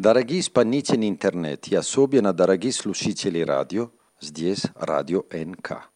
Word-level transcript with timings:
Дорогие 0.00 0.38
исполнители 0.38 1.08
интернет, 1.08 1.66
и 1.66 1.74
особенно 1.74 2.32
дорогие 2.32 2.72
слушатели 2.72 3.40
радио, 3.40 3.90
здесь 4.20 4.66
радио 4.76 5.24
НК. 5.32 5.90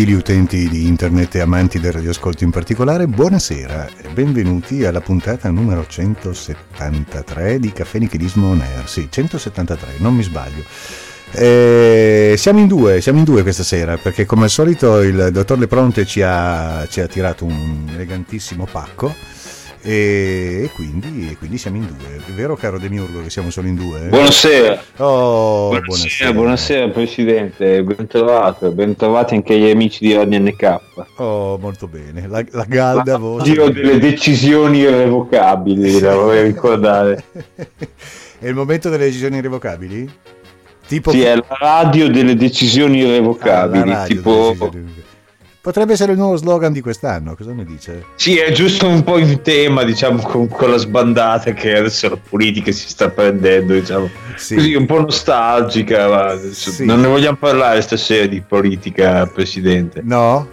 Gentili 0.00 0.18
utenti 0.18 0.68
di 0.70 0.86
internet 0.86 1.34
e 1.34 1.40
amanti 1.40 1.78
del 1.78 1.92
radioascolto 1.92 2.42
in 2.42 2.50
particolare, 2.50 3.06
buonasera 3.06 3.86
e 4.00 4.08
benvenuti 4.08 4.82
alla 4.86 5.02
puntata 5.02 5.50
numero 5.50 5.84
173 5.86 7.58
di 7.58 7.70
Caffè 7.70 7.98
Nichilismo 7.98 8.48
On 8.48 8.62
Air. 8.62 8.88
Sì, 8.88 9.08
173, 9.10 9.96
non 9.98 10.14
mi 10.14 10.22
sbaglio. 10.22 10.64
Eh, 11.32 12.32
siamo 12.38 12.60
in 12.60 12.66
due, 12.66 13.02
siamo 13.02 13.18
in 13.18 13.24
due 13.24 13.42
questa 13.42 13.62
sera 13.62 13.98
perché 13.98 14.24
come 14.24 14.44
al 14.44 14.50
solito 14.50 15.02
il 15.02 15.28
dottor 15.32 15.58
Lepronte 15.58 16.06
ci 16.06 16.22
ha, 16.22 16.86
ci 16.88 17.02
ha 17.02 17.06
tirato 17.06 17.44
un 17.44 17.90
elegantissimo 17.92 18.64
pacco 18.64 19.14
e, 19.82 20.62
e, 20.64 20.70
quindi, 20.74 21.30
e, 21.30 21.36
quindi, 21.36 21.56
siamo 21.56 21.78
in 21.78 21.86
due. 21.86 22.16
È 22.16 22.30
vero, 22.32 22.54
caro 22.54 22.78
Demiurgo, 22.78 23.22
che 23.22 23.30
siamo 23.30 23.50
solo 23.50 23.68
in 23.68 23.76
due? 23.76 24.08
Buonasera. 24.08 24.82
Oh, 24.96 25.68
buonasera, 25.68 25.86
buonasera, 25.88 26.32
buonasera, 26.32 26.88
Presidente, 26.88 27.82
ben 27.82 28.06
trovato, 28.06 28.70
ben 28.72 28.94
trovati 28.94 29.34
anche 29.34 29.58
gli 29.58 29.70
amici 29.70 30.06
di 30.06 30.14
Radio 30.14 30.38
NK. 30.38 30.80
Oh, 31.16 31.56
molto 31.58 31.88
bene, 31.88 32.28
la, 32.28 32.44
la 32.50 32.64
galda 32.68 33.16
voce. 33.16 33.52
Io 33.52 33.70
delle 33.70 33.98
decisioni 33.98 34.78
irrevocabili, 34.80 35.98
la 35.98 36.14
vorrei 36.14 36.44
ricordare. 36.44 37.24
È 38.38 38.48
il 38.48 38.54
momento 38.54 38.88
delle 38.88 39.04
decisioni 39.04 39.36
irrevocabili? 39.36 40.10
Tipo... 40.86 41.10
Sì, 41.10 41.20
è 41.20 41.36
la 41.36 41.44
radio 41.58 42.08
delle 42.08 42.34
decisioni 42.34 42.98
irrevocabili, 43.00 43.92
ah, 43.92 44.04
tipo... 44.04 44.56
Decisioni 44.58 45.08
Potrebbe 45.62 45.92
essere 45.92 46.12
il 46.12 46.18
nuovo 46.18 46.36
slogan 46.36 46.72
di 46.72 46.80
quest'anno, 46.80 47.34
cosa 47.36 47.52
ne 47.52 47.66
dice? 47.66 48.06
Sì, 48.14 48.38
è 48.38 48.50
giusto 48.50 48.88
un 48.88 49.04
po' 49.04 49.18
in 49.18 49.42
tema, 49.42 49.82
diciamo, 49.84 50.22
con 50.22 50.48
quella 50.48 50.78
sbandata 50.78 51.52
che 51.52 51.76
adesso 51.76 52.08
la 52.08 52.16
politica 52.16 52.72
si 52.72 52.88
sta 52.88 53.10
prendendo, 53.10 53.74
diciamo, 53.74 54.08
sì. 54.36 54.54
così 54.54 54.74
un 54.74 54.86
po' 54.86 55.00
nostalgica. 55.02 56.08
Ma 56.08 56.38
sì. 56.50 56.86
Non 56.86 57.02
ne 57.02 57.08
vogliamo 57.08 57.36
parlare 57.36 57.82
stasera 57.82 58.24
di 58.24 58.40
politica, 58.40 59.26
Presidente. 59.26 60.00
No? 60.02 60.48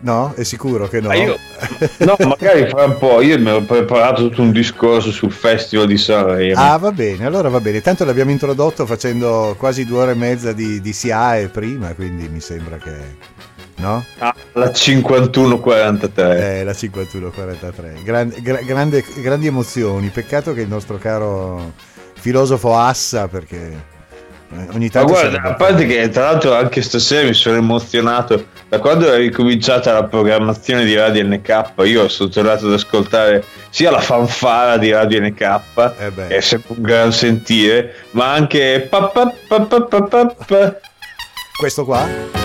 No? 0.00 0.34
È 0.34 0.42
sicuro 0.42 0.88
che 0.88 1.00
no? 1.00 1.08
Ah, 1.08 1.14
io, 1.14 1.36
no, 2.04 2.16
magari 2.26 2.68
fra 2.68 2.84
un 2.84 2.98
po'. 2.98 3.22
Io 3.22 3.38
mi 3.38 3.48
ero 3.48 3.62
preparato 3.62 4.28
tutto 4.28 4.42
un 4.42 4.52
discorso 4.52 5.10
sul 5.10 5.32
Festival 5.32 5.86
di 5.86 5.96
Sanremo. 5.96 6.60
Ah, 6.60 6.76
va 6.76 6.92
bene, 6.92 7.24
allora 7.24 7.48
va 7.48 7.60
bene. 7.60 7.80
Tanto 7.80 8.04
l'abbiamo 8.04 8.30
introdotto 8.30 8.84
facendo 8.84 9.54
quasi 9.56 9.86
due 9.86 10.00
ore 10.00 10.12
e 10.12 10.16
mezza 10.16 10.52
di, 10.52 10.82
di 10.82 10.92
SIAE 10.92 11.48
prima, 11.48 11.94
quindi 11.94 12.28
mi 12.28 12.40
sembra 12.40 12.76
che 12.76 13.48
no? 13.80 14.04
Ah, 14.18 14.34
la 14.52 14.72
5143. 14.72 16.60
Eh, 16.60 16.64
la 16.64 16.74
5143. 16.74 18.02
Gran, 18.04 18.32
gra, 18.40 18.60
grande, 18.62 19.04
grandi 19.16 19.46
emozioni. 19.46 20.08
Peccato 20.08 20.52
che 20.52 20.60
il 20.60 20.68
nostro 20.68 20.98
caro 20.98 21.72
filosofo 22.14 22.76
Assa, 22.76 23.26
perché 23.28 23.88
eh, 24.52 24.66
ogni 24.74 24.90
tanto... 24.90 25.12
Ma 25.12 25.20
guarda, 25.20 25.42
a 25.42 25.54
parte 25.54 25.86
che 25.86 26.08
tra 26.08 26.24
l'altro 26.24 26.54
anche 26.54 26.82
stasera 26.82 27.26
mi 27.26 27.34
sono 27.34 27.56
emozionato. 27.56 28.46
Da 28.68 28.78
quando 28.78 29.12
è 29.12 29.16
ricominciata 29.16 29.92
la 29.92 30.04
programmazione 30.04 30.84
di 30.84 30.94
Radio 30.94 31.24
NK, 31.24 31.72
io 31.84 32.08
sono 32.08 32.28
tornato 32.28 32.66
ad 32.66 32.72
ascoltare 32.72 33.44
sia 33.70 33.90
la 33.90 34.00
fanfara 34.00 34.76
di 34.76 34.92
Radio 34.92 35.20
NK, 35.20 35.40
eh 35.98 36.12
che 36.14 36.36
è 36.36 36.40
sempre 36.40 36.74
un 36.76 36.82
gran 36.82 37.12
sentire, 37.12 37.94
ma 38.12 38.32
anche... 38.32 38.88
Questo 41.58 41.84
qua? 41.84 42.39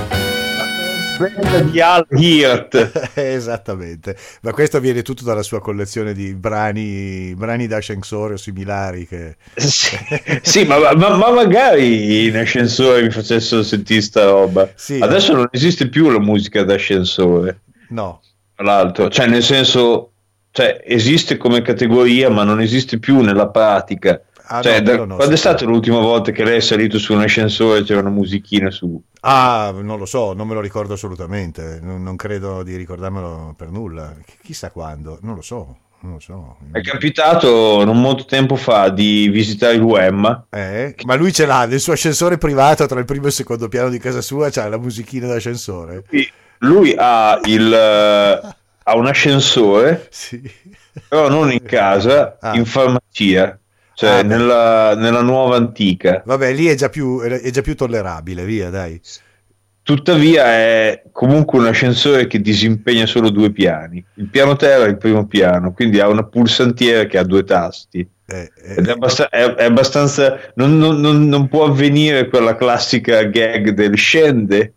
Di 1.71 1.79
Al 1.79 2.05
Hirt. 2.09 3.11
Esattamente, 3.15 4.17
ma 4.41 4.51
questo 4.51 4.79
viene 4.79 5.01
tutto 5.01 5.23
dalla 5.23 5.43
sua 5.43 5.61
collezione 5.61 6.13
di 6.13 6.33
brani, 6.33 7.33
brani 7.35 7.67
d'ascensore 7.67 8.33
o 8.33 8.37
similari. 8.37 9.07
Che... 9.07 9.37
Sì, 9.55 9.97
sì 10.41 10.65
ma, 10.65 10.77
ma, 10.93 11.15
ma, 11.15 11.31
magari 11.31 12.25
in 12.27 12.37
ascensore 12.37 13.03
mi 13.03 13.11
facessero 13.11 13.63
sentire 13.63 14.01
sta 14.01 14.25
roba. 14.25 14.69
Sì, 14.75 14.99
Adesso 15.01 15.31
eh. 15.31 15.35
non 15.35 15.47
esiste 15.51 15.87
più 15.87 16.09
la 16.09 16.19
musica 16.19 16.63
d'ascensore. 16.63 17.61
No. 17.89 18.21
Tra 18.55 18.65
l'altro, 18.65 19.09
cioè 19.09 19.27
nel 19.27 19.43
senso, 19.43 20.11
cioè, 20.51 20.81
esiste 20.85 21.37
come 21.37 21.61
categoria 21.61 22.29
ma 22.29 22.43
non 22.43 22.59
esiste 22.61 22.99
più 22.99 23.21
nella 23.21 23.47
pratica. 23.47 24.21
Ah, 24.47 24.61
cioè, 24.61 24.79
no, 24.79 24.85
da, 24.85 25.05
no, 25.05 25.15
quando 25.15 25.33
è 25.33 25.37
stata 25.37 25.65
l'ultima 25.65 25.99
volta 25.99 26.31
che 26.31 26.43
lei 26.43 26.57
è 26.57 26.61
salito 26.61 26.99
su 26.99 27.13
un 27.13 27.21
ascensore 27.21 27.83
c'era 27.83 28.01
una 28.01 28.09
musichina 28.09 28.69
su? 28.69 29.01
Ah, 29.21 29.73
non 29.75 29.97
lo 29.97 30.05
so, 30.05 30.33
non 30.33 30.47
me 30.47 30.53
lo 30.53 30.61
ricordo 30.61 30.93
assolutamente, 30.93 31.79
non, 31.81 32.03
non 32.03 32.15
credo 32.15 32.61
di 32.61 32.75
ricordarmelo 32.75 33.55
per 33.57 33.69
nulla. 33.69 34.13
Chissà 34.43 34.69
quando, 34.69 35.17
non 35.21 35.35
lo 35.35 35.41
so. 35.41 35.77
Non 36.01 36.13
lo 36.13 36.19
so. 36.19 36.57
È 36.71 36.81
capitato 36.81 37.83
non 37.83 37.99
molto 37.99 38.25
tempo 38.25 38.55
fa 38.55 38.89
di 38.89 39.27
visitare 39.29 39.75
l'UEM. 39.77 40.45
Eh, 40.51 40.93
ma 41.05 41.15
lui 41.15 41.33
ce 41.33 41.47
l'ha 41.47 41.65
nel 41.65 41.79
suo 41.79 41.93
ascensore 41.93 42.37
privato 42.37 42.85
tra 42.85 42.99
il 42.99 43.05
primo 43.05 43.23
e 43.23 43.27
il 43.27 43.33
secondo 43.33 43.67
piano 43.69 43.89
di 43.89 43.97
casa 43.97 44.21
sua, 44.21 44.51
c'ha 44.51 44.69
la 44.69 44.77
musichina 44.77 45.25
d'ascensore. 45.25 46.03
Lui, 46.09 46.31
lui 46.59 46.95
ha, 46.95 47.39
il, 47.45 47.73
ha 47.73 48.95
un 48.95 49.07
ascensore, 49.07 50.07
sì. 50.11 50.39
però 51.07 51.27
non 51.27 51.51
in 51.51 51.63
casa, 51.63 52.37
ah. 52.39 52.55
in 52.55 52.65
farmacia 52.65 53.57
cioè 53.95 54.19
ah, 54.19 54.21
nella, 54.23 54.93
nella, 54.95 55.21
nuova 55.21 55.55
antica. 55.55 56.21
Vabbè, 56.25 56.53
lì 56.53 56.65
è 56.67 56.75
già, 56.75 56.89
più, 56.89 57.21
è 57.21 57.49
già 57.49 57.61
più 57.61 57.75
tollerabile, 57.75 58.43
via, 58.43 58.69
dai. 58.69 58.99
Tuttavia 59.81 60.45
è 60.45 61.03
comunque 61.11 61.59
un 61.59 61.67
ascensore 61.67 62.27
che 62.27 62.41
disimpegna 62.41 63.05
solo 63.05 63.29
due 63.29 63.51
piani. 63.51 64.03
Il 64.15 64.27
piano 64.27 64.57
terra 64.57 64.83
è 64.83 64.89
il 64.89 64.97
primo 64.97 65.27
piano, 65.27 65.71
quindi 65.71 65.99
ha 65.99 66.09
una 66.09 66.23
pulsantiera 66.23 67.05
che 67.05 67.17
ha 67.17 67.23
due 67.23 67.43
tasti. 67.45 68.05
Eh, 68.27 68.51
eh, 68.63 68.75
Ed 68.77 68.87
è 68.87 68.91
abbastanza, 68.91 69.29
è, 69.29 69.43
è 69.53 69.63
abbastanza 69.65 70.39
non, 70.55 70.77
non, 70.77 70.99
non, 70.99 71.27
non, 71.27 71.47
può 71.47 71.65
avvenire 71.65 72.27
quella 72.27 72.55
classica 72.55 73.21
gag 73.25 73.69
del 73.69 73.95
scende 73.95 74.73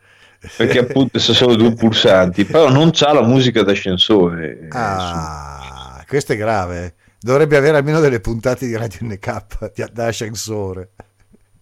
perché 0.55 0.79
appunto 0.85 1.19
sono 1.19 1.37
solo 1.37 1.57
due 1.57 1.73
pulsanti, 1.73 2.45
però 2.45 2.69
non 2.69 2.91
c'ha 2.93 3.13
la 3.15 3.23
musica 3.23 3.63
d'ascensore. 3.63 4.69
Ah, 4.69 6.05
questo 6.07 6.35
è 6.35 6.37
grave. 6.37 6.95
Dovrebbe 7.21 7.57
avere 7.57 7.79
almeno 7.79 7.99
delle 7.99 8.21
puntate 8.21 8.67
di 8.67 8.77
Radio 8.77 9.01
NK 9.03 9.91
da 9.93 10.07
ascensore. 10.07 10.91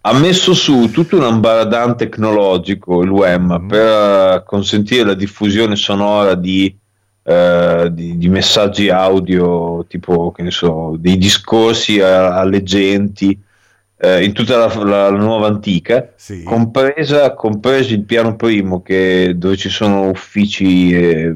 Ha 0.01 0.13
messo 0.13 0.53
su 0.53 0.91
tutto 0.91 1.17
un 1.17 1.23
ambaradan 1.23 1.97
tecnologico, 1.97 3.01
il 3.01 3.09
WEM, 3.09 3.61
mm. 3.63 3.67
per 3.67 4.43
consentire 4.45 5.03
la 5.03 5.13
diffusione 5.15 5.75
sonora 5.75 6.35
di, 6.35 6.73
eh, 7.23 7.89
di, 7.91 8.17
di, 8.17 8.29
messaggi 8.29 8.89
audio, 8.89 9.83
tipo, 9.87 10.31
che 10.31 10.43
ne 10.43 10.51
so, 10.51 10.95
dei 10.97 11.17
discorsi 11.17 11.99
a, 11.99 12.37
alle 12.39 12.61
genti. 12.63 13.37
Eh, 13.99 14.23
in 14.23 14.31
tutta 14.31 14.57
la, 14.57 14.73
la, 14.83 15.09
la 15.09 15.17
nuova 15.17 15.47
antica, 15.47 16.13
sì. 16.15 16.43
compresa, 16.43 17.33
compreso 17.33 17.93
il 17.95 18.03
piano 18.03 18.35
primo 18.35 18.83
che, 18.83 19.33
dove 19.35 19.57
ci 19.57 19.69
sono 19.69 20.07
uffici 20.09 20.91
eh, 20.91 21.35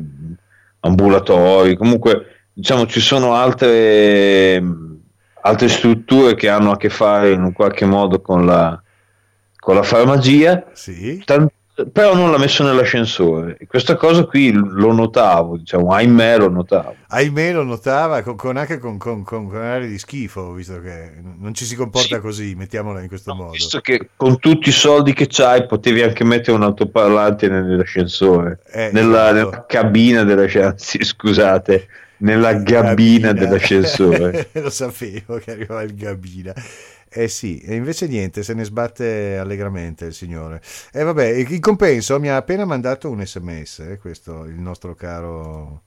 ambulatori, 0.82 1.76
comunque 1.76 2.31
diciamo 2.54 2.86
ci 2.86 3.00
sono 3.00 3.34
altre, 3.36 4.62
altre 5.42 5.68
strutture 5.70 6.36
che 6.36 6.50
hanno 6.50 6.72
a 6.72 6.78
che 6.78 6.90
fare 6.90 7.32
in 7.32 7.44
un 7.44 7.54
qualche 7.54 7.86
modo 7.86 8.22
con 8.22 8.46
la, 8.46 8.82
con 9.58 9.76
la 9.76 9.84
farmacia, 9.84 10.66
sì. 10.74 11.22
Tant- 11.24 11.52
però 11.92 12.16
non 12.16 12.32
l'ha 12.32 12.38
messo 12.38 12.64
nell'ascensore. 12.64 13.58
Questa 13.68 13.96
cosa 13.96 14.26
qui 14.26 14.52
lo 14.52 14.92
notavo, 14.92 15.58
diciamo, 15.58 15.92
ahimè 15.92 16.38
lo 16.38 16.50
notavo. 16.50 16.96
Ahimè 17.08 17.54
lo 17.54 17.64
notava 17.64 18.22
con, 18.22 18.36
con 18.36 18.58
anche 18.58 18.78
con, 18.78 18.98
con, 18.98 19.24
con, 19.24 19.56
aria 19.56 19.88
di 19.88 19.98
schifo, 19.98 20.52
visto 20.54 20.80
che 20.82 21.14
non 21.22 21.54
ci 21.54 21.66
si 21.66 21.76
comporta 21.76 22.16
sì. 22.16 22.22
così, 22.22 22.56
mettiamola 22.56 23.02
in 23.02 23.08
questo 23.08 23.32
no, 23.32 23.38
modo. 23.38 23.52
Visto 23.52 23.80
che 23.80 24.10
con 24.16 24.38
tutti 24.40 24.70
i 24.70 24.74
soldi 24.74 25.14
che 25.14 25.28
c'hai 25.28 25.66
potevi 25.66 26.02
anche 26.02 26.24
mettere 26.24 26.56
un 26.58 26.64
altoparlante 26.64 27.48
nell'ascensore, 27.48 28.60
eh, 28.72 28.90
nella, 28.92 29.32
esatto. 29.32 29.34
nella, 29.34 29.66
cabina 29.66 30.24
dell'ascensore, 30.24 30.76
scusate, 31.04 31.88
nella 32.22 32.54
gabina, 32.54 32.82
gabina. 32.82 33.34
dell'ascensore. 33.34 34.50
lo 34.62 34.70
sapevo 34.70 35.38
che 35.38 35.52
arrivava 35.52 35.84
il 35.84 35.96
gabina. 35.96 36.54
Eh 37.14 37.28
sì, 37.28 37.60
e 37.60 37.76
invece 37.76 38.08
niente, 38.08 38.42
se 38.42 38.54
ne 38.54 38.64
sbatte 38.64 39.38
allegramente 39.38 40.06
il 40.06 40.14
signore. 40.14 40.62
E 40.92 41.04
vabbè, 41.04 41.28
in 41.48 41.60
compenso 41.60 42.20
mi 42.20 42.30
ha 42.30 42.38
appena 42.38 42.66
mandato 42.66 43.10
un 43.10 43.26
sms, 43.26 43.80
eh, 43.80 43.98
questo, 43.98 44.46
il 44.46 44.60
nostro 44.60 44.96
caro... 44.96 45.84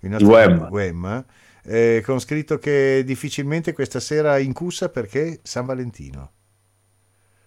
Il 0.00 0.10
nostro 0.10 0.28
Wem. 0.28 0.68
Wem 0.70 1.24
eh, 1.64 2.02
con 2.04 2.18
scritto 2.18 2.58
che 2.58 3.02
difficilmente 3.04 3.72
questa 3.72 4.00
sera 4.00 4.38
incussa 4.38 4.88
perché 4.88 5.40
San 5.42 5.66
Valentino. 5.66 6.30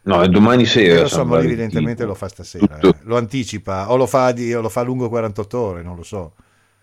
No, 0.03 0.21
è 0.21 0.27
domani 0.27 0.65
sera. 0.65 1.01
Lo 1.01 1.07
so, 1.07 1.25
ma 1.25 1.39
evidentemente 1.39 2.06
lo 2.06 2.13
fa 2.13 2.27
stasera. 2.27 2.77
Eh. 2.79 2.95
Lo 3.01 3.18
anticipa 3.18 3.91
o 3.91 3.95
lo 3.95 4.06
fa, 4.06 4.31
di, 4.31 4.53
o 4.53 4.61
lo 4.61 4.69
fa 4.69 4.83
lungo 4.83 5.09
48 5.09 5.59
ore, 5.59 5.81
non 5.81 5.95
lo 5.95 6.03
so. 6.03 6.35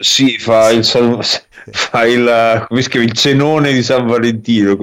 Sì, 0.02 0.36
fa 0.38 0.70
il, 0.70 0.84
fa 0.84 2.04
il, 2.06 2.64
come 2.68 2.82
si 2.82 2.88
chiama, 2.88 3.06
il 3.06 3.12
cenone 3.12 3.72
di 3.72 3.82
San 3.84 4.06
Valentino, 4.06 4.76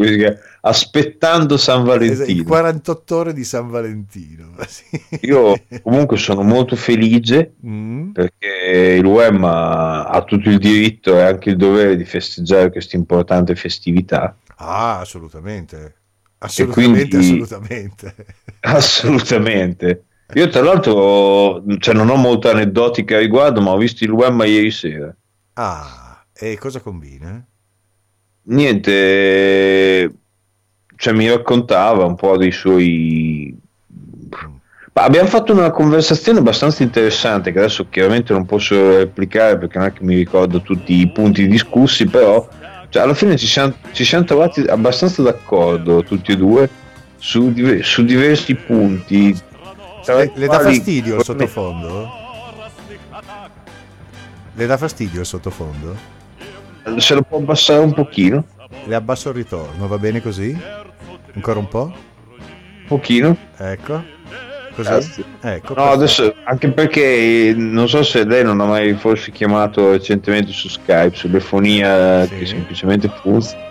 aspettando 0.62 1.57
San 1.57 1.83
Valentino. 1.83 2.44
48 2.45 3.16
ore 3.18 3.33
di 3.33 3.44
San 3.44 3.69
Valentino. 3.69 4.51
Io 5.21 5.62
comunque 5.81 6.16
sono 6.16 6.42
molto 6.42 6.77
felice 6.77 7.56
mm. 7.66 8.12
perché 8.12 8.95
il 8.98 9.04
UEM 9.04 9.44
ha, 9.44 10.06
ha, 10.06 10.24
tutto 10.24 10.50
il 10.50 10.57
diritto 10.57 11.18
e 11.18 11.21
anche 11.21 11.50
il 11.50 11.57
dovere 11.57 11.98
di 11.98 12.06
festeggiare 12.06 12.71
questa 12.71 12.95
importante 12.95 13.56
festività. 13.56 14.38
Ah, 14.56 15.00
assolutamente. 15.00 15.95
Assolutamente, 16.38 17.18
quindi, 17.18 17.42
assolutamente. 17.42 18.16
Assolutamente. 18.62 20.04
Io 20.34 20.48
tra 20.50 20.62
l'altro 20.62 21.64
cioè, 21.80 21.96
non 21.96 22.10
ho 22.10 22.16
molta 22.16 22.52
aneddotica 22.52 23.16
a 23.16 23.20
riguardo, 23.20 23.62
ma 23.62 23.72
ho 23.72 23.78
visto 23.78 24.04
il 24.04 24.12
UEM 24.12 24.42
ieri 24.46 24.70
sera. 24.70 25.16
Ah, 25.54 26.24
e 26.34 26.58
cosa 26.58 26.80
combina? 26.80 27.44
Niente, 28.44 30.12
cioè, 30.96 31.14
mi 31.14 31.30
raccontava 31.30 32.06
un 32.06 32.16
po' 32.16 32.38
dei 32.38 32.52
suoi... 32.52 33.58
Ma 34.94 35.04
abbiamo 35.04 35.28
fatto 35.30 35.54
una 35.54 35.72
conversazione 35.72 36.40
abbastanza 36.40 36.84
interessante 36.84 37.52
che 37.52 37.60
adesso 37.60 37.88
chiaramente 37.90 38.34
non 38.34 38.46
posso 38.46 38.98
replicare 38.98 39.58
perché 39.58 39.78
non 39.78 39.88
è 39.88 39.94
che 39.94 40.04
mi 40.04 40.16
ricordo 40.16 40.62
tutti 40.62 41.00
i 41.00 41.10
punti 41.10 41.48
discussi, 41.48 42.06
però 42.06 42.48
cioè, 42.90 43.04
alla 43.04 43.14
fine 43.14 43.38
ci 43.38 43.48
siamo, 43.48 43.74
ci 43.94 44.04
siamo, 44.04 44.26
trovati 44.26 44.62
abbastanza 44.62 45.22
d'accordo 45.22 46.04
tutti 46.04 46.31
e 46.31 46.38
due 46.38 46.70
su, 47.18 47.54
su 47.81 48.04
diversi 48.04 48.56
punti. 48.56 49.48
Le, 50.06 50.31
le 50.34 50.48
dà 50.48 50.60
fastidio 50.60 51.18
il 51.18 51.24
sottofondo? 51.24 52.10
Le 54.54 54.66
dà 54.66 54.78
fastidio 54.78 55.19
il 55.19 55.25
sottofondo? 55.25 55.96
Se 56.98 57.13
lo 57.13 57.22
può 57.22 57.38
abbassare 57.38 57.80
un 57.80 57.94
pochino? 57.94 58.46
Le 58.86 58.96
abbasso 58.96 59.30
il 59.30 59.36
ritorno, 59.36 59.88
va 59.88 59.98
bene 59.98 60.22
così? 60.22 60.57
Ancora 61.34 61.60
un 61.60 61.68
po'? 61.68 61.94
Un 62.31 62.86
pochino. 62.88 63.38
Ecco. 63.57 64.18
Così? 64.75 65.24
Ecco, 65.42 65.74
no, 65.74 65.84
adesso 65.92 66.34
anche 66.44 66.72
perché 66.72 67.54
non 67.56 67.90
so 67.90 68.02
se 68.02 68.24
lei 68.24 68.44
non 68.44 68.62
ha 68.62 68.66
mai 68.66 68.94
forse 68.94 69.31
chiamato 69.31 69.92
recentemente 69.92 70.52
su 70.52 70.69
Skype, 70.69 71.16
sull'efonia 71.16 72.25
sì. 72.25 72.38
che 72.38 72.45
semplicemente 72.45 73.12
funziona, 73.22 73.63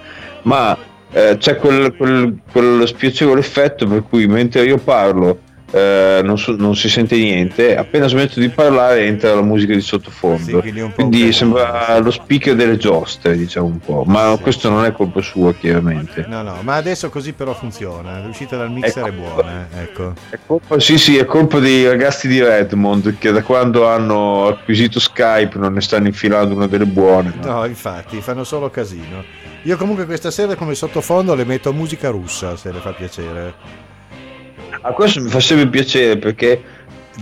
ma 0.43 0.77
eh, 1.13 1.37
c'è 1.39 1.57
quel, 1.57 1.97
quel, 1.97 2.39
quel 2.53 2.87
spiacevole 2.87 3.41
effetto 3.41 3.87
per 3.87 4.03
cui 4.03 4.27
mentre 4.27 4.65
io 4.65 4.77
parlo 4.77 5.41
eh, 5.71 6.21
non, 6.25 6.39
so, 6.39 6.57
non, 6.57 6.75
si 6.75 6.89
sente 6.89 7.17
niente, 7.17 7.77
appena 7.77 8.09
smetto 8.09 8.41
di 8.41 8.49
parlare 8.49 9.05
entra 9.05 9.35
la 9.35 9.43
musica 9.43 9.75
di 9.75 9.81
sottofondo. 9.81 10.63
Sì, 10.63 10.73
quindi, 10.73 10.93
quindi 10.95 11.33
sembra 11.33 11.99
lo 11.99 12.11
speaker 12.11 12.55
delle 12.55 12.77
giostre, 12.77 13.37
diciamo 13.37 13.67
un 13.67 13.79
po', 13.79 14.05
ma 14.07 14.35
sì. 14.37 14.43
questo 14.43 14.71
non 14.71 14.85
è 14.85 14.93
colpa 14.93 15.21
sua 15.21 15.53
chiaramente. 15.55 16.25
No, 16.27 16.43
no, 16.43 16.59
ma 16.63 16.77
adesso 16.77 17.11
così 17.11 17.33
però 17.35 17.53
funziona, 17.55 18.25
l'uscita 18.25 18.57
dal 18.57 18.71
mixer 18.71 19.05
è, 19.05 19.09
è 19.09 19.13
buona. 19.13 19.69
Eh, 19.75 19.83
ecco. 19.83 20.15
È 20.31 20.39
colpa, 20.47 20.81
sì, 20.81 20.97
sì, 20.97 21.17
è 21.19 21.25
colpa 21.27 21.59
dei 21.59 21.87
ragazzi 21.87 22.29
di 22.29 22.43
Redmond 22.43 23.19
che 23.19 23.31
da 23.31 23.43
quando 23.43 23.87
hanno 23.87 24.47
acquisito 24.47 24.99
Skype 24.99 25.59
non 25.59 25.75
ne 25.75 25.81
stanno 25.83 26.07
infilando 26.07 26.55
una 26.55 26.67
delle 26.67 26.87
buone. 26.87 27.35
No, 27.43 27.53
no 27.53 27.65
infatti, 27.67 28.21
fanno 28.23 28.45
solo 28.45 28.71
casino. 28.71 29.23
Io 29.65 29.77
comunque 29.77 30.07
questa 30.07 30.31
sera 30.31 30.55
come 30.55 30.75
sottofondo 30.75 31.35
le 31.35 31.45
metto 31.45 31.73
musica 31.75 32.09
russa, 32.09 32.57
se 32.57 32.73
le 32.73 32.79
fa 32.79 32.93
piacere. 32.93 33.88
A 34.81 34.93
questo 34.93 35.21
mi 35.21 35.29
fa 35.29 35.41
sempre 35.41 35.69
piacere 35.69 36.17
perché 36.17 36.63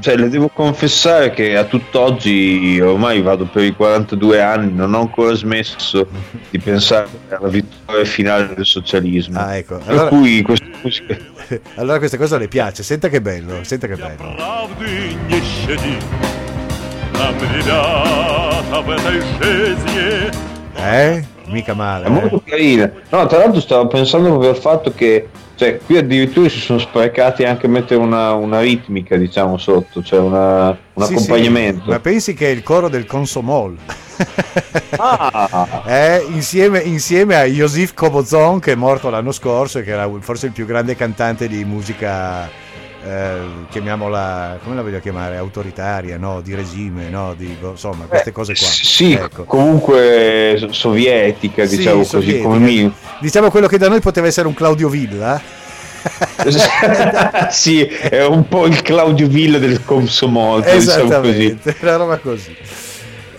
cioè, 0.00 0.16
le 0.16 0.28
devo 0.28 0.48
confessare 0.48 1.30
che 1.30 1.56
a 1.56 1.64
tutt'oggi 1.64 2.78
ormai 2.80 3.22
vado 3.22 3.46
per 3.46 3.64
i 3.64 3.74
42 3.74 4.42
anni, 4.42 4.72
non 4.72 4.92
ho 4.92 5.00
ancora 5.00 5.34
smesso 5.34 6.06
di 6.50 6.58
pensare 6.58 7.08
alla 7.30 7.48
vittoria 7.48 8.04
finale 8.04 8.54
del 8.54 8.66
socialismo. 8.66 9.38
Ah, 9.38 9.56
ecco. 9.56 9.78
Per 9.78 9.88
allora, 9.88 10.08
cui 10.08 10.42
questa 10.42 10.66
musica... 10.82 11.16
allora 11.76 11.98
questa 11.98 12.18
cosa 12.18 12.36
le 12.36 12.48
piace, 12.48 12.82
senta 12.82 13.08
che 13.08 13.22
bello, 13.22 13.64
senta 13.64 13.86
che 13.86 13.96
bello. 13.96 14.34
Eh? 20.74 21.24
Mica 21.46 21.74
male. 21.74 22.06
È 22.06 22.08
molto 22.10 22.42
eh. 22.44 22.50
carina. 22.50 22.92
No, 23.08 23.26
tra 23.26 23.38
l'altro 23.38 23.60
stavo 23.60 23.86
pensando 23.86 24.28
proprio 24.28 24.50
al 24.50 24.56
fatto 24.56 24.92
che 24.92 25.28
cioè, 25.56 25.80
qui 25.84 25.96
addirittura 25.96 26.50
si 26.50 26.60
sono 26.60 26.78
sprecati 26.78 27.44
anche 27.44 27.64
a 27.64 27.68
mettere 27.70 27.98
una, 27.98 28.34
una 28.34 28.60
ritmica, 28.60 29.16
diciamo, 29.16 29.56
sotto, 29.56 30.02
cioè 30.02 30.20
una, 30.20 30.68
un 30.68 31.04
sì, 31.04 31.14
accompagnamento. 31.14 31.84
Sì, 31.84 31.90
ma 31.90 32.00
pensi 32.00 32.34
che 32.34 32.48
è 32.48 32.50
il 32.50 32.62
coro 32.62 32.90
del 32.90 33.06
Consomol. 33.06 33.76
ah. 34.98 35.82
eh, 35.88 36.26
insieme, 36.28 36.80
insieme, 36.80 37.36
a 37.36 37.44
Josif 37.44 37.94
Kobozon, 37.94 38.60
che 38.60 38.72
è 38.72 38.74
morto 38.74 39.08
l'anno 39.08 39.32
scorso 39.32 39.78
e 39.78 39.82
che 39.82 39.92
era 39.92 40.10
forse 40.20 40.46
il 40.46 40.52
più 40.52 40.66
grande 40.66 40.94
cantante 40.94 41.48
di 41.48 41.64
musica, 41.64 42.50
eh, 43.06 43.38
chiamiamola, 43.70 44.58
come 44.62 44.74
la 44.74 44.82
voglio 44.82 44.98
chiamare, 44.98 45.36
autoritaria, 45.36 46.18
no? 46.18 46.40
di 46.40 46.54
regime, 46.54 47.08
no? 47.08 47.34
di, 47.34 47.56
insomma, 47.62 48.06
queste 48.06 48.32
cose 48.32 48.54
qua. 48.54 48.66
Sì, 48.66 49.12
ecco. 49.12 49.44
comunque 49.44 50.68
sovietica, 50.70 51.64
diciamo 51.64 52.02
sì, 52.02 52.16
così, 52.16 52.40
come 52.40 52.58
mio. 52.58 52.92
Diciamo 53.20 53.50
quello 53.50 53.68
che 53.68 53.78
da 53.78 53.88
noi 53.88 54.00
poteva 54.00 54.26
essere 54.26 54.48
un 54.48 54.54
Claudio 54.54 54.88
Villa. 54.88 55.40
sì, 57.50 57.84
è 57.84 58.24
un 58.24 58.46
po' 58.48 58.66
il 58.66 58.82
Claudio 58.82 59.28
Villa 59.28 59.58
del 59.58 59.84
Comsomolto, 59.84 60.70
diciamo 60.76 61.20
così. 61.20 61.58
una 61.80 61.96
roba 61.96 62.16
così. 62.18 62.56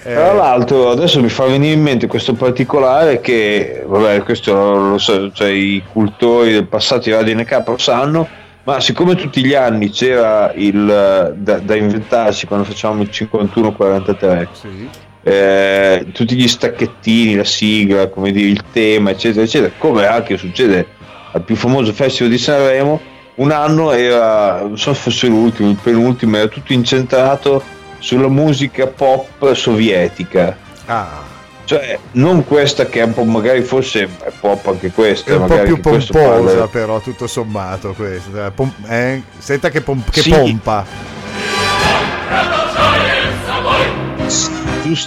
Tra 0.01 0.32
l'altro, 0.32 0.89
adesso 0.89 1.20
mi 1.20 1.27
fa 1.27 1.44
venire 1.46 1.74
in 1.74 1.82
mente 1.82 2.08
questo 2.08 2.34
particolare 2.34 3.20
che, 3.20 3.84
vabbè, 3.86 4.24
questo 4.24 4.53
lo 4.53 4.98
so, 4.98 5.30
cioè, 5.34 5.50
i 5.50 5.84
cultori 5.92 6.53
del 6.53 6.65
passato 6.65 7.01
di 7.03 7.12
Radio 7.12 7.36
NK 7.36 7.63
lo 7.65 7.77
sanno, 7.77 8.27
ma 8.68 8.82
siccome 8.82 9.16
tutti 9.16 9.46
gli 9.46 9.54
anni 9.54 9.90
c'era 9.92 10.52
il 10.54 11.34
da, 11.38 11.60
da 11.60 11.76
inventarsi 11.76 12.46
quando 12.46 12.66
facciamo 12.66 13.02
il 13.02 13.10
51-43, 13.10 14.48
sì. 14.52 14.90
eh, 15.24 16.08
tutti 16.12 16.36
gli 16.36 16.50
stacchettini, 16.50 17.36
la 17.36 17.46
sigla, 17.46 18.10
come 18.10 18.34
dire, 18.34 18.50
il 18.50 18.62
tema, 18.74 19.12
eccetera, 19.12 19.46
eccetera, 19.46 19.72
come 19.78 20.06
anche 20.06 20.36
succede 20.36 20.86
al 21.32 21.44
più 21.44 21.56
famoso 21.56 21.94
festival 21.94 22.30
di 22.30 22.38
Sanremo, 22.38 23.00
un 23.36 23.52
anno 23.52 23.92
era, 23.92 24.60
non 24.60 24.78
so 24.78 24.94
se 24.94 25.00
fosse 25.00 25.28
l'ultimo, 25.28 25.70
il 25.70 25.80
penultimo, 25.82 26.36
era 26.36 26.48
tutto 26.48 26.74
incentrato 26.74 27.64
sulla 28.00 28.28
musica 28.28 28.86
pop 28.88 29.54
sovietica. 29.54 30.58
Ah. 30.88 31.36
Cioè, 31.68 32.00
non 32.14 32.46
questa 32.46 32.86
che 32.86 33.02
è 33.02 33.04
un 33.04 33.14
po' 33.14 33.26
magari 33.26 33.62
forse 33.62 34.04
è 34.24 34.32
pop 34.40 34.68
anche 34.68 34.90
questa. 34.90 35.32
È 35.32 35.36
un 35.36 35.48
po' 35.48 35.62
più 35.64 35.82
pomposa 35.82 36.68
però, 36.68 37.02
tutto 37.02 37.28
sommato 37.28 37.92
questa. 37.92 38.52
Pom- 38.52 38.74
eh? 38.88 39.22
Senta 39.38 39.68
che, 39.68 39.82
pom- 39.82 40.10
che 40.10 40.22
sì. 40.22 40.30
pompa. 40.30 40.86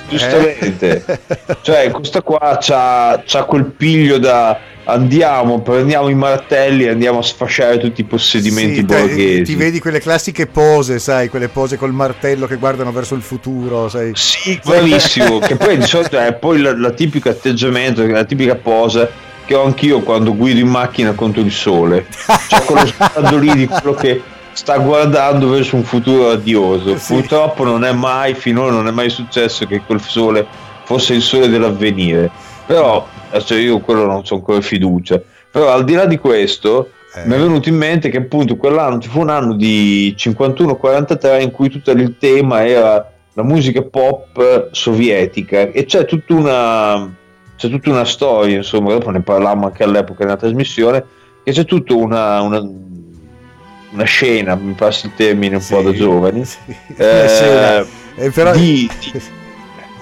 giustamente. 0.07 1.03
Eh? 1.07 1.57
cioè, 1.63 1.91
questa 1.93 2.21
qua 2.21 2.59
c'ha, 2.61 3.23
c'ha 3.25 3.45
quel 3.45 3.65
piglio 3.65 4.19
da 4.19 4.59
andiamo, 4.91 5.61
prendiamo 5.61 6.09
i 6.09 6.15
martelli 6.15 6.85
e 6.85 6.91
andiamo 6.91 7.19
a 7.19 7.23
sfasciare 7.23 7.79
tutti 7.79 8.01
i 8.01 8.05
possedimenti 8.05 8.77
sì, 8.77 8.85
borghesi. 8.85 9.43
Ti 9.43 9.55
vedi 9.55 9.81
quelle 9.81 10.01
classiche 10.01 10.47
pose, 10.47 10.99
sai, 10.99 11.29
quelle 11.29 11.49
pose 11.49 11.77
col 11.77 11.93
martello 11.93 12.47
che 12.47 12.57
guardano 12.57 12.93
verso 12.93 13.15
il 13.15 13.23
futuro, 13.23 13.89
sai. 13.89 14.13
Sì, 14.15 14.61
bravissimo, 14.65 15.39
che 15.39 15.57
poi 15.57 15.79
di 15.79 15.87
solito 15.87 16.19
è 16.19 16.33
poi 16.35 16.61
la, 16.61 16.77
la 16.77 16.91
tipica 16.91 17.31
atteggiamento, 17.31 18.07
la 18.07 18.25
tipica 18.25 18.55
posa 18.57 19.09
che 19.45 19.55
ho 19.55 19.65
anch'io 19.65 20.01
quando 20.01 20.35
guido 20.37 20.61
in 20.61 20.69
macchina 20.69 21.13
contro 21.13 21.41
il 21.43 21.51
sole. 21.51 22.07
Cioè 22.49 22.63
quello 22.65 22.87
sguardo 22.87 23.37
lì 23.37 23.53
di 23.55 23.67
quello 23.67 23.95
che 23.95 24.23
sta 24.53 24.77
guardando 24.79 25.49
verso 25.49 25.77
un 25.77 25.85
futuro 25.85 26.29
radioso. 26.29 26.97
Sì. 26.97 27.15
Purtroppo 27.15 27.65
non 27.65 27.85
è 27.85 27.93
mai, 27.93 28.35
finora 28.35 28.71
non 28.71 28.87
è 28.87 28.91
mai 28.91 29.11
successo 29.11 29.67
che 29.67 29.83
quel 29.85 30.01
sole 30.01 30.47
fosse 30.85 31.15
il 31.15 31.23
sole 31.23 31.49
dell'avvenire. 31.49 32.31
Però, 32.67 33.07
adesso 33.31 33.55
io 33.55 33.81
quello 33.81 34.05
non 34.05 34.23
ho 34.29 34.35
ancora 34.35 34.61
fiducia. 34.61 35.21
Però 35.51 35.73
al 35.73 35.85
di 35.85 35.95
là 35.95 36.07
di 36.07 36.19
questo, 36.19 36.91
eh. 37.15 37.27
mi 37.27 37.35
è 37.35 37.39
venuto 37.39 37.69
in 37.69 37.77
mente 37.77 38.09
che 38.09 38.19
appunto 38.19 38.57
quell'anno 38.57 38.99
ci 38.99 39.09
fu 39.09 39.21
un 39.21 39.31
anno 39.31 39.55
di 39.55 40.15
51-43 40.17 41.43
in 41.43 41.51
cui 41.51 41.69
tutto 41.69 41.91
il 41.91 42.17
tema 42.19 42.65
era 42.65 43.13
la 43.33 43.43
musica 43.43 43.83
pop 43.83 44.69
sovietica 44.73 45.71
e 45.71 45.85
c'è 45.85 46.05
tutta 46.05 46.35
una, 46.35 47.15
c'è 47.57 47.69
tutta 47.69 47.91
una 47.91 48.05
storia, 48.05 48.57
insomma, 48.57 48.93
dopo 48.93 49.11
ne 49.11 49.23
parlavamo 49.23 49.67
anche 49.67 49.83
all'epoca 49.83 50.25
della 50.25 50.37
trasmissione, 50.37 51.05
che 51.43 51.53
c'è 51.53 51.65
tutta 51.65 51.95
una, 51.95 52.41
una, 52.43 52.61
una 53.91 54.05
scena, 54.05 54.55
mi 54.55 54.75
passa 54.75 55.07
il 55.07 55.15
termine 55.15 55.57
un 55.57 55.61
sì, 55.61 55.75
po' 55.75 55.83
da 55.83 55.93
giovani, 55.93 56.45
sì. 56.45 56.59
eh, 56.97 57.87
eh, 58.17 58.31
però... 58.31 58.53
di, 58.53 58.91
di... 59.01 59.21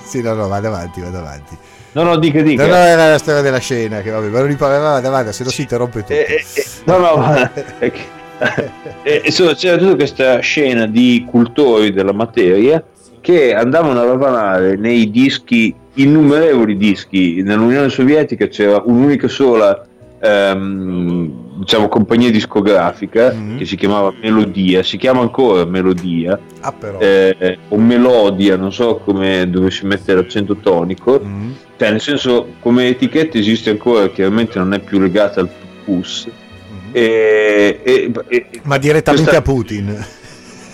sì, 0.04 0.22
no, 0.22 0.34
no, 0.34 0.48
vado 0.48 0.68
avanti, 0.68 1.00
vado 1.00 1.18
avanti. 1.18 1.56
No, 1.92 2.02
no, 2.02 2.18
dica, 2.18 2.42
dica. 2.42 2.66
No, 2.66 2.70
no, 2.70 2.76
era 2.76 3.10
la 3.10 3.18
storia 3.18 3.40
della 3.40 3.58
scena, 3.58 4.02
che 4.02 4.10
vabbè, 4.10 4.28
ma 4.28 4.38
non 4.38 4.48
riparava 4.48 5.00
davanti, 5.00 5.32
se 5.32 5.44
no 5.44 5.50
si 5.50 5.62
interrompe 5.62 6.00
tutto. 6.00 6.12
Eh, 6.12 6.26
eh, 6.28 6.64
no, 6.84 6.98
no, 6.98 7.16
ma... 7.16 7.50
e, 7.78 9.22
insomma, 9.24 9.54
c'era 9.54 9.76
tutta 9.76 9.94
questa 9.94 10.38
scena 10.40 10.86
di 10.86 11.26
cultori 11.28 11.92
della 11.92 12.12
materia 12.12 12.82
che 13.20 13.54
andavano 13.54 14.00
a 14.00 14.04
ravanare 14.04 14.76
nei 14.76 15.10
dischi, 15.10 15.74
innumerevoli 15.94 16.76
dischi, 16.76 17.42
nell'Unione 17.42 17.88
Sovietica 17.88 18.46
c'era 18.46 18.82
un'unica 18.84 19.28
sola 19.28 19.87
ehm, 20.20 21.58
diciamo, 21.58 21.88
compagnia 21.88 22.30
discografica 22.30 23.32
mm-hmm. 23.32 23.58
che 23.58 23.64
si 23.64 23.76
chiamava 23.76 24.12
Melodia, 24.20 24.82
si 24.82 24.96
chiama 24.96 25.20
ancora 25.20 25.64
Melodia, 25.64 26.38
ah, 26.60 26.74
eh, 26.98 27.58
o 27.68 27.76
Melodia, 27.78 28.56
non 28.56 28.72
so 28.72 29.00
come 29.04 29.48
dovessi 29.48 29.86
mettere 29.86 30.20
l'accento 30.20 30.56
tonico, 30.56 31.20
mm-hmm. 31.24 31.50
cioè 31.76 31.90
nel 31.90 32.00
senso 32.00 32.54
come 32.60 32.88
etichetta 32.88 33.38
esiste 33.38 33.70
ancora, 33.70 34.08
chiaramente 34.08 34.58
non 34.58 34.72
è 34.74 34.78
più 34.80 34.98
legata 34.98 35.40
al 35.40 35.48
PUS. 35.84 36.28
Mm-hmm. 36.28 36.90
E, 36.92 37.80
e, 37.82 38.12
e, 38.28 38.46
Ma 38.62 38.78
direttamente 38.78 39.30
questa... 39.30 39.38
a 39.38 39.42
Putin. 39.42 40.06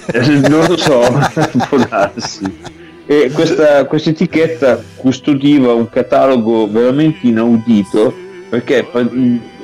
non 0.49 0.67
lo 0.67 0.77
so, 0.77 1.01
può 1.69 1.79
darsi. 1.79 2.73
E 3.07 3.31
questa, 3.35 3.85
questa 3.85 4.11
etichetta 4.11 4.83
custodiva 4.97 5.75
un 5.75 5.91
catalogo 5.91 6.71
veramente 6.71 7.27
inaudito 7.27 8.24
perché 8.55 8.87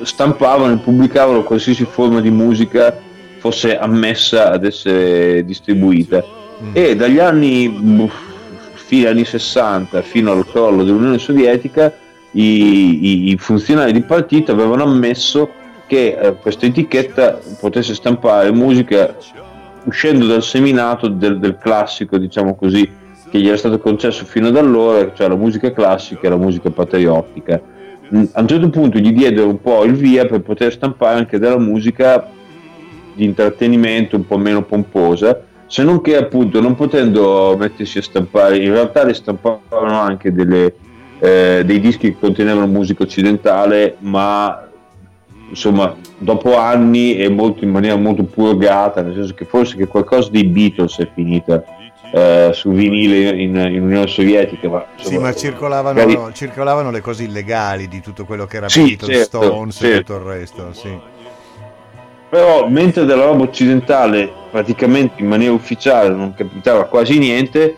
stampavano 0.01 0.73
e 0.73 0.77
pubblicavano 0.77 1.43
qualsiasi 1.43 1.85
forma 1.85 2.19
di 2.19 2.29
musica 2.29 2.93
fosse 3.37 3.77
ammessa 3.77 4.51
ad 4.51 4.65
essere 4.65 5.45
distribuita 5.45 6.21
mm. 6.61 6.71
e 6.73 6.95
dagli 6.97 7.19
anni 7.19 7.69
buff, 7.69 8.13
fine 8.73 9.07
anni 9.07 9.23
60 9.23 10.01
fino 10.01 10.33
al 10.33 10.45
crollo 10.45 10.83
dell'Unione 10.83 11.19
Sovietica 11.19 11.93
i, 12.31 13.29
i, 13.29 13.31
i 13.31 13.37
funzionari 13.37 13.93
di 13.93 14.01
partito 14.01 14.51
avevano 14.51 14.83
ammesso 14.83 15.49
che 15.87 16.17
eh, 16.19 16.35
questa 16.35 16.65
etichetta 16.65 17.39
potesse 17.59 17.95
stampare 17.95 18.51
musica 18.51 19.15
uscendo 19.85 20.27
dal 20.27 20.43
seminato 20.43 21.07
del, 21.07 21.39
del 21.39 21.57
classico 21.57 22.17
diciamo 22.17 22.55
così 22.55 22.99
che 23.29 23.39
gli 23.39 23.47
era 23.47 23.57
stato 23.57 23.79
concesso 23.79 24.25
fino 24.25 24.49
ad 24.49 24.57
allora 24.57 25.13
cioè 25.13 25.29
la 25.29 25.35
musica 25.35 25.71
classica 25.71 26.27
e 26.27 26.29
la 26.29 26.37
musica 26.37 26.69
patriottica 26.69 27.79
a 28.33 28.41
un 28.41 28.47
certo 28.47 28.69
punto 28.69 28.97
gli 28.99 29.13
diedero 29.13 29.47
un 29.47 29.61
po' 29.61 29.83
il 29.85 29.93
via 29.93 30.25
per 30.25 30.41
poter 30.41 30.73
stampare 30.73 31.17
anche 31.17 31.39
della 31.39 31.57
musica 31.57 32.29
di 33.13 33.23
intrattenimento 33.23 34.17
un 34.17 34.25
po' 34.25 34.37
meno 34.37 34.63
pomposa, 34.63 35.41
se 35.67 35.83
non 35.83 36.01
che 36.01 36.17
appunto 36.17 36.59
non 36.59 36.75
potendo 36.75 37.55
mettersi 37.57 37.99
a 37.99 38.01
stampare, 38.01 38.57
in 38.57 38.73
realtà 38.73 39.05
le 39.05 39.13
stampavano 39.13 39.99
anche 39.99 40.33
delle, 40.33 40.73
eh, 41.19 41.63
dei 41.65 41.79
dischi 41.79 42.09
che 42.09 42.17
contenevano 42.19 42.67
musica 42.67 43.03
occidentale, 43.03 43.95
ma 43.99 44.67
insomma 45.49 45.95
dopo 46.17 46.57
anni 46.57 47.15
e 47.17 47.29
molto, 47.29 47.63
in 47.63 47.71
maniera 47.71 47.95
molto 47.95 48.23
purgata, 48.23 49.01
nel 49.01 49.13
senso 49.13 49.33
che 49.33 49.45
forse 49.45 49.77
che 49.77 49.87
qualcosa 49.87 50.29
dei 50.29 50.45
Beatles 50.45 50.97
è 50.97 51.07
finita 51.13 51.63
eh, 52.11 52.51
su 52.53 52.71
vinile 52.71 53.29
in, 53.41 53.55
in, 53.55 53.81
Unione 53.81 54.07
Sovietica. 54.07 54.69
Ma, 54.69 54.85
insomma, 54.95 55.15
sì, 55.15 55.17
ma 55.17 55.33
circolavano, 55.33 56.05
magari... 56.05 56.33
circolavano, 56.33 56.91
le 56.91 57.01
cose 57.01 57.23
illegali 57.23 57.87
di 57.87 58.01
tutto 58.01 58.25
quello 58.25 58.45
che 58.45 58.57
era 58.57 58.69
sì, 58.69 58.83
Beatles, 58.83 59.17
certo, 59.17 59.41
Stones 59.41 59.75
certo. 59.75 59.95
e 59.95 59.97
tutto 59.99 60.15
il 60.15 60.21
resto. 60.21 60.73
Sì. 60.73 60.99
Però 62.29 62.67
mentre 62.69 63.05
della 63.05 63.25
roba 63.25 63.43
occidentale 63.43 64.31
praticamente 64.51 65.21
in 65.21 65.27
maniera 65.27 65.53
ufficiale 65.53 66.09
non 66.13 66.33
capitava 66.33 66.85
quasi 66.85 67.17
niente, 67.17 67.75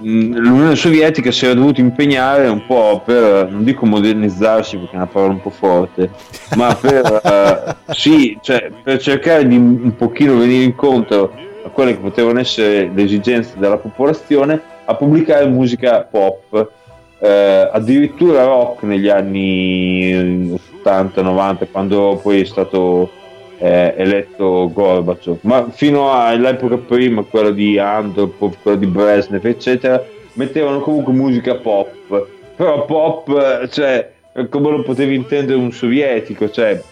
l'Unione 0.00 0.74
Sovietica 0.74 1.30
si 1.30 1.44
era 1.44 1.54
dovuta 1.54 1.80
impegnare 1.80 2.48
un 2.48 2.66
po' 2.66 3.02
per, 3.04 3.48
non 3.50 3.62
dico 3.62 3.86
modernizzarsi 3.86 4.76
perché 4.78 4.92
è 4.92 4.96
una 4.96 5.06
parola 5.06 5.32
un 5.32 5.40
po' 5.40 5.50
forte, 5.50 6.10
ma 6.56 6.74
per, 6.74 7.76
uh, 7.86 7.92
sì, 7.92 8.36
cioè, 8.42 8.70
per 8.82 9.00
cercare 9.00 9.46
di 9.46 9.56
un 9.56 9.94
pochino 9.96 10.36
venire 10.36 10.64
incontro 10.64 11.32
quelle 11.76 11.92
che 11.92 12.00
potevano 12.00 12.40
essere 12.40 12.90
le 12.92 13.02
esigenze 13.02 13.52
della 13.58 13.76
popolazione 13.76 14.58
a 14.86 14.94
pubblicare 14.94 15.46
musica 15.46 16.08
pop, 16.10 16.70
eh, 17.18 17.68
addirittura 17.70 18.44
rock 18.44 18.84
negli 18.84 19.08
anni 19.08 20.58
80-90 20.82 21.66
quando 21.70 22.18
poi 22.22 22.40
è 22.40 22.44
stato 22.46 23.10
eh, 23.58 23.92
eletto 23.94 24.70
Gorbaciov, 24.72 25.40
ma 25.42 25.68
fino 25.70 26.10
all'epoca 26.10 26.78
prima, 26.78 27.22
quella 27.24 27.50
di 27.50 27.78
Andropov, 27.78 28.54
quella 28.62 28.78
di 28.78 28.86
Brezhnev, 28.86 29.44
eccetera, 29.44 30.02
mettevano 30.32 30.80
comunque 30.80 31.12
musica 31.12 31.56
pop, 31.56 32.26
però 32.56 32.86
pop, 32.86 33.68
cioè, 33.68 34.12
come 34.48 34.70
lo 34.70 34.82
potevi 34.82 35.14
intendere 35.14 35.58
un 35.58 35.72
sovietico, 35.72 36.48
cioè 36.48 36.82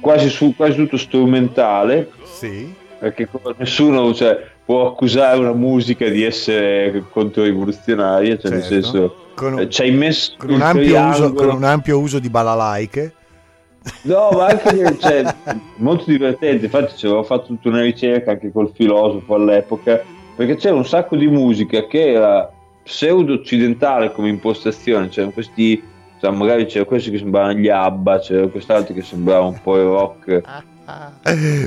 quasi, 0.00 0.30
su, 0.30 0.54
quasi 0.56 0.76
tutto 0.76 0.96
strumentale. 0.96 2.08
Sì 2.24 2.84
perché 2.98 3.28
nessuno 3.56 4.12
cioè, 4.14 4.38
può 4.64 4.88
accusare 4.88 5.38
una 5.38 5.52
musica 5.52 6.08
di 6.08 6.22
essere 6.22 7.04
controrivoluzionaria, 7.10 8.38
cioè 8.38 8.50
certo. 8.50 8.56
nel 8.56 8.64
senso 8.64 9.16
con, 9.34 9.58
eh, 9.58 9.68
ci 9.68 9.82
hai 9.82 9.90
messo 9.90 10.32
con 10.38 10.50
un, 10.50 10.62
ampio 10.62 11.00
uso, 11.00 11.32
con 11.32 11.48
un 11.48 11.64
ampio 11.64 11.98
uso 11.98 12.18
di 12.18 12.30
balalaiche. 12.30 13.12
No, 14.02 14.30
ma 14.32 14.46
anche 14.46 14.98
cioè, 14.98 15.34
molto 15.76 16.04
divertente. 16.06 16.64
Infatti, 16.64 16.96
ci 16.96 17.06
avevo 17.06 17.22
fatto 17.22 17.46
tutta 17.46 17.68
una 17.68 17.82
ricerca 17.82 18.32
anche 18.32 18.50
col 18.50 18.72
filosofo 18.74 19.34
all'epoca, 19.34 20.02
perché 20.34 20.56
c'era 20.56 20.74
un 20.74 20.86
sacco 20.86 21.14
di 21.16 21.28
musica 21.28 21.86
che 21.86 22.12
era 22.12 22.50
pseudo-occidentale 22.82 24.12
come 24.12 24.28
impostazione, 24.28 25.08
c'erano 25.08 25.32
questi, 25.32 25.80
cioè, 26.20 26.30
magari 26.32 26.66
c'erano 26.66 26.86
questi 26.86 27.10
che 27.10 27.18
sembravano 27.18 27.58
gli 27.58 27.68
ABBA, 27.68 28.18
c'erano 28.18 28.48
quest'altro 28.48 28.94
che 28.94 29.02
sembrava 29.02 29.44
un 29.44 29.60
po' 29.62 29.76
il 29.76 29.84
rock 29.84 30.42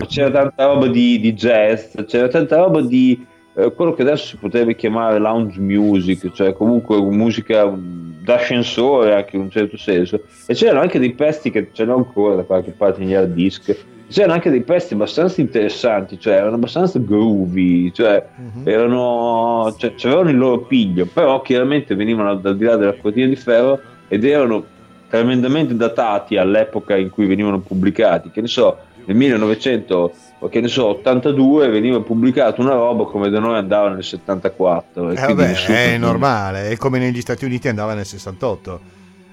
c'era 0.08 0.32
tanta 0.32 0.66
roba 0.66 0.88
di, 0.88 1.20
di, 1.20 1.34
jazz, 1.34 1.94
c'era 2.06 2.30
tanta 2.30 2.58
roba 2.58 2.82
di 2.82 3.26
eh, 3.54 3.74
quello 3.74 3.94
che 3.94 4.04
adesso 4.04 4.26
si 4.28 4.38
potrebbe 4.38 4.76
chiamare 4.76 5.20
lounge 5.20 5.60
music, 5.60 6.32
cioè 6.32 6.54
comunque 6.54 7.00
musica 7.02 7.70
d'ascensore 7.70 9.16
anche 9.16 9.36
in 9.36 9.44
un 9.44 9.50
certo 9.50 9.78
senso. 9.78 10.22
E 10.46 10.54
c'erano 10.54 10.80
anche 10.82 11.00
dei 11.00 11.14
pezzi 11.14 11.52
che 11.52 11.70
ce 11.74 11.84
n'ho 11.84 11.96
ancora 11.96 12.36
da 12.36 12.44
qualche 12.44 12.72
parte 12.72 13.00
negli 13.02 13.14
hard 13.14 13.34
disk. 13.34 13.76
C'erano 14.08 14.34
anche 14.34 14.50
dei 14.50 14.62
pezzi 14.62 14.94
abbastanza 14.94 15.42
interessanti, 15.42 16.20
cioè 16.20 16.36
erano 16.36 16.56
abbastanza 16.56 16.98
groovy, 16.98 17.92
cioè 17.92 18.26
uh-huh. 18.36 18.68
erano, 18.68 19.76
cioè, 19.78 19.94
avevano 20.04 20.30
il 20.30 20.38
loro 20.38 20.62
piglio, 20.62 21.06
però 21.06 21.42
chiaramente 21.42 21.94
venivano 21.94 22.36
dal 22.36 22.58
di 22.58 22.64
là 22.64 22.76
della 22.76 22.96
cortina 22.96 23.28
di 23.28 23.36
ferro 23.36 23.80
ed 24.08 24.24
erano 24.24 24.66
tremendamente 25.10 25.76
datati 25.76 26.38
all'epoca 26.38 26.96
in 26.96 27.10
cui 27.10 27.28
venivano 27.28 27.60
pubblicati. 27.60 28.32
Che 28.32 28.42
ne 28.42 28.48
so, 28.48 28.78
nel 29.10 29.18
1900 29.18 30.14
che 30.50 30.62
ne 30.62 30.68
so, 30.68 30.86
82 30.86 31.68
veniva 31.70 32.00
pubblicata 32.00 32.62
una 32.62 32.74
roba 32.74 33.06
come 33.06 33.30
da 33.30 33.40
noi 33.40 33.58
andava 33.58 33.90
nel 33.90 34.04
74 34.04 35.10
eh 35.10 35.16
vabbè, 35.16 35.66
è 35.66 35.98
normale 35.98 36.70
è 36.70 36.78
come 36.78 37.00
negli 37.00 37.20
Stati 37.20 37.44
Uniti 37.44 37.68
andava 37.68 37.96
nel 37.96 38.06
68 38.06 38.80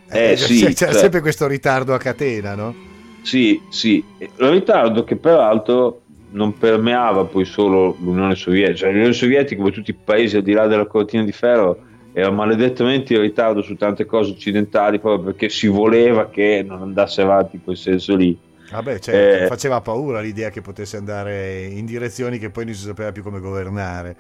eh, 0.09 0.33
eh 0.33 0.37
sì, 0.37 0.61
c'era 0.73 0.93
cioè... 0.93 1.01
sempre 1.01 1.21
questo 1.21 1.47
ritardo 1.47 1.93
a 1.93 1.99
catena 1.99 2.55
no? 2.55 2.75
sì, 3.23 3.61
sì. 3.69 4.03
Il 4.19 4.49
ritardo 4.49 5.05
che 5.05 5.17
peraltro 5.17 6.03
non 6.31 6.57
permeava 6.57 7.25
poi 7.25 7.45
solo 7.45 7.97
l'Unione 8.01 8.37
Sovietica. 8.37 8.77
Cioè 8.77 8.91
l'Unione 8.93 9.13
Sovietica 9.13 9.61
come 9.61 9.73
tutti 9.73 9.91
i 9.91 9.97
paesi 10.03 10.37
al 10.37 10.43
di 10.43 10.53
là 10.53 10.69
della 10.69 10.87
cortina 10.87 11.25
di 11.25 11.33
ferro 11.33 11.79
era 12.13 12.31
maledettamente 12.31 13.15
in 13.15 13.21
ritardo 13.21 13.63
su 13.63 13.75
tante 13.75 14.07
cose 14.07 14.31
occidentali 14.31 15.01
proprio 15.01 15.25
perché 15.25 15.49
si 15.49 15.67
voleva 15.67 16.31
che 16.31 16.65
non 16.67 16.83
andasse 16.83 17.21
avanti 17.21 17.57
in 17.57 17.65
quel 17.65 17.77
senso 17.77 18.15
lì 18.15 18.39
Vabbè, 18.71 18.99
cioè, 18.99 19.43
eh, 19.43 19.47
faceva 19.47 19.81
paura 19.81 20.21
l'idea 20.21 20.51
che 20.51 20.61
potesse 20.61 20.97
andare 20.97 21.65
in 21.65 21.87
direzioni 21.87 22.39
che 22.39 22.51
poi 22.51 22.65
non 22.65 22.75
si 22.75 22.85
sapeva 22.85 23.13
più 23.13 23.23
come 23.23 23.41
governare. 23.41 24.17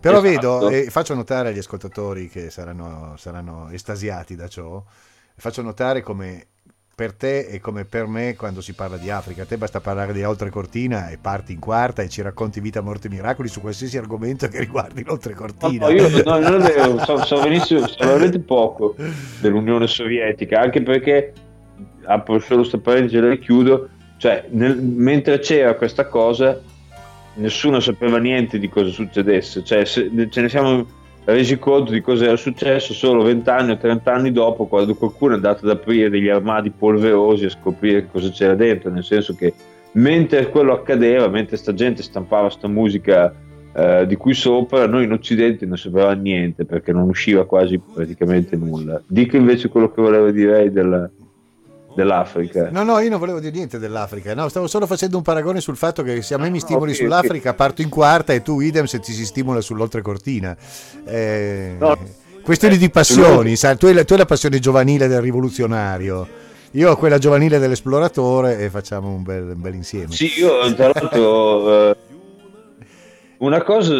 Però 0.00 0.22
esatto. 0.22 0.58
vedo, 0.58 0.68
e 0.70 0.90
faccio 0.90 1.14
notare 1.14 1.50
agli 1.50 1.58
ascoltatori 1.58 2.28
che 2.28 2.50
saranno, 2.50 3.14
saranno 3.18 3.68
estasiati 3.70 4.34
da 4.34 4.48
ciò, 4.48 4.82
faccio 5.36 5.60
notare 5.60 6.00
come 6.00 6.46
per 7.00 7.14
te 7.14 7.46
è 7.46 7.60
come 7.60 7.86
per 7.86 8.06
me 8.06 8.36
quando 8.36 8.60
si 8.60 8.74
parla 8.74 8.98
di 8.98 9.08
Africa. 9.08 9.44
A 9.44 9.46
te 9.46 9.56
basta 9.56 9.80
parlare 9.80 10.12
di 10.12 10.22
oltrecortina 10.22 11.08
e 11.08 11.16
parti 11.16 11.54
in 11.54 11.58
quarta 11.58 12.02
e 12.02 12.10
ci 12.10 12.20
racconti 12.20 12.60
vita, 12.60 12.82
morte 12.82 13.06
e 13.06 13.10
miracoli 13.10 13.48
su 13.48 13.62
qualsiasi 13.62 13.96
argomento 13.96 14.48
che 14.48 14.58
riguardi 14.58 15.02
l'oltrecortina. 15.02 15.86
No, 15.86 15.92
no, 15.92 15.98
io 15.98 16.22
no, 16.22 16.38
non 16.38 16.60
è 16.60 16.72
vero, 16.74 16.98
so, 16.98 17.24
so, 17.24 17.40
benissimo, 17.40 17.86
so 17.86 17.96
veramente 18.00 18.38
poco 18.40 18.96
dell'Unione 19.40 19.86
Sovietica, 19.86 20.60
anche 20.60 20.82
perché, 20.82 21.32
apro 22.04 22.38
solo 22.38 22.60
questa 22.60 22.78
parentesi 22.78 23.16
e 23.16 23.38
chiudo, 23.38 23.88
cioè 24.16 24.46
nel, 24.50 24.76
mentre 24.76 25.38
c'era 25.38 25.74
questa 25.74 26.06
cosa 26.06 26.60
nessuno 27.34 27.80
sapeva 27.80 28.18
niente 28.18 28.58
di 28.58 28.68
cosa 28.68 28.90
succedesse, 28.90 29.64
cioè 29.64 29.84
se, 29.84 30.10
ce 30.28 30.40
ne 30.40 30.48
siamo 30.48 30.86
resi 31.24 31.58
conto 31.58 31.92
di 31.92 32.00
cosa 32.00 32.24
era 32.24 32.36
successo 32.36 32.92
solo 32.92 33.22
20 33.22 33.48
anni 33.50 33.70
o 33.72 33.76
30 33.76 34.12
anni 34.12 34.32
dopo 34.32 34.66
quando 34.66 34.94
qualcuno 34.94 35.32
è 35.32 35.36
andato 35.36 35.64
ad 35.64 35.70
aprire 35.70 36.10
degli 36.10 36.28
armadi 36.28 36.70
polverosi 36.70 37.44
e 37.44 37.50
scoprire 37.50 38.08
cosa 38.10 38.30
c'era 38.30 38.54
dentro, 38.54 38.90
nel 38.90 39.04
senso 39.04 39.34
che 39.34 39.52
mentre 39.92 40.48
quello 40.48 40.72
accadeva, 40.72 41.28
mentre 41.28 41.56
sta 41.56 41.74
gente 41.74 42.02
stampava 42.02 42.50
sta 42.50 42.68
musica 42.68 43.32
eh, 43.72 44.06
di 44.06 44.16
qui 44.16 44.34
sopra, 44.34 44.86
noi 44.86 45.04
in 45.04 45.12
Occidente 45.12 45.66
non 45.66 45.78
sapevamo 45.78 46.20
niente 46.20 46.64
perché 46.64 46.92
non 46.92 47.08
usciva 47.08 47.46
quasi 47.46 47.78
praticamente 47.78 48.56
nulla. 48.56 49.00
Dico 49.06 49.36
invece 49.36 49.68
quello 49.68 49.90
che 49.92 50.02
volevo 50.02 50.30
dire 50.30 50.70
della, 50.72 51.08
dell'Africa. 51.94 52.70
No, 52.70 52.82
no, 52.82 52.98
io 53.00 53.10
non 53.10 53.18
volevo 53.18 53.40
dire 53.40 53.52
niente 53.52 53.78
dell'Africa, 53.78 54.34
no, 54.34 54.48
stavo 54.48 54.66
solo 54.66 54.86
facendo 54.86 55.16
un 55.16 55.22
paragone 55.22 55.60
sul 55.60 55.76
fatto 55.76 56.02
che 56.02 56.22
se 56.22 56.34
a 56.34 56.38
me 56.38 56.50
mi 56.50 56.60
stimoli 56.60 56.92
okay, 56.92 57.02
sull'Africa 57.02 57.50
okay. 57.50 57.54
parto 57.54 57.82
in 57.82 57.88
quarta 57.88 58.32
e 58.32 58.42
tu 58.42 58.60
idem 58.60 58.84
se 58.84 59.00
ti 59.00 59.12
si 59.12 59.24
stimola 59.24 59.60
sull'oltrecortina. 59.60 60.56
Eh, 61.04 61.76
no, 61.78 61.98
questioni 62.42 62.74
eh, 62.74 62.78
di 62.78 62.90
passioni, 62.90 63.56
sai, 63.56 63.76
tu, 63.76 63.86
hai, 63.86 64.04
tu 64.04 64.12
hai 64.12 64.18
la 64.18 64.26
passione 64.26 64.58
giovanile 64.58 65.08
del 65.08 65.20
rivoluzionario. 65.20 66.48
Io 66.74 66.92
ho 66.92 66.96
quella 66.96 67.18
giovanile 67.18 67.58
dell'esploratore 67.58 68.58
e 68.60 68.70
facciamo 68.70 69.08
un 69.08 69.24
bel, 69.24 69.42
un 69.42 69.60
bel 69.60 69.74
insieme. 69.74 70.12
Sì, 70.12 70.38
io 70.38 70.72
tra 70.74 70.92
l'altro... 70.94 71.90
eh, 71.90 71.96
una 73.38 73.62
cosa, 73.62 73.94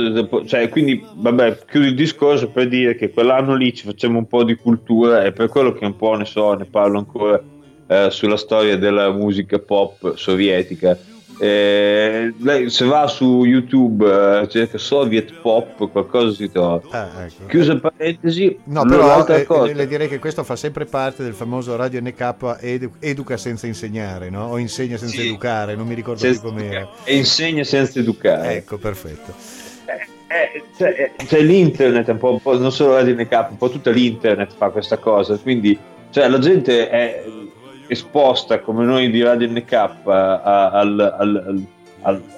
cioè, 0.44 0.68
quindi, 0.68 1.04
vabbè, 1.14 1.64
chiudo 1.66 1.87
il 1.87 1.94
discorso 1.94 2.50
per 2.50 2.68
dire 2.68 2.94
che 2.94 3.11
quell'anno 3.11 3.56
lì 3.56 3.75
ci 3.75 3.87
facciamo 3.87 4.18
un 4.18 4.26
po' 4.26 4.44
di 4.44 4.54
cultura 4.54 5.25
e 5.25 5.32
per 5.32 5.49
quello 5.49 5.73
che 5.73 5.85
un 5.85 5.97
po' 5.97 6.14
ne 6.14 6.26
so, 6.26 6.52
ne 6.52 6.66
parlo 6.66 6.99
ancora 6.99 7.42
eh, 7.90 8.09
sulla 8.11 8.37
storia 8.37 8.78
della 8.78 9.11
musica 9.11 9.59
pop 9.59 10.14
sovietica. 10.14 10.97
Eh, 11.40 12.35
lei 12.38 12.68
se 12.68 12.85
va 12.85 13.06
su 13.06 13.44
YouTube 13.44 14.04
eh, 14.42 14.47
cerca 14.49 14.76
Soviet 14.76 15.32
Pop 15.40 15.90
qualcosa 15.90 16.35
si 16.35 16.50
trova 16.50 16.82
ah, 16.90 17.25
ecco. 17.25 17.47
chiusa 17.47 17.78
parentesi 17.78 18.59
no 18.64 18.85
però 18.85 19.26
eh, 19.26 19.44
cosa. 19.47 19.73
le 19.73 19.87
direi 19.87 20.06
che 20.06 20.18
questo 20.18 20.44
fa 20.44 20.54
sempre 20.54 20.85
parte 20.85 21.23
del 21.23 21.32
famoso 21.32 21.76
Radio 21.76 21.99
NK 22.02 22.59
edu- 22.61 22.92
educa 22.99 23.38
senza 23.38 23.66
insegnare 23.66 24.28
no? 24.28 24.49
o 24.49 24.59
insegna 24.59 24.99
senza 24.99 25.16
sì. 25.16 25.28
educare 25.28 25.75
non 25.76 25.87
mi 25.87 25.94
ricordo 25.94 26.20
senza 26.20 26.40
più 26.42 26.50
com'era 26.50 26.87
e 27.04 27.16
insegna 27.16 27.64
senza 27.64 28.00
educare 28.00 28.56
ecco 28.56 28.76
perfetto 28.76 29.32
eh, 29.87 30.02
eh, 30.26 30.62
c'è, 30.76 31.12
c'è, 31.25 31.40
l'internet 31.40 32.06
un 32.09 32.18
po', 32.18 32.32
un 32.32 32.42
po', 32.42 32.59
non 32.59 32.70
solo 32.70 32.97
Radio 32.97 33.14
NK 33.14 33.47
un 33.49 33.56
po' 33.56 33.70
tutta 33.70 33.90
l'internet 33.90 34.52
fa 34.54 34.68
questa 34.68 34.99
cosa 34.99 35.38
quindi 35.38 35.78
cioè, 36.11 36.28
la 36.28 36.38
gente 36.38 36.90
è 36.90 37.25
esposta 37.90 38.61
come 38.61 38.85
noi 38.85 39.11
di 39.11 39.23
Radio 39.23 39.49
NK 39.49 39.73
a, 39.73 40.70
al, 40.70 41.00
al, 41.18 41.66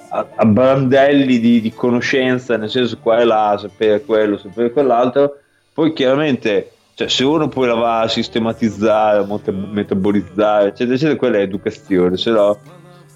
a, 0.09 0.25
a 0.35 0.45
brandelli 0.45 1.39
di, 1.39 1.61
di, 1.61 1.73
conoscenza, 1.73 2.57
nel 2.57 2.69
senso 2.69 2.97
qua 2.99 3.19
e 3.19 3.25
là, 3.25 3.55
sapere 3.59 4.01
quello, 4.01 4.37
sapere 4.37 4.71
quell'altro, 4.71 5.37
poi 5.71 5.93
chiaramente 5.93 6.71
cioè, 6.95 7.07
se 7.07 7.23
uno 7.23 7.47
poi 7.47 7.67
la 7.67 7.73
va 7.73 8.01
a 8.01 8.07
sistematizzare, 8.07 9.19
a 9.19 9.51
metabolizzare, 9.51 10.69
eccetera, 10.69 10.95
eccetera, 10.95 11.17
quella 11.17 11.37
è 11.37 11.41
educazione, 11.41 12.17
se 12.17 12.31
no 12.31 12.59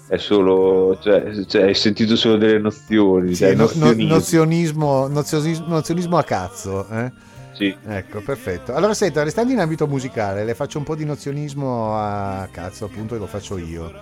è 0.08 0.16
solo, 0.16 0.98
cioè, 1.00 1.44
cioè, 1.46 1.64
hai 1.64 1.74
sentito 1.74 2.16
solo 2.16 2.36
delle 2.38 2.58
nozioni. 2.58 3.34
Sì, 3.34 3.44
cioè, 3.44 3.54
no, 3.54 3.70
nozionismo. 3.74 5.06
Nozionismo, 5.06 5.66
nozionismo, 5.66 6.16
a 6.16 6.24
cazzo. 6.24 6.86
Eh? 6.88 7.12
Sì. 7.58 7.76
Ecco, 7.86 8.20
perfetto. 8.20 8.72
Allora, 8.72 8.94
senta, 8.94 9.24
restando 9.24 9.52
in 9.52 9.58
ambito 9.58 9.88
musicale, 9.88 10.44
le 10.44 10.54
faccio 10.54 10.78
un 10.78 10.84
po' 10.84 10.94
di 10.94 11.04
nozionismo 11.04 11.96
a 11.96 12.48
cazzo, 12.52 12.84
appunto, 12.84 13.16
e 13.16 13.18
lo 13.18 13.26
faccio 13.26 13.58
io. 13.58 13.92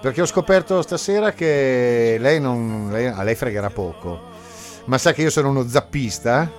Perché 0.00 0.22
ho 0.22 0.26
scoperto 0.26 0.80
stasera 0.80 1.32
che 1.32 2.16
lei 2.18 2.40
non. 2.40 2.88
Lei, 2.90 3.06
a 3.06 3.22
lei 3.22 3.34
fregherà 3.34 3.68
poco. 3.68 4.28
Ma 4.86 4.96
sa 4.96 5.12
che 5.12 5.20
io 5.20 5.30
sono 5.30 5.50
uno 5.50 5.68
zappista? 5.68 6.50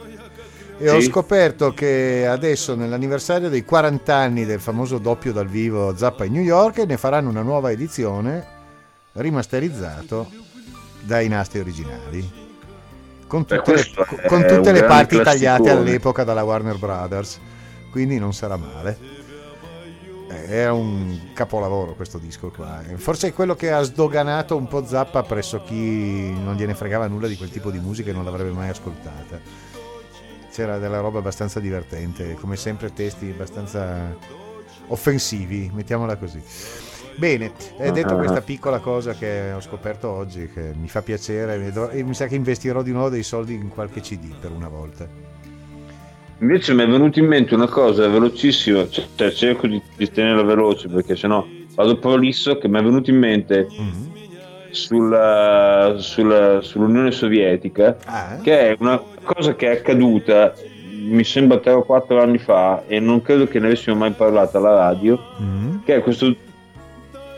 E 0.77 0.87
sì. 0.87 0.95
ho 0.95 1.01
scoperto 1.01 1.73
che 1.73 2.27
adesso, 2.27 2.75
nell'anniversario 2.75 3.49
dei 3.49 3.65
40 3.65 4.15
anni 4.15 4.45
del 4.45 4.59
famoso 4.59 4.99
doppio 4.99 5.31
dal 5.31 5.47
vivo 5.47 5.95
Zappa 5.95 6.25
in 6.25 6.33
New 6.33 6.43
York, 6.43 6.77
ne 6.79 6.97
faranno 6.97 7.29
una 7.29 7.41
nuova 7.41 7.71
edizione 7.71 8.45
rimasterizzato 9.13 10.29
dai 11.01 11.27
nastri 11.27 11.59
originali 11.59 12.40
con 13.31 13.45
tutte, 13.45 13.73
le, 13.73 13.85
con 14.27 14.45
tutte 14.45 14.73
le 14.73 14.83
parti 14.83 15.21
tagliate 15.21 15.69
all'epoca 15.69 16.25
dalla 16.25 16.43
Warner 16.43 16.77
Brothers, 16.77 17.39
quindi 17.89 18.19
non 18.19 18.33
sarà 18.33 18.57
male. 18.57 18.97
Eh, 20.29 20.47
è 20.47 20.69
un 20.69 21.29
capolavoro 21.33 21.93
questo 21.93 22.17
disco 22.17 22.49
qua. 22.49 22.81
Forse 22.95 23.29
è 23.29 23.33
quello 23.33 23.55
che 23.55 23.71
ha 23.71 23.81
sdoganato 23.83 24.57
un 24.57 24.67
po' 24.67 24.85
Zappa 24.85 25.23
presso 25.23 25.63
chi 25.63 26.29
non 26.43 26.55
gliene 26.55 26.73
fregava 26.73 27.07
nulla 27.07 27.27
di 27.27 27.37
quel 27.37 27.49
tipo 27.49 27.71
di 27.71 27.79
musica 27.79 28.09
e 28.09 28.13
non 28.13 28.25
l'avrebbe 28.25 28.51
mai 28.51 28.67
ascoltata. 28.67 29.39
C'era 30.51 30.77
della 30.77 30.99
roba 30.99 31.19
abbastanza 31.19 31.61
divertente, 31.61 32.33
come 32.33 32.57
sempre 32.57 32.91
testi 32.91 33.29
abbastanza 33.29 34.13
offensivi, 34.87 35.71
mettiamola 35.73 36.17
così. 36.17 36.43
Bene, 37.15 37.51
uh 37.77 37.91
detto 37.91 38.15
questa 38.15 38.41
piccola 38.41 38.79
cosa 38.79 39.13
che 39.13 39.51
ho 39.51 39.61
scoperto 39.61 40.09
oggi, 40.09 40.49
che 40.53 40.71
mi 40.79 40.87
fa 40.87 41.01
piacere, 41.01 41.71
e 41.91 42.03
mi 42.03 42.13
sa 42.13 42.27
che 42.27 42.35
investirò 42.35 42.81
di 42.81 42.91
nuovo 42.91 43.09
dei 43.09 43.23
soldi 43.23 43.53
in 43.53 43.69
qualche 43.69 44.01
CD 44.01 44.33
per 44.39 44.51
una 44.51 44.67
volta. 44.67 45.07
Invece 46.39 46.73
mi 46.73 46.83
è 46.83 46.87
venuta 46.87 47.19
in 47.19 47.27
mente 47.27 47.53
una 47.53 47.67
cosa 47.67 48.07
velocissima, 48.07 48.89
cioè, 48.89 49.05
cioè 49.13 49.31
cerco 49.31 49.67
di, 49.67 49.79
di 49.95 50.09
tenerla 50.09 50.41
veloce 50.41 50.87
perché 50.87 51.15
sennò 51.15 51.45
vado 51.75 51.97
prolisso, 51.99 52.57
che 52.57 52.67
mi 52.67 52.79
è 52.79 52.83
venuta 52.83 53.11
in 53.11 53.17
mente 53.17 53.67
mm-hmm. 53.71 54.71
sulla, 54.71 55.95
sulla, 55.99 56.61
sull'Unione 56.61 57.11
Sovietica, 57.11 57.97
ah. 58.05 58.39
che 58.41 58.69
è 58.69 58.75
una 58.79 58.99
cosa 59.21 59.55
che 59.55 59.67
è 59.67 59.77
accaduta 59.77 60.53
mi 61.01 61.23
sembra 61.23 61.57
3 61.57 61.71
o 61.71 61.83
4 61.83 62.21
anni 62.21 62.37
fa 62.37 62.83
e 62.85 62.99
non 62.99 63.21
credo 63.21 63.47
che 63.47 63.59
ne 63.59 63.67
avessimo 63.67 63.95
mai 63.95 64.11
parlato 64.11 64.57
alla 64.57 64.75
radio, 64.75 65.19
mm-hmm. 65.41 65.83
che 65.83 65.95
è 65.95 66.01
questo 66.01 66.35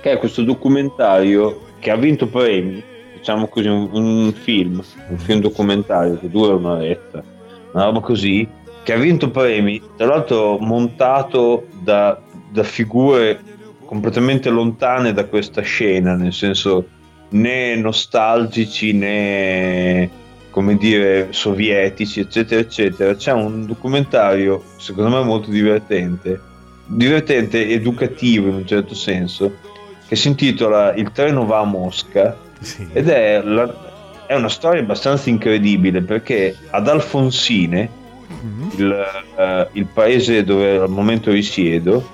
che 0.03 0.11
è 0.11 0.17
questo 0.17 0.41
documentario 0.41 1.61
che 1.79 1.89
ha 1.89 1.95
vinto 1.95 2.27
premi, 2.27 2.83
diciamo 3.15 3.47
così, 3.47 3.69
un, 3.69 3.87
un 3.93 4.33
film, 4.33 4.83
un 5.07 5.17
film 5.17 5.39
documentario 5.39 6.19
che 6.19 6.29
dura 6.29 6.55
un'oretta, 6.55 7.23
una 7.71 7.85
roba 7.85 8.01
così, 8.01 8.45
che 8.83 8.91
ha 8.91 8.97
vinto 8.97 9.29
premi, 9.29 9.81
tra 9.95 10.07
l'altro 10.07 10.57
montato 10.57 11.67
da, 11.81 12.21
da 12.51 12.63
figure 12.63 13.39
completamente 13.85 14.49
lontane 14.49 15.13
da 15.13 15.23
questa 15.23 15.61
scena, 15.61 16.15
nel 16.15 16.33
senso 16.33 16.85
né 17.29 17.73
nostalgici 17.77 18.91
né 18.91 20.09
come 20.49 20.75
dire 20.75 21.27
sovietici 21.29 22.19
eccetera 22.19 22.59
eccetera. 22.59 23.15
C'è 23.15 23.31
un 23.31 23.65
documentario 23.65 24.61
secondo 24.75 25.17
me 25.17 25.23
molto 25.23 25.49
divertente 25.49 26.51
divertente 26.85 27.69
educativo 27.69 28.49
in 28.49 28.55
un 28.55 28.67
certo 28.67 28.93
senso 28.93 29.71
che 30.13 30.15
si 30.15 30.28
intitola 30.28 30.93
Il 30.93 31.12
treno 31.12 31.45
va 31.45 31.60
a 31.60 31.65
Mosca 31.65 32.38
sì. 32.60 32.88
ed 32.93 33.10
è, 33.10 33.41
la, 33.41 34.26
è, 34.28 34.36
una 34.36 34.49
storia 34.49 34.82
abbastanza 34.82 35.30
incredibile 35.30 36.02
perché 36.02 36.56
ad 36.69 36.88
Alfonsine, 36.88 37.89
mm-hmm. 38.32 38.69
il, 38.78 39.06
uh, 39.36 39.67
il, 39.71 39.86
paese 39.88 40.43
dove 40.43 40.78
al 40.78 40.89
momento 40.89 41.32
risiedo, 41.32 42.08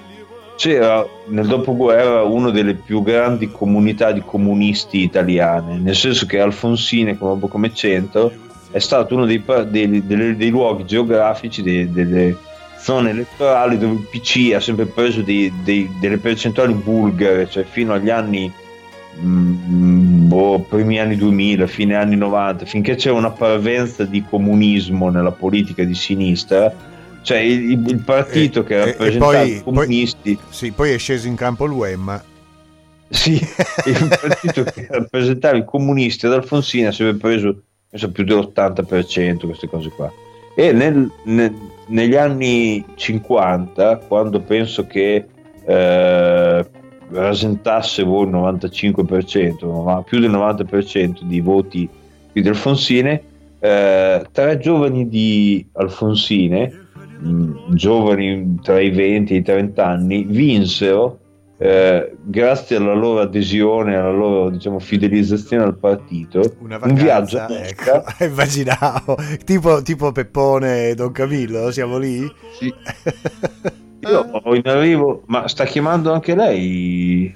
c'era 0.56 1.06
nel 1.28 1.48
dopoguerra 1.48 2.24
una 2.24 2.52
delle 2.52 2.74
più 2.74 3.04
grandi 3.04 3.52
comunità 3.52 4.12
di 4.12 4.22
comunisti 4.26 5.00
italiane, 5.00 5.78
nel 5.78 5.96
senso 5.96 6.26
che 6.26 6.40
Alfonsine 6.40 7.18
come, 7.18 7.48
come 7.48 7.74
centro 7.74 8.32
è 8.72 8.80
stato 8.80 9.16
uno 9.16 9.26
dei, 9.26 9.44
dei, 9.68 10.06
dei, 10.06 10.36
dei 10.36 10.50
luoghi 10.50 10.86
geografici 10.86 11.62
delle 11.62 12.38
zone 12.80 13.12
elettorali 13.12 13.78
dove 13.78 13.94
il 13.94 14.08
PC 14.10 14.54
ha 14.54 14.60
sempre 14.60 14.86
preso 14.86 15.22
dei, 15.22 15.52
dei, 15.64 15.90
delle 16.00 16.18
percentuali 16.18 16.74
bulgare, 16.74 17.50
cioè 17.50 17.64
fino 17.64 17.94
agli 17.94 18.10
anni 18.10 18.52
mm, 19.22 20.28
boh, 20.28 20.60
primi 20.68 21.00
anni 21.00 21.16
2000, 21.16 21.68
fine 21.68 21.96
anni 21.96 22.16
90, 22.16 22.66
finché 22.66 22.96
c'era 22.96 23.16
una 23.16 23.32
parvenza 23.32 24.06
di 24.06 24.24
comunismo 24.28 25.10
nella 25.10 25.32
politica 25.32 25.84
di 25.84 25.96
sinistra, 25.96 26.74
cioè 27.22 27.38
il, 27.38 27.88
il 27.88 28.02
partito 28.04 28.62
e, 28.62 28.64
che 28.64 28.86
rappresentava 28.86 29.42
i 29.42 29.62
comunisti. 29.64 30.36
Poi, 30.36 30.46
sì, 30.50 30.72
poi 30.72 30.92
è 30.92 30.98
sceso 30.98 31.28
in 31.28 31.36
campo 31.36 31.66
l'UEM. 31.66 32.24
Sì, 33.10 33.34
il 33.34 34.18
partito 34.22 34.64
che 34.64 34.88
rappresentava 34.92 35.58
i 35.58 35.66
comunisti 35.66 36.28
ad 36.28 36.34
Alfonsina 36.34 36.90
ha 36.90 36.92
sempre 36.92 37.18
preso 37.18 37.62
penso, 37.90 38.12
più 38.12 38.24
dell'80%, 38.24 39.46
queste 39.46 39.68
cose 39.68 39.90
qua. 39.90 40.12
E 40.56 40.72
nel, 40.72 41.10
nel 41.24 41.54
negli 41.90 42.16
anni 42.16 42.84
50, 42.96 43.98
quando 44.08 44.42
penso 44.42 44.86
che 44.88 45.26
eh, 45.66 46.70
rasentasse 47.10 48.04
voi 48.04 48.28
il 48.28 48.34
95%, 48.34 49.84
ma 49.84 50.02
più 50.02 50.20
del 50.20 50.32
90% 50.32 51.22
di 51.24 51.40
voti 51.42 51.88
di 52.32 52.48
Alfonsine, 52.48 53.22
eh, 53.60 54.26
tre 54.32 54.58
giovani 54.58 55.08
di 55.08 55.66
Alfonsine, 55.74 56.88
mh, 57.20 57.30
mm, 57.30 57.56
giovani 57.74 58.60
tra 58.62 58.80
i 58.80 58.90
20 58.90 59.34
e 59.34 59.38
i 59.38 59.44
30 59.44 59.86
anni, 59.86 60.24
vinsero 60.24 61.20
eh, 61.62 62.16
grazie 62.24 62.78
alla 62.78 62.94
loro 62.94 63.20
adesione, 63.20 63.98
alla 63.98 64.12
loro 64.12 64.50
diciamo, 64.50 64.80
fidelizzazione 64.80 65.64
al 65.64 65.78
partito, 65.78 66.40
vacanza, 66.62 66.88
un 66.88 66.94
viaggio 66.94 67.38
a 67.38 67.48
ecco, 67.52 68.04
immaginavo, 68.24 69.18
tipo, 69.44 69.82
tipo 69.82 70.14
Peppone 70.14 70.90
e 70.90 70.96
Don 70.96 71.12
Camillo, 71.12 71.70
siamo 71.72 71.98
lì? 71.98 72.26
Sì. 72.58 72.74
Io 74.08 74.20
ho 74.20 74.56
in 74.56 74.66
arrivo, 74.66 75.24
ma 75.26 75.50
sta 75.50 75.66
chiamando 75.66 76.14
anche 76.14 76.34
lei? 76.34 77.36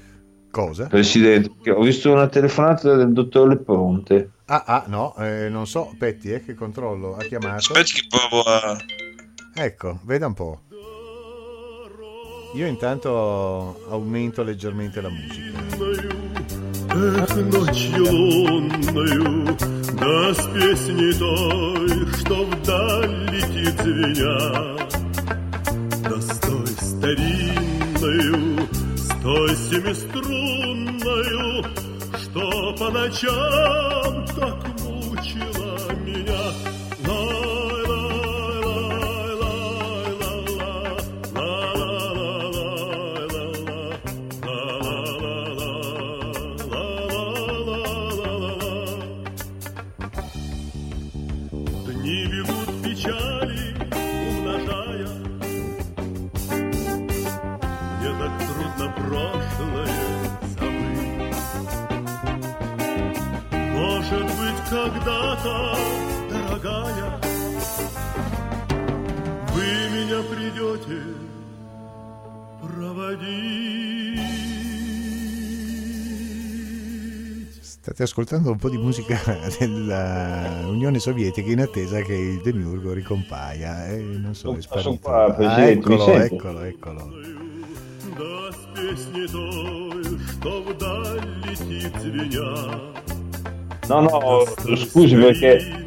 Cosa? 0.49 0.87
Presidente, 0.87 1.69
ho 1.71 1.81
visto 1.81 2.09
una 2.09 2.27
telefonata 2.27 2.95
del 2.95 3.11
dottor 3.11 3.49
Lepronte. 3.49 4.31
Ah, 4.45 4.63
ah 4.65 4.83
no, 4.87 5.13
eh, 5.17 5.49
non 5.49 5.67
so, 5.67 5.93
Petti, 5.97 6.31
eh, 6.31 6.45
che 6.45 6.53
controllo, 6.53 7.17
ha 7.17 7.23
chiamato. 7.23 7.73
Aspetti 7.73 7.91
che 7.91 8.07
provo 8.07 8.41
a... 8.43 8.77
Ecco, 9.55 9.99
veda 10.05 10.27
un 10.27 10.33
po'. 10.33 10.61
Io 12.55 12.67
intanto 12.67 13.83
aumento 13.89 14.43
leggermente 14.43 15.01
la 15.01 15.09
musica. 15.09 15.61
Что 32.19 32.75
по 32.77 32.89
ночам 32.89 34.25
так 34.35 34.82
ascoltando 78.03 78.51
un 78.51 78.57
po' 78.57 78.69
di 78.69 78.77
musica 78.77 79.19
dell'Unione 79.59 80.99
Sovietica 80.99 81.49
in 81.49 81.61
attesa 81.61 82.01
che 82.01 82.13
il 82.13 82.41
demiurgo 82.41 82.93
ricompaia. 82.93 83.87
Eh, 83.87 83.97
non 83.97 84.33
so, 84.33 84.51
non 84.51 84.61
sono 84.61 84.97
qua, 85.01 85.35
ah, 85.35 85.63
eccolo, 85.63 86.13
eccolo, 86.13 86.61
eccolo. 86.61 87.11
No, 93.87 93.99
no, 93.99 94.75
scusi 94.75 95.15
perché 95.15 95.83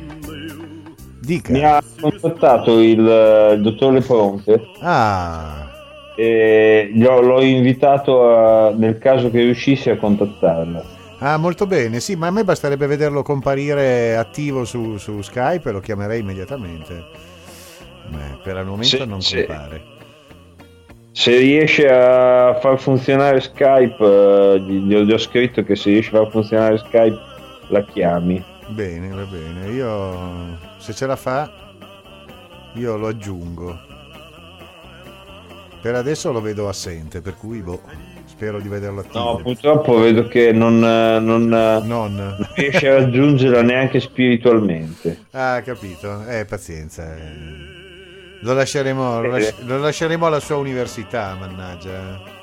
Dica. 1.20 1.52
mi 1.52 1.64
ha 1.64 1.82
contattato 2.00 2.78
il, 2.80 3.06
eh, 3.06 3.52
il 3.54 3.62
dottore 3.62 4.00
Ponte. 4.00 4.60
Ah. 4.80 5.64
E 6.16 6.90
l'ho 6.94 7.42
invitato 7.42 8.34
a, 8.34 8.70
nel 8.70 8.98
caso 8.98 9.30
che 9.30 9.40
riuscisse 9.40 9.90
a 9.90 9.96
contattarla. 9.96 10.95
Ah, 11.18 11.38
molto 11.38 11.66
bene, 11.66 12.00
sì, 12.00 12.14
ma 12.14 12.26
a 12.26 12.30
me 12.30 12.44
basterebbe 12.44 12.86
vederlo 12.86 13.22
comparire 13.22 14.16
attivo 14.16 14.64
su, 14.64 14.98
su 14.98 15.22
Skype 15.22 15.68
e 15.68 15.72
lo 15.72 15.80
chiamerei 15.80 16.20
immediatamente. 16.20 17.04
Beh, 18.08 18.38
per 18.42 18.56
il 18.58 18.66
momento 18.66 18.96
sì, 18.96 19.06
non 19.06 19.22
sì. 19.22 19.44
compare. 19.44 19.94
Se 21.12 21.38
riesce 21.38 21.88
a 21.88 22.58
far 22.60 22.78
funzionare 22.78 23.40
Skype, 23.40 24.04
uh, 24.04 24.56
gli, 24.58 24.94
gli 24.94 25.12
ho 25.12 25.18
scritto 25.18 25.62
che 25.62 25.74
se 25.74 25.90
riesce 25.90 26.14
a 26.14 26.20
far 26.20 26.30
funzionare 26.30 26.76
Skype 26.76 27.18
la 27.68 27.82
chiami. 27.84 28.44
Bene, 28.68 29.08
va 29.08 29.24
bene. 29.24 29.70
Io 29.70 30.58
se 30.76 30.92
ce 30.92 31.06
la 31.06 31.16
fa, 31.16 31.50
io 32.74 32.96
lo 32.98 33.06
aggiungo. 33.08 33.78
Per 35.80 35.94
adesso 35.94 36.30
lo 36.32 36.42
vedo 36.42 36.68
assente, 36.68 37.22
per 37.22 37.36
cui 37.36 37.62
boh, 37.62 37.80
spero 38.36 38.60
di 38.60 38.68
vederlo 38.68 39.00
attivo. 39.00 39.18
No, 39.18 39.36
purtroppo 39.36 39.98
vedo 39.98 40.28
che 40.28 40.52
non, 40.52 40.78
non, 40.78 41.48
non. 41.48 41.84
non 41.86 42.46
riesce 42.54 42.88
a 42.88 42.94
raggiungerla 42.96 43.62
neanche 43.62 43.98
spiritualmente. 43.98 45.24
Ah, 45.30 45.62
capito. 45.62 46.22
Eh, 46.28 46.44
pazienza. 46.44 47.16
Lo 48.40 48.52
lasceremo, 48.52 49.22
lo, 49.22 49.28
lasci- 49.28 49.54
lo 49.64 49.78
lasceremo 49.78 50.26
alla 50.26 50.40
sua 50.40 50.56
università, 50.56 51.34
mannaggia. 51.40 52.34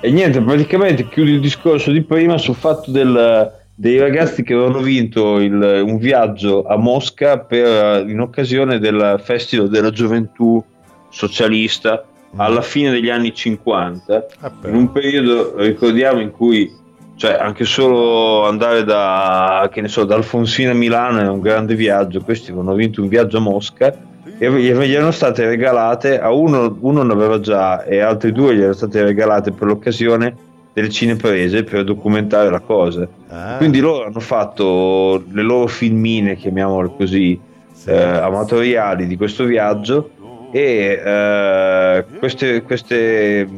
E 0.00 0.10
niente, 0.10 0.42
praticamente 0.42 1.08
chiudi 1.08 1.32
il 1.32 1.40
discorso 1.40 1.90
di 1.90 2.02
prima 2.02 2.36
sul 2.36 2.54
fatto 2.54 2.90
del, 2.90 3.50
dei 3.74 3.98
ragazzi 3.98 4.42
che 4.42 4.52
avevano 4.52 4.80
vinto 4.80 5.40
il, 5.40 5.82
un 5.82 5.96
viaggio 5.96 6.64
a 6.66 6.76
Mosca 6.76 7.38
per, 7.38 8.06
in 8.06 8.20
occasione 8.20 8.78
del 8.78 9.18
Festival 9.24 9.70
della 9.70 9.90
Gioventù 9.90 10.62
Socialista 11.08 12.04
alla 12.34 12.62
fine 12.62 12.90
degli 12.90 13.08
anni 13.08 13.34
50, 13.34 14.26
ah, 14.40 14.52
in 14.66 14.74
un 14.74 14.92
periodo, 14.92 15.54
ricordiamo, 15.56 16.20
in 16.20 16.30
cui 16.30 16.84
cioè, 17.16 17.32
anche 17.32 17.64
solo 17.64 18.46
andare 18.46 18.84
da, 18.84 19.68
che 19.72 19.80
ne 19.80 19.88
so, 19.88 20.04
da 20.04 20.16
Alfonsina 20.16 20.72
a 20.72 20.74
Milano 20.74 21.20
è 21.20 21.28
un 21.28 21.40
grande 21.40 21.74
viaggio, 21.74 22.20
questi 22.20 22.50
avevano 22.50 22.74
vinto 22.74 23.00
un 23.00 23.08
viaggio 23.08 23.38
a 23.38 23.40
Mosca 23.40 23.94
e 24.38 24.50
gli 24.50 24.92
erano 24.92 25.12
state 25.12 25.46
regalate 25.46 26.20
a 26.20 26.30
uno, 26.30 26.76
uno 26.80 27.02
ne 27.02 27.12
aveva 27.12 27.40
già 27.40 27.84
e 27.84 28.00
altri 28.00 28.32
due 28.32 28.54
gli 28.54 28.58
erano 28.58 28.74
state 28.74 29.02
regalate 29.02 29.50
per 29.50 29.66
l'occasione 29.66 30.36
delle 30.74 30.90
cineprese 30.90 31.64
per 31.64 31.84
documentare 31.84 32.50
la 32.50 32.60
cosa 32.60 33.08
ah. 33.28 33.56
quindi 33.56 33.80
loro 33.80 34.04
hanno 34.04 34.20
fatto 34.20 35.24
le 35.30 35.42
loro 35.42 35.66
filmine 35.68 36.36
chiamiamole 36.36 36.90
così 36.94 37.40
sì. 37.72 37.88
eh, 37.88 37.98
amatoriali 37.98 39.06
di 39.06 39.16
questo 39.16 39.44
viaggio 39.44 40.10
e 40.50 41.02
eh, 41.04 42.04
queste, 42.18 42.62
queste 42.62 43.48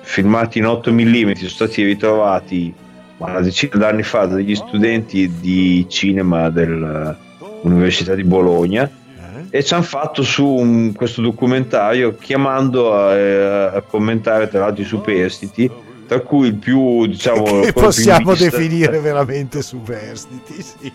filmati 0.00 0.58
in 0.58 0.66
8 0.66 0.92
mm 0.92 1.32
sono 1.32 1.48
stati 1.48 1.82
ritrovati 1.82 2.74
una 3.18 3.40
decina 3.40 3.76
d'anni 3.76 4.02
fa 4.02 4.26
dagli 4.26 4.54
studenti 4.54 5.32
di 5.40 5.86
cinema 5.88 6.50
dell'Università 6.50 8.14
di 8.14 8.24
Bologna 8.24 8.90
e 9.50 9.62
ci 9.62 9.72
hanno 9.74 9.84
fatto 9.84 10.22
su 10.22 10.44
un, 10.44 10.92
questo 10.92 11.22
documentario 11.22 12.16
chiamando 12.16 12.92
a, 12.92 13.70
a 13.70 13.80
commentare 13.82 14.48
tra 14.48 14.60
l'altro 14.60 14.82
i 14.82 14.86
superstiti 14.86 15.70
tra 16.06 16.20
cui 16.20 16.48
il 16.48 16.54
più 16.56 17.06
diciamo 17.06 17.60
che 17.60 17.72
possiamo 17.72 18.34
definire 18.34 18.98
veramente 18.98 19.62
superstiti 19.62 20.60
sì. 20.60 20.92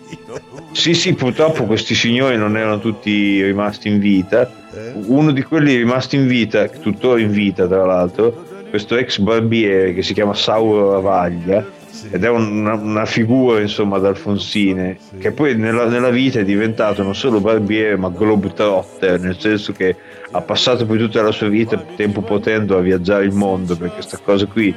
sì 0.72 0.94
sì 0.94 1.14
purtroppo 1.14 1.64
questi 1.64 1.94
signori 1.94 2.36
non 2.36 2.56
erano 2.56 2.78
tutti 2.78 3.42
rimasti 3.42 3.88
in 3.88 3.98
vita 3.98 4.42
eh? 4.42 4.59
Uno 5.06 5.32
di 5.32 5.42
quelli 5.42 5.76
rimasti 5.76 6.16
in 6.16 6.26
vita 6.26 6.68
tuttora 6.68 7.20
in 7.20 7.30
vita 7.30 7.66
tra 7.66 7.84
l'altro 7.84 8.46
questo 8.70 8.96
ex 8.96 9.18
barbiere 9.18 9.92
che 9.92 10.02
si 10.02 10.14
chiama 10.14 10.32
Sauro 10.32 10.92
Ravaglia 10.92 11.66
ed 12.10 12.24
è 12.24 12.28
una, 12.28 12.74
una, 12.74 13.04
figura 13.04 13.60
insomma 13.60 13.98
d'Alfonsine 13.98 14.96
che 15.18 15.32
poi 15.32 15.56
nella, 15.56 15.86
nella, 15.86 16.08
vita 16.08 16.38
è 16.38 16.44
diventato 16.44 17.02
non 17.02 17.14
solo 17.14 17.40
barbiere 17.40 17.96
ma 17.96 18.08
globetrotter 18.08 19.20
nel 19.20 19.38
senso 19.38 19.72
che 19.72 19.96
ha 20.30 20.40
passato 20.40 20.86
poi 20.86 20.98
tutta 20.98 21.20
la 21.20 21.32
sua 21.32 21.48
vita 21.48 21.76
tempo 21.96 22.22
potendo 22.22 22.78
a 22.78 22.80
viaggiare 22.80 23.24
il 23.24 23.32
mondo 23.32 23.76
perché 23.76 23.94
questa 23.94 24.18
cosa 24.18 24.46
qui 24.46 24.74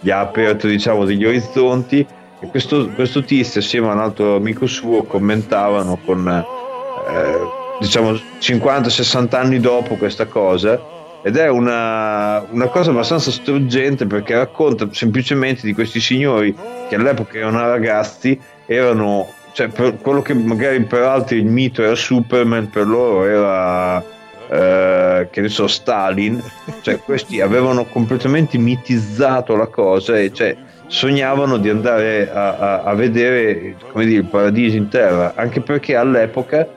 gli 0.00 0.10
ha 0.10 0.20
aperto 0.20 0.66
diciamo 0.66 1.04
degli 1.04 1.24
orizzonti 1.24 2.04
e 2.38 2.46
questo, 2.48 2.90
questo 2.90 3.22
tizio 3.22 3.60
assieme 3.60 3.88
a 3.88 3.92
un 3.92 4.00
altro 4.00 4.36
amico 4.36 4.66
suo 4.66 5.04
commentavano 5.04 5.98
con 6.04 6.28
eh, 6.28 7.64
diciamo 7.80 8.12
50-60 8.12 9.34
anni 9.34 9.60
dopo 9.60 9.96
questa 9.96 10.26
cosa 10.26 10.94
ed 11.22 11.36
è 11.36 11.48
una, 11.48 12.46
una, 12.50 12.68
cosa 12.68 12.90
abbastanza 12.90 13.32
struggente 13.32 14.06
perché 14.06 14.34
racconta 14.34 14.86
semplicemente 14.92 15.66
di 15.66 15.74
questi 15.74 15.98
signori 15.98 16.54
che 16.88 16.94
all'epoca 16.94 17.38
erano 17.38 17.58
ragazzi, 17.66 18.38
erano, 18.64 19.32
cioè 19.52 19.66
per 19.66 19.96
quello 19.96 20.22
che 20.22 20.34
magari 20.34 20.80
per 20.84 21.02
altri 21.02 21.38
il 21.38 21.46
mito 21.46 21.82
era 21.82 21.96
Superman, 21.96 22.70
per 22.70 22.86
loro 22.86 23.24
era 23.24 24.04
eh, 24.48 25.26
che 25.32 25.40
ne 25.40 25.48
so, 25.48 25.66
Stalin, 25.66 26.40
cioè 26.82 27.00
questi 27.00 27.40
avevano 27.40 27.86
completamente 27.86 28.56
mitizzato 28.58 29.56
la 29.56 29.66
cosa 29.66 30.16
e 30.16 30.32
cioè, 30.32 30.56
sognavano 30.86 31.56
di 31.56 31.68
andare 31.68 32.30
a, 32.30 32.56
a, 32.56 32.82
a 32.82 32.94
vedere 32.94 33.74
come 33.90 34.04
dire, 34.04 34.20
il 34.20 34.28
paradiso 34.28 34.76
in 34.76 34.88
terra, 34.88 35.32
anche 35.34 35.60
perché 35.60 35.96
all'epoca, 35.96 36.68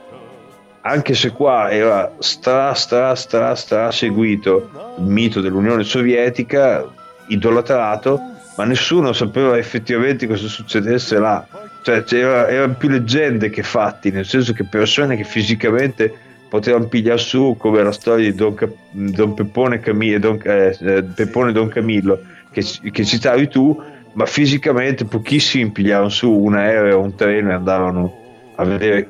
anche 0.82 1.14
se 1.14 1.30
qua 1.30 1.70
era 1.70 2.14
stra 2.18 2.72
stra 2.74 3.14
stra 3.14 3.54
stra 3.54 3.90
seguito 3.90 4.70
il 4.98 5.04
mito 5.04 5.40
dell'Unione 5.40 5.84
Sovietica, 5.84 6.88
idolatrato, 7.28 8.20
ma 8.56 8.64
nessuno 8.64 9.12
sapeva 9.12 9.56
effettivamente 9.58 10.26
cosa 10.26 10.48
succedesse 10.48 11.18
là. 11.18 11.46
Cioè, 11.82 12.04
c'era, 12.04 12.48
erano 12.48 12.74
più 12.74 12.88
leggende 12.90 13.48
che 13.48 13.62
fatti, 13.62 14.10
nel 14.10 14.26
senso 14.26 14.52
che 14.52 14.64
persone 14.64 15.16
che 15.16 15.24
fisicamente 15.24 16.12
potevano 16.48 16.88
pigliare 16.88 17.18
su 17.18 17.56
come 17.58 17.82
la 17.82 17.92
storia 17.92 18.30
di 18.30 18.36
Don, 18.36 18.54
Cap- 18.54 18.74
Don 18.90 19.34
Peppone, 19.34 19.80
Camillo, 19.80 20.18
Don, 20.18 20.40
eh, 20.42 20.76
eh, 20.78 21.02
Peppone 21.04 21.52
Don 21.52 21.68
Camillo 21.68 22.20
che, 22.50 22.62
che, 22.90 23.04
citavi 23.04 23.48
tu, 23.48 23.80
ma 24.14 24.26
fisicamente 24.26 25.04
pochissimi 25.04 25.70
pigliavano 25.70 26.08
su 26.08 26.30
un 26.30 26.56
aereo 26.56 26.98
o 26.98 27.02
un 27.02 27.14
treno 27.14 27.50
e 27.50 27.54
andavano 27.54 28.16
a 28.56 28.64
vedere 28.64 29.08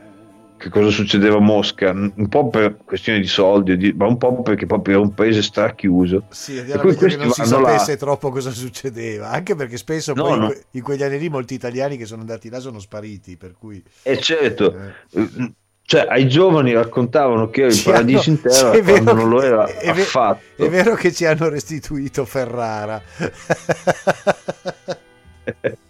che 0.60 0.68
cosa 0.68 0.90
succedeva 0.90 1.36
a 1.36 1.40
Mosca, 1.40 1.90
un 1.90 2.28
po' 2.28 2.50
per 2.50 2.76
questione 2.84 3.18
di 3.18 3.26
soldi, 3.26 3.78
di, 3.78 3.94
ma 3.94 4.06
un 4.06 4.18
po' 4.18 4.42
perché 4.42 4.66
proprio 4.66 4.96
era 4.96 5.02
un 5.02 5.14
paese 5.14 5.40
strachiuso. 5.40 6.24
Sì, 6.28 6.58
e 6.58 6.78
poi 6.78 6.94
che 6.94 7.16
non 7.16 7.30
si 7.30 7.46
sapesse 7.46 7.92
là. 7.92 7.96
troppo 7.96 8.30
cosa 8.30 8.50
succedeva, 8.50 9.30
anche 9.30 9.54
perché 9.54 9.78
spesso 9.78 10.12
no, 10.12 10.22
poi 10.22 10.38
no. 10.38 10.54
in 10.72 10.82
quegli 10.82 11.02
anni 11.02 11.18
lì 11.18 11.30
molti 11.30 11.54
italiani 11.54 11.96
che 11.96 12.04
sono 12.04 12.20
andati 12.20 12.50
là 12.50 12.60
sono 12.60 12.78
spariti, 12.78 13.38
per 13.38 13.54
cui... 13.58 13.82
E 14.02 14.12
eh, 14.12 14.18
certo, 14.18 14.76
eh 15.12 15.54
cioè 15.90 16.06
ai 16.08 16.28
giovani 16.28 16.72
raccontavano 16.72 17.50
che 17.50 17.62
era 17.62 17.72
il 17.72 17.82
paradiso 17.82 18.30
hanno, 18.30 18.36
in 18.36 18.40
terra 18.42 18.74
sì, 18.76 18.82
quando 18.82 19.12
non 19.12 19.28
lo 19.28 19.42
era 19.42 19.66
è, 19.66 19.88
affatto. 19.88 20.62
È 20.62 20.68
vero 20.68 20.94
che 20.94 21.12
ci 21.12 21.24
hanno 21.24 21.48
restituito 21.48 22.24
Ferrara. 22.26 23.02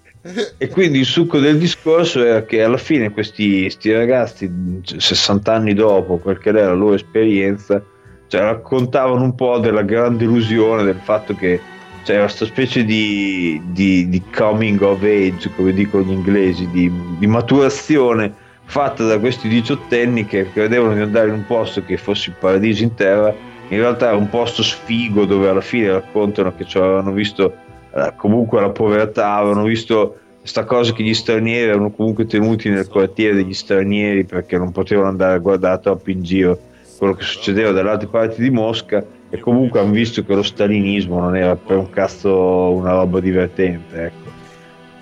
e 0.59 0.69
quindi 0.69 0.99
il 0.99 1.07
succo 1.07 1.39
del 1.39 1.59
discorso 1.59 2.23
era 2.23 2.45
che 2.45 2.63
alla 2.63 2.77
fine 2.77 3.11
questi, 3.11 3.75
ragazzi, 3.85 4.51
60 4.85 5.53
anni 5.53 5.73
dopo, 5.73 6.19
quel 6.19 6.39
che 6.39 6.51
era 6.51 6.67
la 6.67 6.75
loro 6.75 6.95
esperienza, 6.95 7.83
cioè, 8.27 8.43
raccontavano 8.43 9.25
un 9.25 9.35
po' 9.35 9.59
della 9.59 9.83
grande 9.83 10.25
illusione 10.25 10.85
del 10.85 11.01
fatto 11.03 11.35
che 11.35 11.59
c'era 12.05 12.25
questa 12.25 12.45
specie 12.45 12.85
di, 12.85 13.61
di, 13.67 14.09
di, 14.11 14.23
coming 14.31 14.81
of 14.83 15.03
age, 15.03 15.51
come 15.57 15.73
dicono 15.73 16.05
gli 16.05 16.13
inglesi, 16.13 16.69
di, 16.71 16.93
di 17.19 17.27
maturazione 17.27 18.33
fatta 18.65 19.05
da 19.05 19.19
questi 19.19 19.49
diciottenni 19.49 20.27
che 20.27 20.51
credevano 20.53 20.95
di 20.95 21.01
andare 21.01 21.29
in 21.29 21.35
un 21.35 21.47
posto 21.47 21.83
che 21.83 21.97
fosse 21.97 22.31
il 22.31 22.37
paradiso 22.39 22.83
in 22.83 22.95
terra, 22.95 23.35
in 23.69 23.79
realtà 23.79 24.09
era 24.09 24.17
un 24.17 24.29
posto 24.29 24.63
sfigo 24.63 25.25
dove 25.25 25.49
alla 25.49 25.61
fine 25.61 25.91
raccontano 25.91 26.55
che 26.55 26.67
avevano 26.79 27.13
visto 27.13 27.69
comunque 28.17 28.61
la 28.61 28.71
povertà, 28.71 29.35
avevano 29.35 29.65
visto 29.65 30.19
questa 30.39 30.65
cosa 30.65 30.93
che 30.93 31.03
gli 31.03 31.15
stranieri 31.15 31.69
erano 31.69 31.91
comunque 31.91 32.27
tenuti 32.27 32.71
nel 32.71 32.89
quartiere 32.89 33.35
degli 33.35 33.53
stranieri 33.53 34.25
perché 34.25 34.57
non 34.57 34.73
potevano 34.73 35.09
andare 35.09 35.35
a 35.35 35.39
guardare 35.39 35.81
troppo 35.81 36.11
in 36.11 36.23
giro 36.23 36.59
quello 36.97 37.15
che 37.15 37.25
succedeva 37.25 37.71
dalle 37.71 37.91
altre 37.91 38.09
parti 38.09 38.43
di 38.43 38.51
Mosca 38.51 39.05
e 39.31 39.39
comunque 39.39 39.81
hanno 39.81 39.93
visto 39.93 40.25
che 40.25 40.35
lo 40.35 40.43
stalinismo 40.43 41.21
non 41.21 41.37
era 41.37 41.57
per 41.57 41.77
un 41.77 41.89
cazzo 41.89 42.73
una 42.73 42.93
roba 42.93 43.21
divertente. 43.21 44.05
Ecco. 44.05 44.31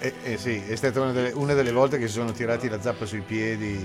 Eh, 0.00 0.12
eh 0.22 0.36
sì, 0.36 0.62
è 0.68 0.76
stata 0.76 1.00
una 1.00 1.12
delle, 1.12 1.32
una 1.34 1.54
delle, 1.54 1.72
volte 1.72 1.98
che 1.98 2.06
si 2.06 2.12
sono 2.14 2.30
tirati 2.30 2.68
la 2.68 2.80
zappa 2.80 3.04
sui 3.04 3.22
piedi. 3.26 3.76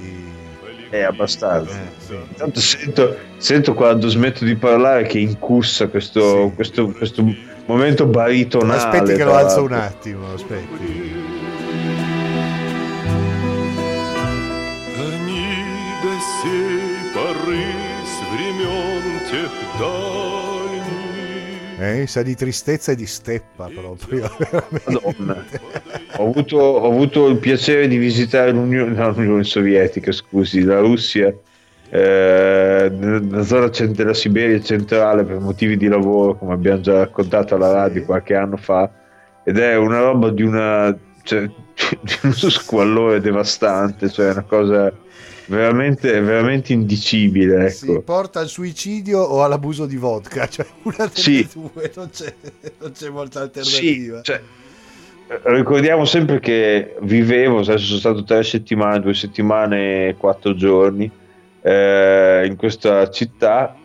È 0.89 1.01
abbastanza. 1.01 1.73
Eh, 1.73 1.87
sì. 1.97 2.13
Intanto 2.13 2.59
sento, 2.59 3.17
sento, 3.37 3.73
quando 3.73 4.07
smetto 4.09 4.45
di 4.45 4.55
parlare 4.55 5.03
che 5.07 5.17
incussa 5.17 5.87
questo, 5.87 6.49
sì. 6.49 6.55
questo, 6.55 6.91
questo 6.91 7.23
momento 7.65 8.05
baritonale. 8.05 8.79
Aspetti 8.79 9.13
che 9.13 9.23
lo 9.23 9.35
alzo 9.35 9.63
un 9.63 9.73
attimo, 9.73 10.33
aspetti. 10.33 11.21
Eh, 21.83 22.07
sa 22.07 22.21
di 22.21 22.33
tristezza 22.33 22.93
e 22.93 22.95
di 22.95 23.05
steppa 23.05 23.69
proprio. 23.73 24.29
Madonna. 24.85 25.45
Ho 26.17 26.29
avuto, 26.29 26.57
ho 26.57 26.89
avuto, 26.89 27.27
il 27.27 27.37
piacere 27.37 27.89
di 27.89 27.97
visitare 27.97 28.51
l'Unione, 28.51 28.93
no, 28.93 29.11
l'Unione 29.11 29.43
Sovietica, 29.43 30.13
scusi, 30.13 30.63
la 30.63 30.79
Russia, 30.79 31.35
eh, 31.95 32.89
nella 32.89 33.43
zona 33.43 33.69
della 33.69 34.15
Siberia 34.15 34.59
centrale 34.59 35.23
per 35.23 35.37
motivi 35.37 35.77
di 35.77 35.87
lavoro, 35.87 36.35
come 36.35 36.53
abbiamo 36.53 36.81
già 36.81 36.97
raccontato 36.97 37.53
alla 37.53 37.71
radio 37.71 38.03
qualche 38.03 38.33
anno 38.33 38.57
fa, 38.57 38.89
ed 39.43 39.59
è 39.59 39.77
una 39.77 39.99
roba 39.99 40.31
di, 40.31 40.41
una, 40.41 40.97
cioè, 41.21 41.41
di 42.01 42.13
uno 42.23 42.33
squallore 42.33 43.21
devastante, 43.21 44.09
cioè 44.09 44.31
una 44.31 44.41
cosa 44.41 44.91
veramente, 45.45 46.19
veramente 46.19 46.73
indicibile. 46.73 47.67
Ecco. 47.67 47.69
Si 47.69 48.01
porta 48.03 48.39
al 48.39 48.47
suicidio 48.47 49.19
o 49.19 49.43
all'abuso 49.43 49.85
di 49.85 49.97
vodka, 49.97 50.47
cioè 50.49 50.65
una 50.81 50.95
delle 50.97 51.11
sì. 51.13 51.47
due, 51.53 51.91
non 51.95 52.09
c'è, 52.09 52.33
non 52.79 52.91
c'è 52.91 53.09
molta 53.09 53.41
alternativa. 53.41 54.17
Sì, 54.17 54.23
cioè, 54.23 54.41
ricordiamo 55.43 56.05
sempre 56.05 56.39
che 56.39 56.95
vivevo, 57.01 57.59
adesso 57.59 57.85
sono 57.85 57.99
stato 57.99 58.23
tre 58.23 58.41
settimane, 58.41 58.99
due 58.99 59.13
settimane 59.13 60.07
e 60.07 60.15
quattro 60.17 60.55
giorni 60.55 61.21
eh, 61.63 62.43
in 62.45 62.55
questa 62.55 63.09
città, 63.09 63.75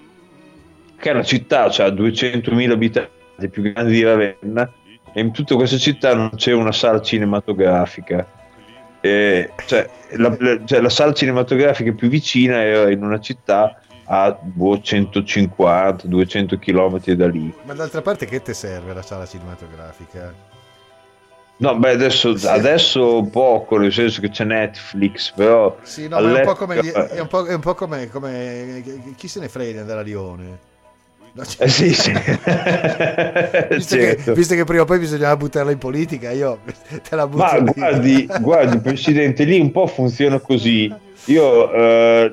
che 0.99 1.11
è 1.11 1.13
una 1.13 1.23
città, 1.23 1.71
cioè 1.71 1.89
200.000 1.89 2.71
abitanti, 2.71 3.49
più 3.49 3.63
grande 3.63 3.93
di 3.93 4.03
Ravenna, 4.03 4.71
e 5.13 5.21
in 5.21 5.33
tutta 5.33 5.55
questa 5.55 5.79
città 5.79 6.15
non 6.15 6.33
c'è 6.35 6.53
una 6.53 6.73
sala 6.73 7.01
cinematografica 7.01 8.27
eh, 9.01 9.53
cioè, 9.67 9.89
la, 10.17 10.35
la, 10.39 10.65
cioè, 10.65 10.81
la, 10.81 10.89
sala 10.89 11.13
cinematografica 11.13 11.93
più 11.93 12.09
vicina 12.09 12.63
era 12.63 12.91
in 12.91 13.05
una 13.05 13.21
città 13.21 13.81
a 14.05 14.33
boh, 14.33 14.77
150-200 14.77 16.59
km 16.59 17.15
da 17.15 17.29
lì. 17.29 17.55
Ma 17.63 17.75
d'altra 17.75 18.03
parte 18.03 18.27
che 18.27 18.43
ti 18.43 18.55
serve 18.55 18.95
la 18.95 19.03
sala 19.03 19.27
cinematografica? 19.27 20.35
No, 21.61 21.77
beh, 21.77 21.91
adesso, 21.91 22.37
sì. 22.37 22.47
adesso, 22.47 23.29
poco, 23.31 23.79
nel 23.79 23.93
senso 23.93 24.21
che 24.21 24.31
c'è 24.31 24.45
Netflix, 24.45 25.33
però... 25.33 25.77
Sì, 25.83 26.07
no, 26.07 26.19
è 26.19 26.39
un 26.39 26.43
po' 26.45 26.55
come... 26.55 26.79
È 26.79 27.19
un 27.19 27.27
po', 27.27 27.45
è 27.47 27.55
un 27.55 27.61
po 27.61 27.75
come, 27.75 28.09
come, 28.09 28.83
Chi 29.17 29.27
se 29.27 29.41
ne 29.41 29.49
frega 29.49 29.73
di 29.73 29.79
andare 29.79 30.01
a 30.01 30.03
Lione? 30.03 30.59
No, 31.33 31.45
cioè... 31.45 31.67
eh, 31.67 31.69
sì, 31.69 31.93
sì. 31.93 32.13
visto, 33.71 33.97
certo. 33.97 34.23
che, 34.23 34.35
visto, 34.35 34.55
che, 34.55 34.65
prima 34.65 34.83
o 34.83 34.85
poi 34.85 35.01
bisognava 35.01 35.37
buttarla 35.37 35.73
in 35.73 35.79
politica, 35.79 36.31
io 36.31 36.61
te 37.09 37.17
la 37.17 37.27
butto. 37.27 37.43
Ma 37.43 37.59
guardi, 37.59 38.29
guardi, 38.41 38.79
Presidente, 38.79 39.43
lì 39.45 39.59
un 39.59 39.73
po' 39.73 39.89
funziona 39.89 40.39
così. 40.39 40.93
Io 41.25 41.73
eh, 41.73 42.33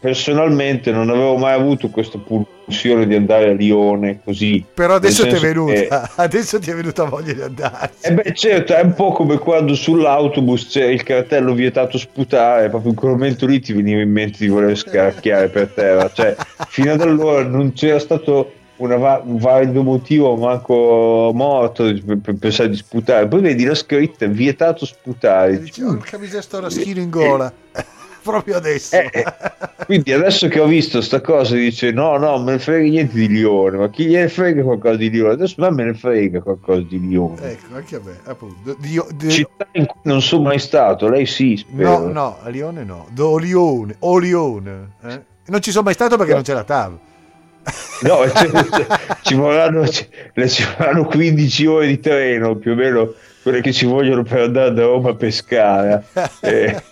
personalmente 0.00 0.90
non 0.90 1.10
avevo 1.10 1.36
mai 1.36 1.52
avuto 1.52 1.88
questa 1.88 2.18
pulsione 2.64 3.06
di 3.06 3.14
andare 3.14 3.50
a 3.50 3.52
Lione 3.52 4.20
così. 4.24 4.64
Però 4.74 4.94
adesso 4.94 5.22
ti 5.24 5.34
è 5.34 5.38
venuta, 5.38 5.72
che... 5.72 6.10
adesso 6.22 6.58
ti 6.58 6.70
è 6.70 6.74
venuta 6.74 7.04
voglia 7.04 7.32
di 7.32 7.42
andare. 7.42 7.90
E 8.00 8.08
eh 8.08 8.12
beh, 8.14 8.34
certo, 8.34 8.74
è 8.74 8.82
un 8.82 8.94
po' 8.94 9.12
come 9.12 9.38
quando 9.38 9.74
sull'autobus 9.74 10.68
c'è 10.68 10.84
il 10.84 11.02
cartello 11.02 11.52
vietato 11.54 11.98
sputare, 11.98 12.68
proprio 12.68 12.90
in 12.90 12.96
quel 12.96 13.12
momento 13.12 13.46
lì 13.46 13.60
ti 13.60 13.72
veniva 13.72 14.00
in 14.00 14.10
mente 14.10 14.38
di 14.38 14.48
voler 14.48 14.76
scaracchiare 14.76 15.48
per 15.48 15.68
terra. 15.68 16.10
Cioè, 16.12 16.34
fino 16.68 16.92
ad 16.92 17.00
allora 17.00 17.44
non 17.44 17.72
c'era 17.72 17.98
stato 17.98 18.52
va- 18.76 19.22
un 19.24 19.38
valido 19.38 19.82
motivo, 19.82 20.36
manco 20.36 21.30
morto 21.34 21.84
per, 21.84 22.18
per, 22.18 22.34
pensare 22.34 22.70
di 22.70 22.76
sputare. 22.76 23.28
Poi 23.28 23.40
vedi 23.40 23.64
la 23.64 23.74
scritta 23.74 24.26
vietato 24.26 24.84
sputare. 24.84 25.60
Dici, 25.60 25.82
oh, 25.82 25.96
camicia 25.98 26.40
sto 26.40 26.60
la 26.60 26.70
schino 26.70 27.00
in 27.00 27.10
gola. 27.10 27.52
Eh 27.74 27.93
proprio 28.24 28.56
adesso. 28.56 28.96
Eh, 28.96 29.10
quindi 29.84 30.12
adesso 30.12 30.48
che 30.48 30.58
ho 30.58 30.66
visto 30.66 31.00
sta 31.00 31.20
cosa 31.20 31.54
dice 31.54 31.92
no, 31.92 32.16
no, 32.16 32.38
me 32.38 32.52
ne 32.52 32.58
frega 32.58 32.88
niente 32.88 33.14
di 33.14 33.28
Lione, 33.28 33.76
ma 33.76 33.90
chi 33.90 34.06
gliene 34.06 34.28
frega 34.28 34.62
qualcosa 34.62 34.96
di 34.96 35.10
Lione? 35.10 35.34
Adesso 35.34 35.64
a 35.64 35.70
me 35.70 35.84
ne 35.84 35.94
frega 35.94 36.40
qualcosa 36.40 36.80
di 36.88 37.06
Lione. 37.06 37.50
Ecco, 37.50 37.74
anche 37.74 37.96
a 37.96 38.00
me, 38.02 38.18
appunto. 38.24 38.76
Di, 38.78 39.00
di... 39.14 39.30
Città 39.30 39.66
in 39.72 39.86
cui 39.86 40.00
non 40.04 40.22
sono 40.22 40.44
mai 40.44 40.58
stato, 40.58 41.08
lei 41.08 41.26
sì, 41.26 41.56
spero. 41.56 41.98
No, 41.98 42.12
no, 42.12 42.38
a 42.42 42.48
Lione 42.48 42.82
no. 42.82 43.06
Do 43.10 43.36
Lione, 43.36 43.96
o 44.00 44.18
Lione. 44.18 44.92
Eh? 45.02 45.20
Non 45.46 45.60
ci 45.60 45.70
sono 45.70 45.84
mai 45.84 45.94
stato 45.94 46.16
perché 46.16 46.30
no. 46.30 46.36
non 46.36 46.44
c'è 46.44 46.54
la 46.54 46.64
TAV. 46.64 46.98
No, 48.02 48.28
cioè, 48.28 48.86
ci, 49.22 49.34
vorranno, 49.34 49.86
ci, 49.86 50.06
ci 50.48 50.64
vorranno 50.76 51.04
15 51.04 51.66
ore 51.66 51.86
di 51.86 52.00
treno, 52.00 52.56
più 52.56 52.72
o 52.72 52.74
meno 52.74 53.12
quelle 53.42 53.60
che 53.60 53.72
ci 53.72 53.84
vogliono 53.84 54.22
per 54.22 54.40
andare 54.40 54.72
da 54.72 54.84
Roma 54.84 55.10
a 55.10 55.14
Pescara. 55.14 56.02
Eh. 56.40 56.82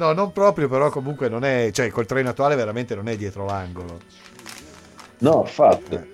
No, 0.00 0.12
non 0.12 0.32
proprio, 0.32 0.66
però 0.66 0.88
comunque 0.88 1.28
non 1.28 1.44
è, 1.44 1.68
cioè 1.72 1.90
col 1.90 2.06
treno 2.06 2.30
attuale 2.30 2.54
veramente 2.54 2.94
non 2.94 3.06
è 3.06 3.16
dietro 3.16 3.44
l'angolo. 3.44 4.00
No, 5.18 5.44
fatto. 5.44 5.94
Eh, 5.94 6.06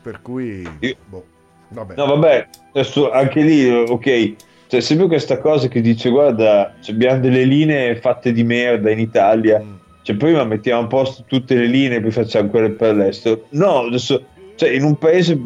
per 0.00 0.22
cui... 0.22 0.64
Io... 0.78 0.94
Boh, 1.06 1.24
vabbè. 1.70 1.96
No, 1.96 2.06
vabbè, 2.06 2.48
adesso 2.68 3.10
anche 3.10 3.40
lì, 3.40 3.68
ok, 3.68 4.34
c'è 4.68 4.80
sempre 4.80 5.08
questa 5.08 5.38
cosa 5.38 5.66
che 5.66 5.80
dice 5.80 6.10
guarda, 6.10 6.76
abbiamo 6.86 7.18
delle 7.18 7.42
linee 7.42 7.96
fatte 7.96 8.30
di 8.30 8.44
merda 8.44 8.88
in 8.92 9.00
Italia. 9.00 9.60
Mm. 9.60 9.74
cioè 10.02 10.14
prima 10.14 10.44
mettiamo 10.44 10.82
a 10.82 10.86
posto 10.86 11.24
tutte 11.26 11.56
le 11.56 11.66
linee 11.66 12.00
poi 12.00 12.12
facciamo 12.12 12.50
quelle 12.50 12.70
per 12.70 12.94
l'estero 12.94 13.46
no 13.50 13.80
adesso 13.80 14.24
cioè 14.54 14.70
in 14.70 14.84
un 14.84 14.96
paese 14.96 15.38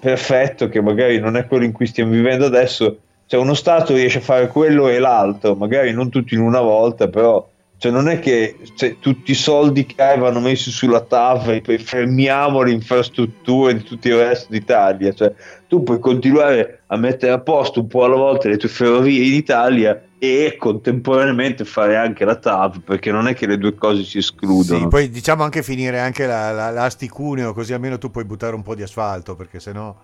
perfetto 0.00 0.68
che 0.68 0.80
magari 0.80 1.18
non 1.18 1.36
è 1.36 1.46
quello 1.46 1.64
in 1.64 1.72
cui 1.72 1.86
stiamo 1.86 2.12
vivendo 2.12 2.46
adesso 2.46 2.98
cioè 3.28 3.38
uno 3.38 3.54
stato 3.54 3.94
riesce 3.94 4.18
a 4.18 4.22
fare 4.22 4.48
quello 4.48 4.88
e 4.88 4.98
l'altro 4.98 5.54
magari 5.54 5.92
non 5.92 6.08
tutti 6.08 6.34
in 6.34 6.40
una 6.40 6.60
volta 6.60 7.06
però 7.06 7.46
cioè 7.78 7.92
non 7.92 8.08
è 8.08 8.18
che 8.18 8.56
cioè, 8.74 8.98
tutti 8.98 9.30
i 9.30 9.36
soldi 9.36 9.86
che 9.86 10.02
hai 10.02 10.18
vanno 10.18 10.40
messi 10.40 10.72
sulla 10.72 11.00
TAV 11.00 11.50
e 11.50 11.60
poi 11.60 11.78
fermiamo 11.78 12.62
le 12.62 12.72
infrastrutture 12.72 13.72
di 13.72 13.84
tutto 13.84 14.08
il 14.08 14.16
resto 14.16 14.48
d'Italia. 14.50 15.12
Cioè, 15.12 15.32
tu 15.68 15.84
puoi 15.84 16.00
continuare 16.00 16.80
a 16.88 16.96
mettere 16.96 17.30
a 17.30 17.38
posto 17.38 17.78
un 17.78 17.86
po' 17.86 18.02
alla 18.02 18.16
volta 18.16 18.48
le 18.48 18.56
tue 18.56 18.68
ferrovie 18.68 19.24
in 19.24 19.32
Italia 19.32 20.02
e 20.18 20.56
contemporaneamente 20.58 21.64
fare 21.64 21.96
anche 21.96 22.24
la 22.24 22.34
TAV 22.34 22.80
perché 22.80 23.12
non 23.12 23.28
è 23.28 23.34
che 23.34 23.46
le 23.46 23.58
due 23.58 23.76
cose 23.76 24.02
si 24.02 24.18
escludono. 24.18 24.80
Sì, 24.80 24.88
poi 24.88 25.08
diciamo 25.08 25.44
anche 25.44 25.62
finire 25.62 26.00
anche 26.00 26.26
la, 26.26 26.50
la, 26.50 26.70
l'Asti 26.70 27.08
Cuneo 27.08 27.52
così 27.52 27.74
almeno 27.74 27.96
tu 27.96 28.10
puoi 28.10 28.24
buttare 28.24 28.56
un 28.56 28.62
po' 28.62 28.74
di 28.74 28.82
asfalto 28.82 29.36
perché 29.36 29.60
sennò... 29.60 29.94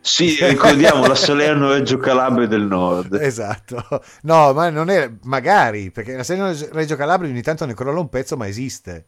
Sì, 0.00 0.36
ricordiamo 0.44 1.06
la 1.06 1.14
Salerno 1.14 1.70
Reggio 1.70 1.98
Calabria 1.98 2.46
del 2.46 2.62
Nord. 2.62 3.14
Esatto. 3.14 3.84
No, 4.22 4.52
ma 4.52 4.70
non 4.70 4.90
è 4.90 5.10
magari, 5.22 5.90
perché 5.90 6.16
la 6.16 6.22
Salerno 6.22 6.56
Reggio 6.72 6.96
Calabria 6.96 7.30
ogni 7.30 7.42
tanto 7.42 7.64
ne 7.66 7.74
crolla 7.74 8.00
un 8.00 8.08
pezzo, 8.08 8.36
ma 8.36 8.46
esiste. 8.46 9.06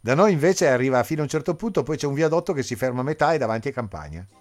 Da 0.00 0.14
noi 0.14 0.32
invece 0.32 0.68
arriva 0.68 1.02
fino 1.02 1.20
a 1.20 1.24
un 1.24 1.28
certo 1.28 1.54
punto, 1.54 1.82
poi 1.82 1.96
c'è 1.96 2.06
un 2.06 2.14
viadotto 2.14 2.52
che 2.52 2.62
si 2.62 2.76
ferma 2.76 3.00
a 3.00 3.04
metà 3.04 3.32
e 3.32 3.38
davanti 3.38 3.68
a 3.68 3.72
campagna. 3.72 4.26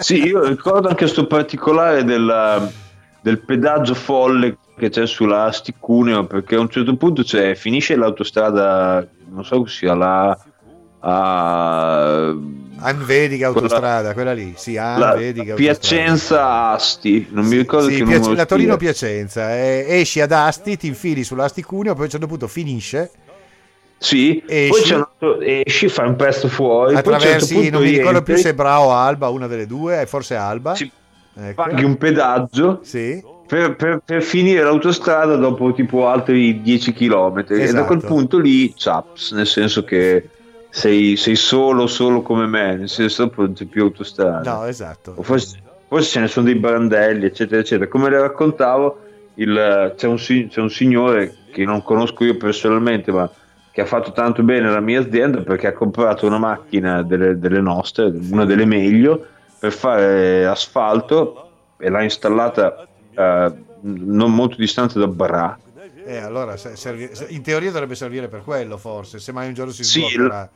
Sì, 0.00 0.24
io 0.24 0.44
ricordo 0.44 0.88
anche 0.88 1.04
questo 1.04 1.26
particolare 1.28 2.02
del, 2.02 2.72
del 3.20 3.38
pedaggio 3.38 3.94
folle 3.94 4.56
che 4.76 4.88
c'è 4.88 5.06
sulla 5.06 5.44
Asti 5.44 5.74
Cuneo, 5.78 6.26
perché 6.26 6.54
a 6.54 6.60
un 6.60 6.68
certo 6.68 6.96
punto 6.96 7.22
c'è, 7.22 7.54
finisce 7.54 7.94
l'autostrada, 7.94 9.06
non 9.28 9.44
so 9.44 9.66
se 9.66 9.76
sia 9.76 9.94
la... 9.94 10.38
A, 11.00 12.34
Anvedica 12.80 13.48
autostrada, 13.48 14.12
quella, 14.12 14.32
quella 14.32 14.32
lì, 14.32 14.54
sì, 14.56 14.76
Anvedica 14.76 15.54
Piacenza 15.54 16.70
Asti, 16.70 17.26
non 17.30 17.46
mi 17.46 17.56
ricordo 17.56 17.88
sì, 17.88 17.96
che 17.96 18.04
Piac- 18.04 18.36
La 18.36 18.46
Torino 18.46 18.76
Piacenza, 18.76 19.56
eh, 19.56 19.84
esci 19.88 20.20
ad 20.20 20.30
Asti, 20.30 20.76
ti 20.76 20.86
infili 20.86 21.24
sull'Asti 21.24 21.62
Cuneo, 21.62 21.94
poi 21.94 22.02
a 22.02 22.04
un 22.04 22.10
certo 22.10 22.26
punto 22.26 22.46
finisce. 22.46 23.10
Sì, 23.98 24.40
esci, 24.46 24.70
poi 24.70 24.82
c'è 24.82 24.94
un 24.94 25.00
altro, 25.00 25.40
esci, 25.40 25.88
fai 25.88 26.06
un 26.06 26.14
pezzo 26.14 26.46
fuori, 26.46 26.94
attraversi, 26.94 27.54
certo 27.54 27.70
non 27.70 27.82
mi 27.82 27.90
ricordo 27.90 28.22
più 28.22 28.36
se 28.36 28.54
Brao 28.54 28.84
o 28.84 28.92
Alba, 28.92 29.28
una 29.28 29.48
delle 29.48 29.66
due, 29.66 30.06
forse 30.06 30.36
Alba. 30.36 30.74
Ci 30.74 30.90
ecco. 31.34 31.62
Paghi 31.62 31.82
un 31.82 31.96
pedaggio. 31.96 32.78
Sì. 32.82 33.20
Per, 33.48 33.76
per, 33.76 34.02
per, 34.04 34.22
finire 34.22 34.62
l'autostrada 34.62 35.34
dopo 35.36 35.72
tipo 35.72 36.06
altri 36.06 36.60
10 36.60 36.92
km 36.92 37.38
esatto. 37.38 37.54
e 37.54 37.72
da 37.72 37.84
quel 37.84 37.98
esatto. 37.98 38.14
punto 38.14 38.38
lì 38.38 38.74
chaps 38.76 39.32
nel 39.32 39.46
senso 39.46 39.84
che 39.84 40.28
sei, 40.70 41.16
sei, 41.16 41.36
solo, 41.36 41.86
solo 41.86 42.22
come 42.22 42.46
me, 42.46 42.76
nel 42.76 42.88
senso 42.88 43.24
dopo 43.24 43.42
non 43.42 43.52
c'è 43.52 43.64
più 43.64 43.84
autostrada. 43.84 44.54
No, 44.54 44.64
esatto. 44.64 45.14
O 45.16 45.22
forse, 45.22 45.58
forse 45.88 46.10
ce 46.10 46.20
ne 46.20 46.28
sono 46.28 46.46
dei 46.46 46.56
brandelli, 46.56 47.26
eccetera, 47.26 47.60
eccetera. 47.60 47.88
Come 47.88 48.10
le 48.10 48.20
raccontavo, 48.20 48.98
il, 49.34 49.94
c'è, 49.96 50.06
un, 50.06 50.16
c'è, 50.16 50.60
un, 50.60 50.70
signore 50.70 51.36
che 51.52 51.64
non 51.64 51.82
conosco 51.82 52.24
io 52.24 52.36
personalmente, 52.36 53.10
ma 53.12 53.30
che 53.70 53.80
ha 53.80 53.86
fatto 53.86 54.12
tanto 54.12 54.42
bene 54.42 54.70
la 54.70 54.80
mia 54.80 55.00
azienda 55.00 55.42
perché 55.42 55.68
ha 55.68 55.72
comprato 55.72 56.26
una 56.26 56.38
macchina 56.38 57.02
delle, 57.02 57.38
delle 57.38 57.60
nostre, 57.60 58.12
una 58.30 58.44
delle 58.44 58.64
meglio, 58.64 59.24
per 59.58 59.72
fare 59.72 60.46
asfalto 60.46 61.50
e 61.78 61.88
l'ha 61.88 62.02
installata 62.02 62.86
eh, 63.14 63.52
non 63.80 64.34
molto 64.34 64.56
distante 64.56 64.98
da 64.98 65.06
Bra 65.06 65.58
eh, 66.08 66.16
allora 66.16 66.56
servi, 66.56 67.10
in 67.28 67.42
teoria 67.42 67.70
dovrebbe 67.70 67.94
servire 67.94 68.28
per 68.28 68.42
quello, 68.42 68.78
forse, 68.78 69.18
se 69.18 69.30
mai 69.30 69.48
un 69.48 69.52
giorno 69.52 69.72
si 69.72 69.84
sì, 69.84 70.00
sbloccherà. 70.00 70.50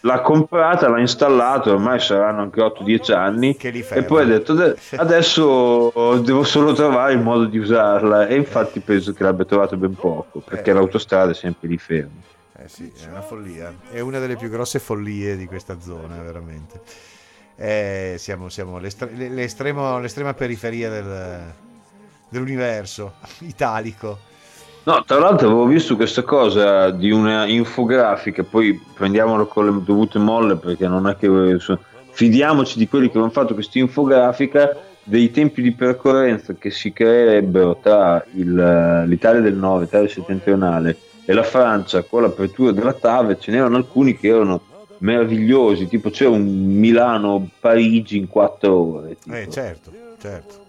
L'ha 0.00 0.20
comprata, 0.20 0.88
l'ha 0.88 0.98
installato, 0.98 1.72
ormai 1.72 2.00
saranno 2.00 2.42
anche 2.42 2.60
8-10 2.60 3.12
anni. 3.12 3.56
e 3.56 4.02
poi 4.04 4.22
ha 4.22 4.24
detto: 4.24 4.76
Adesso 4.96 6.20
devo 6.22 6.42
solo 6.42 6.72
trovare 6.72 7.12
il 7.12 7.20
modo 7.20 7.44
di 7.44 7.58
usarla. 7.58 8.26
E 8.26 8.34
infatti 8.34 8.80
penso 8.80 9.12
che 9.12 9.22
l'abbia 9.22 9.44
trovato 9.44 9.76
ben 9.76 9.94
poco, 9.94 10.40
perché 10.40 10.70
eh. 10.70 10.74
l'autostrada 10.74 11.30
è 11.30 11.34
sempre 11.34 11.68
lì 11.68 11.78
ferma. 11.78 12.20
Eh 12.58 12.68
sì, 12.68 12.92
è 13.04 13.08
una 13.08 13.22
follia. 13.22 13.72
È 13.90 14.00
una 14.00 14.18
delle 14.18 14.36
più 14.36 14.48
grosse 14.48 14.78
follie 14.80 15.36
di 15.36 15.46
questa 15.46 15.80
zona, 15.80 16.20
veramente. 16.20 16.80
Eh, 17.56 18.16
siamo, 18.18 18.48
siamo 18.48 18.78
l'estrema 18.78 20.34
periferia 20.34 20.90
del, 20.90 21.52
dell'universo 22.28 23.14
italico. 23.40 24.25
No, 24.86 25.02
tra 25.04 25.18
l'altro 25.18 25.48
avevo 25.48 25.66
visto 25.66 25.96
questa 25.96 26.22
cosa 26.22 26.90
di 26.92 27.10
una 27.10 27.44
infografica, 27.44 28.44
poi 28.44 28.80
prendiamolo 28.94 29.48
con 29.48 29.66
le 29.66 29.82
dovute 29.84 30.20
molle 30.20 30.54
perché 30.54 30.86
non 30.86 31.08
è 31.08 31.16
che 31.16 31.28
fidiamoci 32.12 32.78
di 32.78 32.86
quelli 32.86 33.10
che 33.10 33.18
hanno 33.18 33.30
fatto 33.30 33.54
questa 33.54 33.80
infografica 33.80 34.76
dei 35.02 35.32
tempi 35.32 35.60
di 35.60 35.72
percorrenza 35.72 36.54
che 36.54 36.70
si 36.70 36.92
creerebbero 36.92 37.80
tra 37.82 38.24
il, 38.34 39.04
l'Italia 39.08 39.40
del 39.40 39.56
Nord, 39.56 39.82
l'Italia 39.82 40.08
settentrionale 40.08 40.96
e 41.24 41.32
la 41.32 41.42
Francia 41.42 42.02
con 42.02 42.22
l'apertura 42.22 42.70
della 42.70 42.92
TAV, 42.92 43.38
ce 43.40 43.50
n'erano 43.50 43.78
alcuni 43.78 44.16
che 44.16 44.28
erano 44.28 44.62
meravigliosi, 44.98 45.88
tipo 45.88 46.10
c'era 46.10 46.30
un 46.30 46.44
Milano-Parigi 46.44 48.18
in 48.18 48.28
quattro 48.28 48.98
ore. 48.98 49.16
Tipo. 49.20 49.34
Eh 49.34 49.48
certo, 49.50 49.90
certo. 50.20 50.64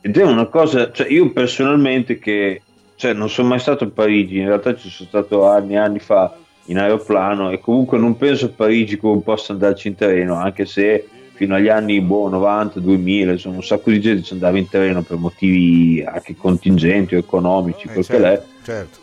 Ed 0.00 0.16
è 0.16 0.24
una 0.24 0.46
cosa, 0.46 0.90
cioè 0.90 1.08
io 1.08 1.30
personalmente 1.32 2.18
che 2.18 2.62
cioè 2.96 3.12
non 3.12 3.28
sono 3.28 3.48
mai 3.48 3.60
stato 3.60 3.84
a 3.84 3.88
Parigi, 3.88 4.38
in 4.38 4.46
realtà 4.46 4.74
ci 4.74 4.88
sono 4.88 5.08
stato 5.08 5.46
anni 5.46 5.74
e 5.74 5.78
anni 5.78 5.98
fa 5.98 6.36
in 6.64 6.78
aeroplano 6.78 7.50
e 7.50 7.60
comunque 7.60 7.98
non 7.98 8.16
penso 8.16 8.46
a 8.46 8.50
Parigi 8.54 8.96
come 8.96 9.20
possa 9.20 9.52
andarci 9.52 9.88
in 9.88 9.94
treno, 9.94 10.34
anche 10.34 10.66
se 10.66 11.06
fino 11.34 11.54
agli 11.54 11.68
anni 11.68 12.00
boh, 12.00 12.28
90, 12.30 12.80
2000, 12.80 13.32
insomma 13.32 13.56
un 13.56 13.62
sacco 13.62 13.90
di 13.90 14.00
gente 14.00 14.22
ci 14.22 14.32
andava 14.32 14.56
in 14.56 14.68
treno 14.68 15.02
per 15.02 15.18
motivi 15.18 16.02
anche 16.02 16.34
contingenti 16.34 17.14
o 17.14 17.18
economici, 17.18 17.86
eh, 17.86 17.92
quel 17.92 18.04
certo, 18.04 18.22
che 18.22 18.32
è. 18.32 18.42
Certo. 18.62 18.98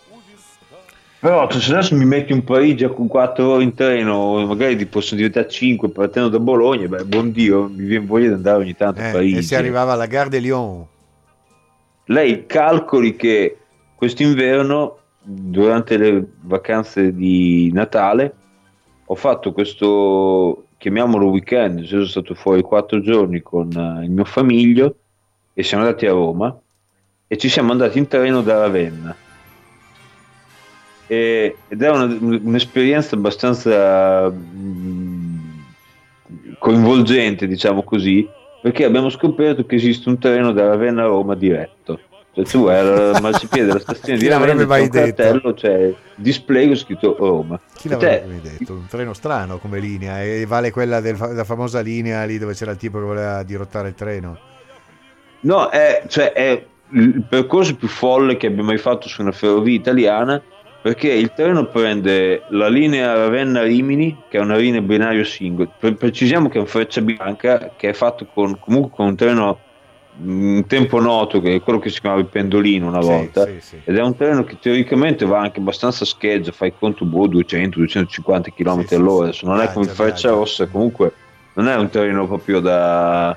Però 1.20 1.50
se 1.52 1.72
adesso 1.72 1.96
mi 1.96 2.04
metti 2.04 2.34
un 2.34 2.44
Parigi 2.44 2.86
con 2.88 3.08
4 3.08 3.48
ore 3.48 3.64
in 3.64 3.76
treno, 3.76 4.46
magari 4.46 4.76
ti 4.76 4.88
possono 4.88 5.18
diventare 5.18 5.48
5 5.48 5.90
partendo 5.90 6.28
da 6.28 6.40
Bologna, 6.40 6.88
beh, 6.88 7.06
buon 7.06 7.32
Dio, 7.32 7.70
mi 7.74 7.86
viene 7.86 8.06
voglia 8.06 8.28
di 8.28 8.34
andare 8.34 8.58
ogni 8.58 8.76
tanto 8.76 9.00
eh, 9.00 9.08
a 9.08 9.12
Parigi. 9.12 9.38
E 9.38 9.42
si 9.44 9.56
arrivava 9.56 9.94
alla 9.94 10.08
Gare 10.08 10.30
de 10.30 10.40
Lyon. 10.40 10.86
Lei 12.08 12.46
calcoli 12.46 13.16
che 13.16 13.60
quest'inverno, 14.04 14.98
durante 15.22 15.96
le 15.96 16.26
vacanze 16.42 17.16
di 17.16 17.72
Natale, 17.72 18.34
ho 19.06 19.16
fatto 19.16 19.54
questo, 19.54 20.66
chiamiamolo 20.78 21.30
weekend, 21.30 21.86
sono 21.86 22.04
stato 22.04 22.34
fuori 22.34 22.62
quattro 22.64 23.00
giorni 23.00 23.42
con 23.42 23.70
uh, 23.74 24.04
il 24.04 24.12
mio 24.12 24.26
famiglio 24.26 24.96
e 25.54 25.64
siamo 25.64 25.86
andati 25.86 26.06
a 26.06 26.12
Roma 26.12 26.54
e 27.26 27.38
ci 27.38 27.48
siamo 27.48 27.72
andati 27.72 27.98
in 27.98 28.08
treno 28.08 28.42
da 28.42 28.60
Ravenna. 28.60 29.16
E, 31.08 31.56
ed 31.70 31.82
è 31.82 31.90
una, 31.90 32.04
un'esperienza 32.04 33.16
abbastanza 33.16 34.30
mh, 34.30 35.64
coinvolgente, 36.60 37.48
diciamo 37.48 37.84
così, 37.84 38.28
perché 38.62 38.84
abbiamo 38.84 39.08
scoperto 39.08 39.66
che 39.66 39.76
esiste 39.76 40.10
un 40.10 40.18
treno 40.18 40.52
da 40.52 40.68
Ravenna 40.68 41.04
a 41.04 41.08
Roma 41.08 41.36
diretto 41.36 42.12
cioè, 42.34 42.46
tu 42.46 42.64
vai 42.64 42.80
al 42.80 43.18
marciapiede 43.22 43.68
della 43.68 43.80
stazione 43.80 44.18
di 44.18 44.28
Ravenna, 44.28 44.66
c'è 44.66 44.82
un 44.82 44.90
cartello, 44.90 45.54
c'è 45.54 45.94
display 46.16 46.76
scritto 46.76 47.16
Roma. 47.18 47.60
Chi 47.76 47.90
l'avrebbe 47.90 48.26
mai 48.28 48.42
detto? 48.42 48.74
Un 48.74 48.88
treno 48.88 49.14
strano 49.14 49.60
come 49.60 49.80
linea 49.80 50.24
e 50.24 50.46
vale 50.48 50.72
quella 50.72 51.00
della 51.00 51.44
famosa 51.44 51.82
linea 51.82 52.24
lì 52.24 52.40
dove 52.40 52.54
c'era 52.54 52.72
il 52.72 52.78
tipo 52.78 52.98
che 52.98 53.06
voleva 53.06 53.44
dirottare 53.44 53.90
il 53.90 53.94
treno. 53.94 54.40
No, 55.42 55.70
è, 55.70 56.04
cioè, 56.08 56.32
è 56.32 56.66
il 56.90 57.24
percorso 57.28 57.76
più 57.76 57.88
folle 57.88 58.36
che 58.38 58.48
abbia 58.48 58.64
mai 58.64 58.78
fatto 58.78 59.08
su 59.08 59.22
una 59.22 59.32
ferrovia 59.32 59.76
italiana 59.76 60.42
perché 60.82 61.12
il 61.12 61.34
treno 61.34 61.68
prende 61.68 62.44
la 62.50 62.68
linea 62.68 63.14
Ravenna-Rimini 63.14 64.24
che 64.30 64.38
è 64.38 64.42
una 64.42 64.58
linea 64.58 64.82
binario 64.82 65.24
singolo 65.24 65.72
precisiamo 65.80 66.50
che 66.50 66.58
è 66.58 66.62
un 66.62 66.68
freccia 66.68 67.02
bianca 67.02 67.74
che 67.78 67.90
è 67.90 67.94
fatto 67.94 68.28
con, 68.32 68.60
comunque 68.60 68.92
con 68.94 69.08
un 69.08 69.16
treno 69.16 69.60
un 70.22 70.64
tempo 70.68 71.00
noto 71.00 71.42
che 71.42 71.56
è 71.56 71.62
quello 71.62 71.80
che 71.80 71.90
si 71.90 72.00
chiamava 72.00 72.22
il 72.22 72.28
pendolino 72.28 72.88
una 72.88 73.00
volta 73.00 73.46
sì, 73.46 73.60
sì. 73.60 73.82
ed 73.84 73.98
è 73.98 74.02
un 74.02 74.16
treno 74.16 74.44
che 74.44 74.58
teoricamente 74.60 75.26
va 75.26 75.40
anche 75.40 75.60
abbastanza 75.60 76.06
scheggia 76.06 76.52
fai 76.52 76.74
conto 76.78 77.04
boh 77.06 77.28
200-250 77.28 78.54
km 78.54 78.86
sì, 78.86 78.96
all'ora 78.96 79.28
adesso 79.28 79.48
non 79.48 79.60
è 79.60 79.72
come 79.72 79.86
il 79.86 79.92
Freccia 79.92 80.30
Rossa 80.30 80.68
comunque 80.68 81.14
non 81.54 81.68
è 81.68 81.76
un 81.76 81.90
treno 81.90 82.28
proprio 82.28 82.60
da 82.60 83.36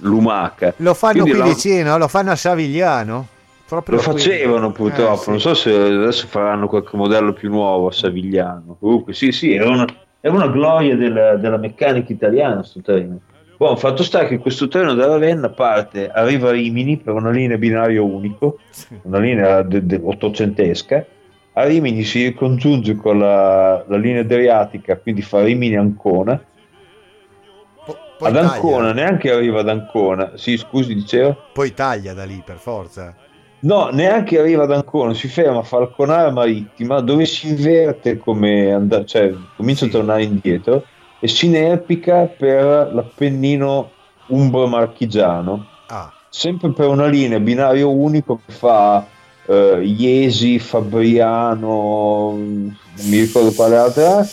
lumaca 0.00 0.74
lo 0.76 0.94
fanno 0.94 1.22
Quindi 1.22 1.30
qui 1.30 1.38
la... 1.38 1.46
vicino 1.46 1.96
lo 1.96 2.08
fanno 2.08 2.30
a 2.32 2.36
Savigliano 2.36 3.26
Proprio 3.70 3.96
lo 3.96 4.02
facevano 4.02 4.72
qui. 4.72 4.82
purtroppo, 4.82 5.26
eh, 5.26 5.30
non 5.30 5.40
so 5.40 5.54
se 5.54 5.72
adesso 5.72 6.26
faranno 6.26 6.66
qualche 6.66 6.96
modello 6.96 7.32
più 7.32 7.50
nuovo 7.50 7.86
a 7.86 7.92
Savigliano. 7.92 8.76
Comunque, 8.80 9.12
sì, 9.12 9.30
sì, 9.30 9.54
è 9.54 9.64
una, 9.64 9.86
è 10.18 10.26
una 10.26 10.48
gloria 10.48 10.96
della, 10.96 11.36
della 11.36 11.56
meccanica 11.56 12.12
italiana 12.12 12.56
questo 12.56 12.80
treno. 12.80 13.20
Buon, 13.60 13.76
fatto 13.76 14.02
sta 14.02 14.24
che 14.24 14.38
questo 14.38 14.68
treno 14.68 14.94
da 14.94 15.04
Ravenna 15.04 15.50
parte, 15.50 16.08
arriva 16.08 16.48
a 16.48 16.52
Rimini 16.52 16.96
per 16.96 17.12
una 17.12 17.28
linea 17.28 17.58
binario 17.58 18.06
unico, 18.06 18.58
una 19.02 19.18
linea 19.18 19.60
de- 19.60 19.84
de- 19.84 20.00
ottocentesca, 20.02 21.04
a 21.52 21.64
Rimini 21.64 22.02
si 22.02 22.32
congiunge 22.32 22.94
con 22.94 23.18
la, 23.18 23.84
la 23.86 23.96
linea 23.98 24.22
adriatica, 24.22 24.96
quindi 24.96 25.20
fa 25.20 25.42
Rimini-Ancona. 25.42 26.42
Po- 27.84 27.98
ad 28.20 28.36
Ancona, 28.36 28.88
taglia. 28.88 28.92
neanche 28.94 29.30
arriva 29.30 29.60
ad 29.60 29.68
Ancona. 29.68 30.32
Sì, 30.36 30.56
scusi, 30.56 30.94
dicevo. 30.94 31.36
Poi 31.52 31.74
taglia 31.74 32.14
da 32.14 32.24
lì, 32.24 32.42
per 32.42 32.56
forza. 32.56 33.14
No, 33.58 33.90
neanche 33.92 34.38
arriva 34.38 34.62
ad 34.62 34.72
Ancona, 34.72 35.12
si 35.12 35.28
ferma 35.28 35.58
a 35.58 35.64
Falconara 35.64 36.30
Marittima, 36.30 37.00
dove 37.02 37.26
si 37.26 37.48
inverte 37.48 38.16
come 38.16 38.72
andare, 38.72 39.04
cioè 39.04 39.34
comincia 39.54 39.84
sì. 39.84 39.90
a 39.90 39.92
tornare 39.98 40.22
indietro 40.22 40.82
e 41.20 41.28
si 41.28 41.46
inerpica 41.46 42.24
per 42.24 42.90
l'Appennino 42.92 43.90
umbro-marchigiano. 44.26 45.66
Ah. 45.88 46.12
Sempre 46.28 46.72
per 46.72 46.88
una 46.88 47.06
linea 47.06 47.38
binario 47.40 47.90
unico 47.90 48.40
che 48.44 48.52
fa 48.52 49.04
uh, 49.44 49.80
Iesi, 49.80 50.58
Fabriano, 50.58 52.32
non 52.36 52.76
mi 53.02 53.20
ricordo 53.20 53.52
quale 53.52 53.76
altra, 53.76 54.26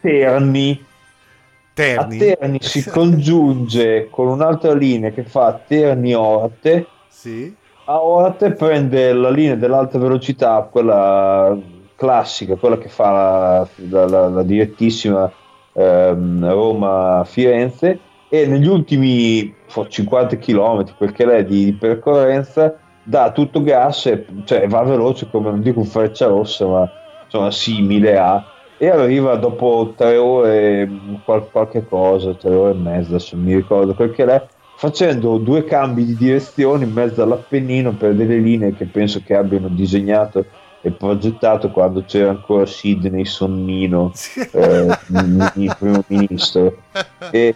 Terni. 0.00 0.84
Terni. 1.74 2.16
A 2.16 2.18
Terni 2.36 2.58
si 2.60 2.88
congiunge 2.88 4.08
con 4.10 4.28
un'altra 4.28 4.74
linea 4.74 5.10
che 5.10 5.24
fa 5.24 5.60
Terni-Orte. 5.66 6.86
Sì. 7.08 7.54
A 7.86 8.02
Orte 8.02 8.52
prende 8.52 9.12
la 9.12 9.30
linea 9.30 9.54
dell'alta 9.54 9.98
velocità, 9.98 10.68
quella 10.70 11.56
classica, 11.96 12.56
quella 12.56 12.78
che 12.78 12.88
fa 12.88 13.10
la, 13.10 13.68
la, 14.06 14.28
la 14.28 14.42
direttissima 14.42 15.32
ehm, 15.78 16.50
Roma-Firenze 16.50 18.00
e 18.28 18.46
negli 18.46 18.66
ultimi 18.66 19.54
50 19.66 20.36
km, 20.36 20.96
quel 20.96 21.12
che 21.12 21.24
è 21.24 21.44
di, 21.44 21.74
percorrenza, 21.78 22.76
dà 23.02 23.30
tutto 23.30 23.62
gas, 23.62 24.06
e, 24.06 24.26
cioè 24.44 24.66
va 24.66 24.82
veloce 24.82 25.28
come 25.30 25.50
non 25.50 25.62
dico 25.62 25.78
un 25.78 25.86
freccia 25.86 26.26
rossa, 26.26 26.66
ma 26.66 26.90
insomma 27.24 27.50
simile 27.50 28.18
a 28.18 28.44
e 28.80 28.88
arriva 28.88 29.34
dopo 29.34 29.92
tre 29.96 30.16
ore 30.16 30.88
qual- 31.24 31.50
qualche 31.50 31.84
cosa, 31.84 32.34
tre 32.34 32.54
ore 32.54 32.70
e 32.72 32.80
mezza, 32.80 33.08
adesso 33.08 33.36
mi 33.36 33.54
ricordo 33.54 33.94
quel 33.94 34.12
che 34.12 34.24
è, 34.24 34.46
facendo 34.76 35.38
due 35.38 35.64
cambi 35.64 36.04
di 36.04 36.14
direzione 36.14 36.84
in 36.84 36.92
mezzo 36.92 37.20
all'Appennino 37.20 37.94
per 37.94 38.14
delle 38.14 38.38
linee 38.38 38.74
che 38.74 38.86
penso 38.86 39.20
che 39.24 39.34
abbiano 39.34 39.66
disegnato 39.68 40.44
e 40.80 40.90
progettato 40.92 41.70
quando 41.70 42.04
c'era 42.04 42.30
ancora 42.30 42.64
Sidney 42.66 43.24
Sonnino, 43.24 44.12
eh, 44.52 44.86
il 45.54 45.76
primo 45.78 46.04
ministro. 46.06 46.76
E, 47.30 47.54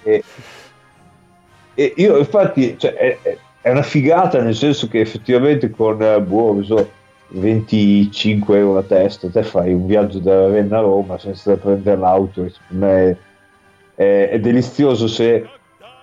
e, 1.75 1.93
io 1.97 2.19
infatti 2.19 2.77
cioè, 2.79 2.95
è, 2.95 3.19
è, 3.61 3.71
una 3.71 3.83
figata 3.83 4.43
nel 4.43 4.55
senso 4.55 4.89
che 4.89 5.01
effettivamente 5.01 5.71
con 5.71 6.03
eh, 6.03 6.21
boh, 6.21 6.63
so, 6.63 6.91
25 7.29 8.59
euro 8.59 8.79
a 8.79 8.83
testa 8.83 9.31
te 9.31 9.43
fai 9.43 9.73
un 9.73 9.87
viaggio 9.87 10.19
da 10.19 10.43
Ravenna 10.43 10.79
a 10.79 10.83
Roma 10.83 11.17
senza 11.19 11.57
prendere 11.57 11.97
l'auto 11.97 12.47
me 12.69 13.17
è, 13.95 14.29
è 14.33 14.39
delizioso 14.39 15.07
se, 15.07 15.49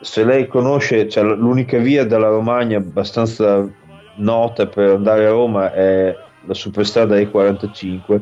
se, 0.01 0.23
lei 0.23 0.47
conosce 0.47 1.07
cioè, 1.07 1.23
l'unica 1.23 1.77
via 1.77 2.03
dalla 2.05 2.29
Romagna 2.29 2.77
abbastanza 2.77 3.67
nota 4.15 4.65
per 4.65 4.89
andare 4.89 5.27
a 5.27 5.29
Roma 5.29 5.71
è 5.71 6.15
la 6.49 6.55
superstrada 6.55 7.15
E45 7.15 8.21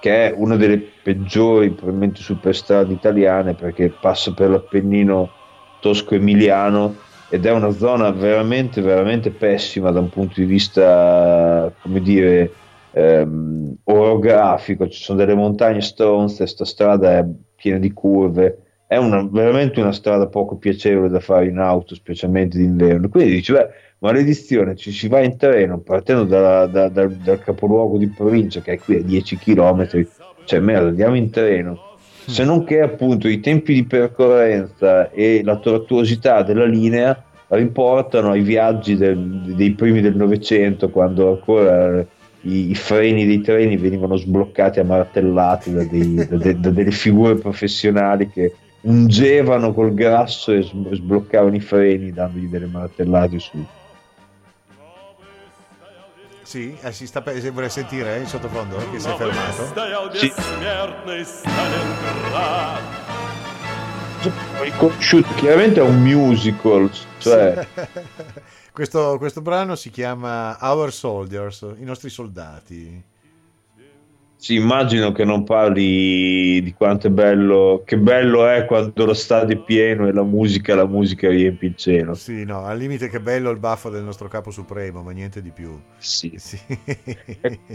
che 0.00 0.28
è 0.28 0.34
una 0.34 0.56
delle 0.56 0.78
peggiori 0.80 1.70
probabilmente 1.72 2.20
superstrade 2.20 2.92
italiane 2.92 3.54
perché 3.54 3.90
passa 3.90 4.32
per 4.32 4.50
l'Appennino 4.50 5.30
tosco-emiliano 5.78 6.96
ed 7.28 7.46
è 7.46 7.52
una 7.52 7.70
zona 7.70 8.10
veramente 8.10 8.80
veramente 8.80 9.30
pessima 9.30 9.90
da 9.92 10.00
un 10.00 10.08
punto 10.08 10.40
di 10.40 10.46
vista 10.46 11.72
come 11.80 12.00
dire 12.00 12.50
ehm, 12.90 13.76
orografico. 13.84 14.88
Ci 14.88 15.00
sono 15.00 15.18
delle 15.18 15.34
montagne 15.34 15.80
stronze 15.80 16.38
questa 16.38 16.64
strada 16.64 17.18
è 17.18 17.26
piena 17.54 17.78
di 17.78 17.92
curve. 17.92 18.82
È 18.86 18.96
una, 18.96 19.22
veramente 19.22 19.80
una 19.80 19.92
strada 19.92 20.26
poco 20.26 20.56
piacevole 20.56 21.08
da 21.08 21.20
fare 21.20 21.46
in 21.46 21.58
auto 21.58 21.94
specialmente 21.94 22.58
d'inverno. 22.58 23.08
Quindi 23.08 23.34
dici 23.34 23.52
beh 23.52 23.68
maledizione 24.00 24.76
ci 24.76 24.92
si 24.92 25.08
va 25.08 25.20
in 25.20 25.36
treno 25.36 25.78
partendo 25.78 26.24
da, 26.24 26.66
da, 26.66 26.88
da, 26.88 27.06
dal 27.06 27.40
capoluogo 27.40 27.98
di 27.98 28.08
provincia 28.08 28.60
che 28.60 28.72
è 28.72 28.78
qui 28.78 28.96
a 28.96 29.02
10 29.02 29.36
km 29.38 30.06
cioè 30.44 30.58
merda 30.58 30.88
andiamo 30.88 31.16
in 31.16 31.30
treno 31.30 31.96
se 32.26 32.44
non 32.44 32.64
che 32.64 32.80
appunto 32.80 33.28
i 33.28 33.40
tempi 33.40 33.74
di 33.74 33.84
percorrenza 33.84 35.10
e 35.10 35.42
la 35.44 35.56
tortuosità 35.56 36.42
della 36.42 36.64
linea 36.64 37.24
riportano 37.48 38.30
ai 38.30 38.42
viaggi 38.42 38.96
del, 38.96 39.52
dei 39.54 39.72
primi 39.72 40.00
del 40.00 40.16
Novecento 40.16 40.90
quando 40.90 41.30
ancora 41.30 42.04
i, 42.42 42.70
i, 42.70 42.74
freni 42.74 43.26
dei 43.26 43.40
treni 43.40 43.76
venivano 43.76 44.16
sbloccati 44.16 44.80
a 44.80 44.84
martellate 44.84 45.72
da, 45.72 45.84
dei, 45.84 46.14
de, 46.14 46.60
da 46.60 46.70
delle 46.70 46.90
figure 46.92 47.34
professionali 47.34 48.30
che 48.30 48.54
ungevano 48.82 49.74
col 49.74 49.92
grasso 49.92 50.52
e 50.52 50.62
sbloccavano 50.62 51.56
i 51.56 51.60
freni 51.60 52.12
dandogli 52.12 52.46
delle 52.46 52.66
martellate 52.66 53.38
su. 53.38 53.58
Sì, 56.50 56.76
eh, 56.80 56.90
si 56.90 57.06
sta 57.06 57.22
se 57.24 57.50
vuole 57.50 57.68
sentire 57.68 58.16
eh, 58.16 58.20
in 58.22 58.26
sottofondo 58.26 58.76
che 58.90 58.98
si 58.98 59.08
è 59.08 59.14
fermato. 59.14 59.66
Sì. 64.20 64.32
Riconosciuto, 64.60 65.32
chiaramente 65.34 65.78
è 65.78 65.84
un 65.84 66.02
musical, 66.02 66.90
cioè... 67.18 67.64
questo, 68.72 69.16
questo 69.18 69.42
brano 69.42 69.76
si 69.76 69.90
chiama 69.90 70.58
Our 70.60 70.92
Soldiers, 70.92 71.64
i 71.78 71.84
nostri 71.84 72.10
soldati. 72.10 73.00
Sì, 74.40 74.54
immagino 74.54 75.12
che 75.12 75.22
non 75.22 75.44
parli 75.44 76.62
di 76.62 76.72
quanto 76.72 77.08
è 77.08 77.10
bello, 77.10 77.82
che 77.84 77.98
bello 77.98 78.48
è 78.48 78.64
quando 78.64 79.04
lo 79.04 79.12
stadio 79.12 79.54
è 79.54 79.60
pieno 79.62 80.08
e 80.08 80.12
la 80.12 80.22
musica, 80.22 80.74
la 80.74 80.86
musica 80.86 81.28
riempie 81.28 81.68
il 81.68 81.76
cielo. 81.76 82.14
Sì, 82.14 82.46
no, 82.46 82.64
al 82.64 82.78
limite 82.78 83.10
che 83.10 83.20
bello 83.20 83.50
il 83.50 83.58
baffo 83.58 83.90
del 83.90 84.02
nostro 84.02 84.28
capo 84.28 84.50
supremo, 84.50 85.02
ma 85.02 85.10
niente 85.10 85.42
di 85.42 85.50
più. 85.50 85.78
Sì. 85.98 86.32
sì. 86.40 86.58
E, 86.66 86.96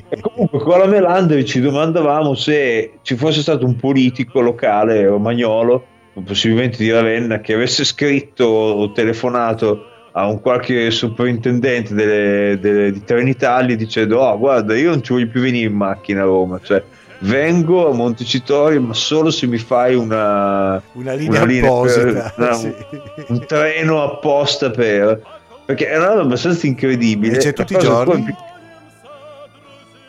e, 0.09 0.19
comunque 0.19 0.57
con 0.57 0.79
la 0.79 0.87
Melandri 0.87 1.45
ci 1.45 1.61
domandavamo 1.61 2.33
se 2.33 2.93
ci 3.03 3.15
fosse 3.15 3.41
stato 3.41 3.63
un 3.63 3.75
politico 3.75 4.41
locale 4.41 5.05
romagnolo, 5.05 5.85
possibilmente 6.25 6.77
di 6.77 6.89
Ravenna, 6.89 7.41
che 7.41 7.53
avesse 7.53 7.83
scritto 7.83 8.43
o 8.43 8.91
telefonato 8.91 9.94
a 10.17 10.27
un 10.27 10.39
qualche 10.39 10.91
sovrintendente 10.91 11.93
delle, 11.93 12.57
delle, 12.59 12.91
di 12.91 13.03
Trenitalia 13.03 13.75
dicendo 13.75 14.19
oh 14.19 14.37
guarda 14.37 14.75
io 14.75 14.89
non 14.89 15.03
ci 15.03 15.11
voglio 15.11 15.27
più 15.27 15.41
venire 15.41 15.67
in 15.67 15.75
macchina 15.75 16.21
a 16.21 16.25
Roma 16.25 16.59
cioè 16.63 16.81
vengo 17.19 17.89
a 17.89 17.93
Montecitorio 17.93 18.79
ma 18.79 18.93
solo 18.93 19.29
se 19.29 19.45
mi 19.45 19.57
fai 19.57 19.95
una, 19.95 20.81
una 20.93 21.13
linea, 21.13 21.41
una 21.41 21.45
linea 21.45 21.69
apposita 21.69 22.33
per, 22.33 22.33
una, 22.37 22.53
sì. 22.53 22.65
un, 22.67 23.25
un, 23.27 23.45
treno 23.45 24.03
apposta 24.03 24.69
per 24.71 25.21
perché 25.65 25.89
è 25.89 25.97
una 25.97 26.07
cosa 26.07 26.21
abbastanza 26.21 26.67
incredibile 26.67 27.35
e 27.35 27.39
c'è 27.39 27.53
tutti 27.53 27.73
i 27.73 27.79
giorni 27.79 28.23
più... 28.23 28.35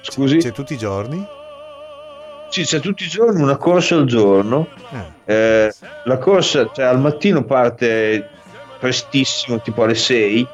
scusi 0.03 0.37
c'è 0.37 0.53
tutti 0.53 0.75
i 0.75 0.79
giorni 0.79 1.35
sì, 2.49 2.63
c'è 2.63 2.79
tutti 2.79 3.03
i 3.03 3.09
giorni 3.09 3.43
una 3.43 3.57
corsa 3.57 3.97
al 3.97 4.07
giorno. 4.07 4.69
Eh. 5.27 5.35
Eh, 5.35 5.75
la 6.05 6.17
corsa 6.19 6.71
cioè, 6.73 6.85
al 6.85 7.01
mattino 7.01 7.43
parte 7.43 8.31
prestissimo, 8.87 9.61
tipo 9.61 9.83
alle 9.83 9.97
6 9.97 10.47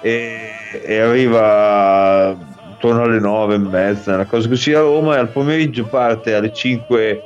e, 0.00 0.50
e 0.82 0.98
arriva 0.98 2.34
intorno 2.70 3.02
alle 3.02 3.20
9 3.20 3.54
e 3.54 3.58
mezza, 3.58 4.14
una 4.14 4.24
cosa 4.24 4.48
così 4.48 4.72
a 4.72 4.80
Roma 4.80 5.16
e 5.16 5.18
al 5.18 5.28
pomeriggio 5.28 5.84
parte 5.84 6.34
alle 6.34 6.52
5 6.52 7.22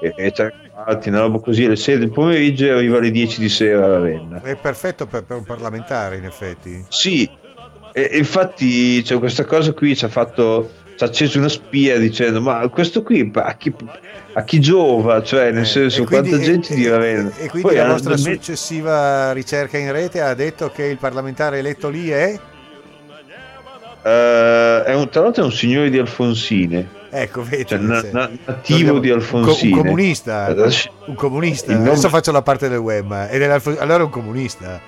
e, 0.00 0.12
e 0.14 0.30
tre 0.30 0.52
quarti, 0.70 1.08
una 1.08 1.20
roba 1.20 1.38
così 1.38 1.64
alle 1.64 1.76
6 1.76 1.98
del 1.98 2.10
pomeriggio 2.10 2.66
e 2.66 2.70
arriva 2.70 2.98
alle 2.98 3.10
10 3.10 3.40
di 3.40 3.48
sera 3.48 3.86
a 3.86 3.88
Ravenna. 3.88 4.42
È 4.42 4.56
perfetto 4.56 5.06
per, 5.06 5.24
per 5.24 5.38
un 5.38 5.44
parlamentare 5.44 6.16
in 6.16 6.24
effetti. 6.26 6.84
Sì, 6.88 7.28
e, 7.92 8.10
infatti 8.12 9.02
cioè, 9.02 9.18
questa 9.18 9.46
cosa 9.46 9.72
qui 9.72 9.96
ci 9.96 10.04
ha 10.04 10.08
fatto 10.08 10.70
ci 10.98 11.04
ha 11.04 11.06
acceso 11.06 11.38
una 11.38 11.48
spia 11.48 11.96
dicendo 11.96 12.40
ma 12.40 12.66
questo 12.68 13.04
qui 13.04 13.30
a 13.32 13.54
chi, 13.54 13.72
a 14.32 14.42
chi 14.42 14.60
giova 14.60 15.22
cioè 15.22 15.52
nel 15.52 15.62
eh, 15.62 15.66
senso 15.66 16.02
quindi, 16.02 16.30
quanta 16.30 16.44
gente 16.44 16.74
di 16.74 16.88
Ravenna 16.88 17.30
e, 17.36 17.48
quindi 17.48 17.68
Poi, 17.68 17.76
la 17.76 17.86
nostra 17.86 18.10
me... 18.10 18.18
successiva 18.18 19.30
ricerca 19.32 19.78
in 19.78 19.92
rete 19.92 20.20
ha 20.20 20.34
detto 20.34 20.72
che 20.74 20.86
il 20.86 20.96
parlamentare 20.96 21.58
eletto 21.58 21.88
lì 21.88 22.08
è 22.08 22.36
uh, 24.02 24.08
è 24.08 24.92
un, 24.92 25.08
tra 25.08 25.22
l'altro 25.22 25.42
è 25.42 25.46
un 25.46 25.52
signore 25.52 25.88
di 25.88 25.98
Alfonsine 25.98 26.96
Ecco, 27.10 27.42
vedi, 27.42 27.64
cioè, 27.64 27.78
na, 27.78 28.04
na, 28.12 28.30
nativo 28.44 28.98
di 28.98 29.08
Alfonsine. 29.08 29.72
Un 29.72 29.80
comunista. 29.80 30.54
Un 31.06 31.14
comunista. 31.14 31.74
Adesso 31.74 32.10
faccio 32.10 32.32
la 32.32 32.42
parte 32.42 32.68
del 32.68 32.76
web. 32.76 33.10
Allora 33.10 34.00
è 34.00 34.02
un 34.02 34.10
comunista. 34.10 34.78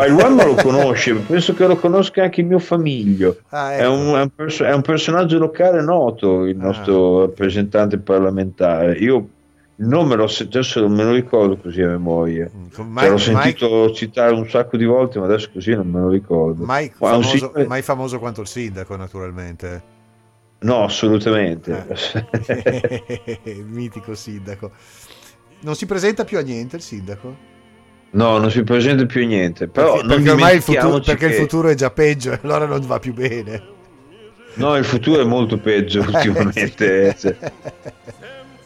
Ma 0.00 0.06
il 0.06 0.14
uomo 0.14 0.44
lo 0.44 0.54
conosce, 0.54 1.12
penso 1.14 1.52
che 1.52 1.66
lo 1.66 1.76
conosca 1.76 2.22
anche 2.22 2.40
il 2.40 2.46
mio 2.46 2.58
famiglio. 2.58 3.36
Ah, 3.50 3.74
ecco. 3.74 3.82
è, 3.82 3.86
un, 3.86 4.14
è, 4.14 4.20
un 4.22 4.30
perso- 4.34 4.64
è, 4.64 4.72
un, 4.72 4.80
personaggio 4.80 5.38
locale 5.38 5.82
noto, 5.82 6.46
il 6.46 6.58
ah. 6.58 6.64
nostro 6.64 7.20
rappresentante 7.20 7.98
parlamentare. 7.98 8.94
Io 8.94 9.28
il 9.76 9.86
nome 9.86 10.14
lo, 10.14 10.24
adesso 10.24 10.80
non 10.80 10.92
me 10.92 11.04
lo 11.04 11.12
ricordo 11.12 11.58
così 11.58 11.82
a 11.82 11.88
memoria. 11.88 12.50
Mm, 12.50 12.90
mai, 12.90 13.10
l'ho 13.10 13.18
sentito 13.18 13.68
mai... 13.68 13.94
citare 13.94 14.32
un 14.32 14.48
sacco 14.48 14.78
di 14.78 14.86
volte, 14.86 15.18
ma 15.18 15.26
adesso 15.26 15.50
così 15.52 15.74
non 15.74 15.88
me 15.88 16.00
lo 16.00 16.08
ricordo. 16.08 16.64
Mai 16.64 16.90
famoso, 16.94 17.36
signore... 17.36 17.66
mai 17.66 17.82
famoso 17.82 18.18
quanto 18.18 18.40
il 18.40 18.46
sindaco, 18.46 18.96
naturalmente. 18.96 19.82
No, 20.60 20.84
assolutamente. 20.84 21.88
Eh. 22.46 23.64
Mitico 23.66 24.14
sindaco. 24.14 24.70
Non 25.60 25.74
si 25.74 25.84
presenta 25.84 26.24
più 26.24 26.38
a 26.38 26.40
niente 26.40 26.76
il 26.76 26.82
sindaco? 26.82 27.48
No, 28.12 28.38
non 28.38 28.50
si 28.50 28.62
presenta 28.64 29.06
più 29.06 29.24
niente. 29.26 29.68
Però 29.68 29.94
perché, 29.94 30.08
perché 30.08 30.30
ormai 30.30 30.56
il 30.56 30.62
futuro, 30.62 31.00
perché 31.00 31.26
che... 31.28 31.34
il 31.34 31.40
futuro 31.40 31.68
è 31.68 31.74
già 31.74 31.90
peggio 31.90 32.32
e 32.32 32.38
allora 32.42 32.66
non 32.66 32.80
va 32.80 32.98
più 32.98 33.14
bene. 33.14 33.78
No, 34.54 34.76
il 34.76 34.84
futuro 34.84 35.22
è 35.22 35.24
molto 35.24 35.58
peggio 35.58 36.00
ultimamente. 36.06 37.16
cioè. 37.18 37.36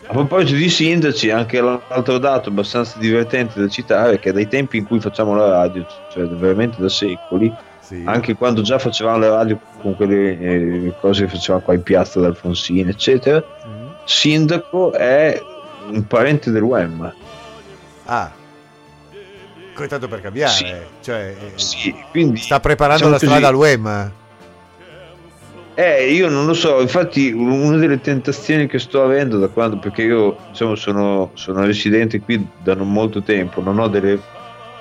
A 0.07 0.13
proposito 0.13 0.57
di 0.57 0.69
sindaci, 0.69 1.31
anche 1.31 1.61
l'altro 1.61 2.19
dato 2.19 2.51
abbastanza 2.51 2.99
divertente 2.99 3.59
da 3.59 3.69
citare 3.69 4.15
è 4.15 4.19
che 4.19 4.33
dai 4.33 4.47
tempi 4.49 4.77
in 4.77 4.85
cui 4.85 5.01
facciamo 5.01 5.35
la 5.35 5.49
radio, 5.49 5.87
cioè 6.13 6.27
veramente 6.27 6.77
da 6.79 6.91
secoli, 6.91 7.53
sì. 7.81 8.03
anche 8.05 8.35
quando 8.35 8.61
già 8.61 8.79
facevamo 8.79 9.19
la 9.19 9.31
radio 9.31 9.59
con 9.81 9.97
quelle 9.97 10.39
eh, 10.39 10.95
cose 11.01 11.25
che 11.25 11.31
facevamo 11.31 11.65
qua 11.65 11.75
in 11.75 11.83
piazza 11.83 12.21
da 12.21 12.27
Alfonsini, 12.27 12.91
eccetera, 12.91 13.43
mm. 13.67 13.87
sindaco 14.05 14.93
è 14.93 15.41
un 15.89 16.07
parente 16.07 16.51
del 16.51 16.63
UEM. 16.63 17.15
Ah, 18.05 18.31
tanto 19.89 20.09
per 20.09 20.21
cambiare, 20.21 20.53
sì. 20.53 20.67
cioè, 21.03 21.35
eh, 21.39 21.53
sì, 21.59 21.95
quindi, 22.11 22.39
sta 22.39 22.61
preparando 22.61 23.09
la 23.09 23.19
strada 23.19 23.49
all'UEM. 23.49 24.13
Eh, 25.77 26.13
io 26.13 26.29
non 26.29 26.47
lo 26.47 26.55
so, 26.55 26.81
infatti 26.81 27.33
una 27.33 27.77
delle 27.77 28.01
tentazioni 28.01 28.69
che 28.69 28.79
sto 28.79 29.03
avendo 29.03 29.39
da 29.39 29.49
quando, 29.49 29.79
perché 29.79 30.03
io 30.03 30.37
diciamo, 30.51 30.77
sono, 30.77 31.31
sono 31.35 31.65
residente 31.65 32.21
qui 32.21 32.47
da 32.63 32.75
non 32.75 32.93
molto 32.93 33.23
tempo, 33.23 33.61
non 33.61 33.81
ho 33.81 33.89
delle 33.89 34.21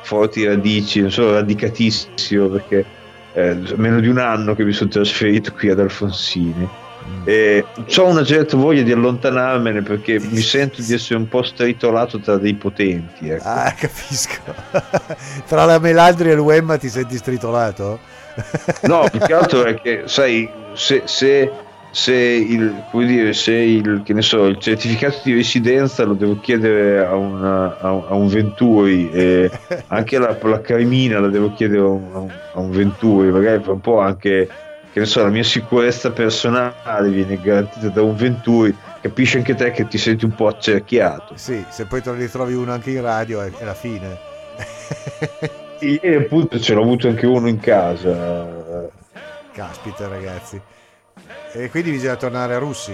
forti 0.03 0.45
radici, 0.45 1.01
non 1.01 1.09
sono 1.09 1.31
radicatissimo 1.31 2.47
perché 2.47 2.85
eh, 3.33 3.57
meno 3.75 3.99
di 3.99 4.07
un 4.07 4.19
anno 4.19 4.53
che 4.53 4.63
mi 4.63 4.71
sono 4.71 4.91
trasferito 4.91 5.51
qui 5.53 5.69
ad 5.69 5.79
Alfonsini. 5.79 6.69
Mm. 7.05 7.21
E 7.25 7.65
ho 7.97 8.05
una 8.05 8.23
certa 8.23 8.57
voglia 8.57 8.81
di 8.81 8.91
allontanarmene 8.91 9.81
perché 9.81 10.19
mi 10.19 10.41
sento 10.41 10.81
di 10.81 10.93
essere 10.93 11.19
un 11.19 11.27
po' 11.27 11.43
stritolato 11.43 12.19
tra 12.19 12.37
dei 12.37 12.53
potenti. 12.53 13.29
Ecco. 13.29 13.43
Ah, 13.47 13.73
capisco. 13.77 14.41
tra 15.47 15.65
la 15.65 15.79
Melandri 15.79 16.31
e 16.31 16.35
l'Uemma 16.35 16.77
ti 16.77 16.89
senti 16.89 17.17
stritolato? 17.17 17.99
no, 18.83 19.07
più 19.09 19.19
che 19.19 19.33
altro 19.33 19.63
è 19.63 19.75
che, 19.75 20.03
sai, 20.05 20.49
se, 20.73 21.03
se, 21.05 21.51
se, 21.91 22.13
il, 22.15 22.83
dire, 22.91 23.33
se 23.33 23.53
il, 23.53 24.03
so, 24.19 24.45
il, 24.45 24.57
certificato 24.59 25.19
di 25.23 25.33
residenza 25.33 26.03
lo 26.03 26.13
devo 26.13 26.39
chiedere 26.39 27.05
a, 27.05 27.15
una, 27.15 27.77
a, 27.79 27.91
un, 27.91 28.03
a 28.07 28.13
un, 28.15 28.27
Venturi 28.27 29.11
e 29.11 29.51
anche 29.87 30.17
la, 30.17 30.35
la 30.41 30.61
Carmina 30.61 31.19
la 31.19 31.27
devo 31.27 31.53
chiedere 31.53 31.81
a 31.81 31.87
un, 31.87 32.31
a 32.53 32.59
un 32.59 32.71
Venturi, 32.71 33.29
magari 33.29 33.59
per 33.59 33.73
un 33.73 33.81
po' 33.81 33.99
anche 33.99 34.49
che 34.93 34.99
ne 34.99 35.05
so, 35.07 35.23
la 35.23 35.29
mia 35.29 35.43
sicurezza 35.43 36.11
personale 36.11 37.09
viene 37.09 37.41
garantita 37.41 37.89
da 37.89 38.03
un 38.03 38.15
Venturi, 38.15 38.77
capisci 39.01 39.37
anche 39.37 39.55
te 39.55 39.71
che 39.71 39.87
ti 39.87 39.97
senti 39.97 40.23
un 40.23 40.35
po' 40.35 40.45
accerchiato. 40.45 41.35
Sì, 41.35 41.65
se 41.67 41.87
poi 41.87 42.03
te 42.03 42.11
ne 42.11 42.19
ritrovi 42.19 42.53
uno 42.53 42.71
anche 42.71 42.91
in 42.91 43.01
radio 43.01 43.41
è, 43.41 43.51
è 43.51 43.63
la 43.63 43.73
fine. 43.73 44.19
Ieri 45.81 46.15
appunto 46.15 46.59
ce 46.59 46.75
l'ho 46.75 46.83
avuto 46.83 47.07
anche 47.07 47.25
uno 47.25 47.47
in 47.47 47.59
casa. 47.59 48.87
Caspita 49.51 50.07
ragazzi. 50.07 50.61
E 51.53 51.69
quindi 51.71 51.89
bisogna 51.89 52.15
tornare 52.15 52.53
a 52.53 52.59
Russi? 52.59 52.93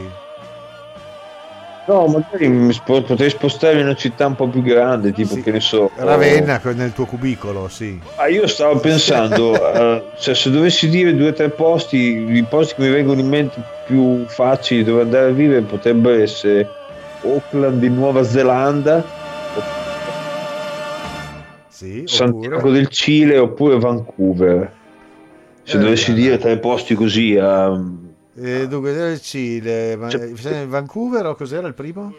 No, 1.90 2.06
magari 2.06 2.72
potrei 2.86 3.32
spostarmi 3.32 3.80
in 3.80 3.88
una 3.88 3.96
città 3.96 4.28
un 4.28 4.36
po' 4.36 4.48
più 4.48 4.62
grande, 4.62 5.12
tipo 5.12 5.34
sì. 5.34 5.42
che 5.42 5.50
ne 5.50 5.60
so. 5.60 5.90
Ravenna 5.96 6.62
oh... 6.64 6.72
nel 6.74 6.94
tuo 6.94 7.06
cubicolo, 7.06 7.68
sì. 7.68 8.00
Ah, 8.18 8.28
io 8.28 8.46
stavo 8.46 8.80
pensando, 8.80 9.54
uh, 9.54 10.04
cioè, 10.20 10.36
se 10.36 10.52
dovessi 10.52 10.88
dire 10.88 11.16
due 11.16 11.30
o 11.30 11.34
tre 11.34 11.50
posti, 11.50 11.98
i 11.98 12.46
posti 12.48 12.76
che 12.76 12.82
mi 12.84 12.90
vengono 12.90 13.20
in 13.20 13.28
mente 13.28 13.60
più 13.88 14.24
facili 14.28 14.84
dove 14.84 15.02
andare 15.02 15.30
a 15.30 15.32
vivere 15.32 15.62
potrebbero 15.62 16.22
essere 16.22 16.70
Auckland 17.24 17.82
in 17.82 17.96
Nuova 17.96 18.24
Zelanda 18.24 19.04
sì, 21.70 22.04
Santiago 22.06 22.58
oppure... 22.58 22.74
del 22.74 22.88
Cile 22.90 23.40
oppure 23.40 23.80
Vancouver. 23.80 24.72
Se 25.64 25.78
eh, 25.78 25.80
dovessi 25.80 26.12
eh, 26.12 26.14
dire 26.14 26.38
tre 26.38 26.60
posti 26.60 26.94
così 26.94 27.36
a... 27.36 27.82
Eh, 28.42 28.68
dunque, 28.68 28.94
del 28.94 29.22
Cile, 29.22 29.98
cioè, 30.10 30.66
Vancouver 30.66 31.26
o 31.26 31.36
cos'era 31.36 31.68
il 31.68 31.74
primo? 31.74 32.14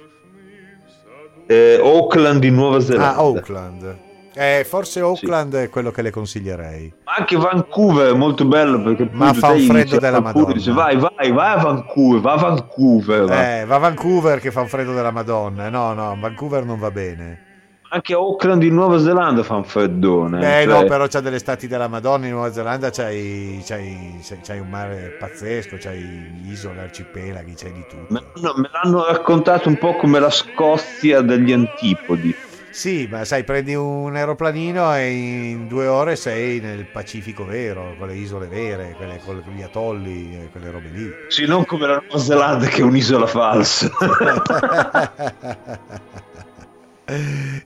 Eh, 1.46 1.80
Auckland 1.82 2.44
in 2.44 2.54
Nuova 2.54 2.80
Zelanda. 2.80 3.16
Ah, 3.16 3.18
Auckland. 3.18 3.98
Eh, 4.34 4.64
forse 4.64 5.00
Auckland 5.00 5.56
sì. 5.56 5.62
è 5.62 5.68
quello 5.68 5.90
che 5.90 6.02
le 6.02 6.10
consiglierei. 6.10 6.92
Anche 7.04 7.36
Vancouver 7.36 8.12
è 8.12 8.16
molto 8.16 8.44
bello 8.44 8.80
perché 8.82 9.08
Ma 9.10 9.32
fa 9.32 9.50
un 9.50 9.60
freddo 9.60 9.98
della 9.98 10.20
Madonna. 10.20 10.52
Dice, 10.52 10.72
vai, 10.72 10.96
vai, 10.96 11.32
vai 11.32 11.58
a 11.58 11.62
Vancouver, 11.62 12.20
va 12.20 12.32
a 12.34 12.36
Vancouver. 12.36 13.24
Va. 13.24 13.60
Eh, 13.60 13.64
va 13.64 13.74
a 13.74 13.78
Vancouver 13.78 14.38
che 14.38 14.52
fa 14.52 14.60
un 14.60 14.68
freddo 14.68 14.92
della 14.92 15.10
Madonna. 15.10 15.68
No, 15.68 15.92
no, 15.94 16.16
Vancouver 16.20 16.64
non 16.64 16.78
va 16.78 16.90
bene 16.90 17.48
anche 17.92 18.14
Auckland 18.14 18.62
in 18.62 18.74
Nuova 18.74 18.98
Zelanda 18.98 19.42
fa 19.42 19.56
un 19.56 19.64
freddone. 19.64 20.38
Eh 20.38 20.64
cioè... 20.64 20.80
no, 20.80 20.84
però 20.84 21.08
c'è 21.08 21.20
delle 21.20 21.40
stati 21.40 21.66
della 21.66 21.88
Madonna 21.88 22.26
in 22.26 22.32
Nuova 22.32 22.52
Zelanda, 22.52 22.90
c'hai, 22.90 23.60
c'hai, 23.64 24.20
c'hai 24.44 24.60
un 24.60 24.68
mare 24.68 25.16
pazzesco, 25.18 25.76
c'hai 25.78 26.40
isole, 26.46 26.82
arcipelaghi, 26.82 27.54
c'hai 27.54 27.72
di 27.72 27.84
tutto. 27.88 28.06
Me, 28.08 28.22
no, 28.36 28.54
me 28.56 28.70
l'hanno 28.72 29.04
raccontato 29.06 29.68
un 29.68 29.76
po' 29.76 29.96
come 29.96 30.20
la 30.20 30.30
Scozia 30.30 31.20
degli 31.20 31.50
antipodi. 31.52 32.32
Sì, 32.70 33.08
ma 33.10 33.24
sai, 33.24 33.42
prendi 33.42 33.74
un 33.74 34.14
aeroplanino 34.14 34.94
e 34.94 35.10
in 35.10 35.66
due 35.66 35.88
ore 35.88 36.14
sei 36.14 36.60
nel 36.60 36.86
Pacifico 36.86 37.44
vero, 37.44 37.96
con 37.98 38.06
le 38.06 38.14
isole 38.14 38.46
vere, 38.46 38.94
quelle 38.96 39.18
con 39.24 39.42
gli 39.52 39.62
atolli, 39.62 40.48
quelle 40.52 40.70
robe 40.70 40.88
lì. 40.92 41.10
Sì, 41.26 41.46
non 41.46 41.64
come 41.64 41.88
la 41.88 42.00
Nuova 42.00 42.22
Zelanda 42.22 42.68
che 42.68 42.82
è 42.82 42.84
un'isola 42.84 43.26
falsa. 43.26 43.90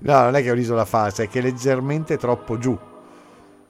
No, 0.01 0.23
non 0.23 0.35
è 0.35 0.43
che 0.43 0.49
è 0.49 0.53
un'isola 0.53 0.85
falsa, 0.85 1.23
è 1.23 1.29
che 1.29 1.39
è 1.39 1.43
leggermente 1.43 2.17
troppo 2.17 2.59
giù. 2.59 2.79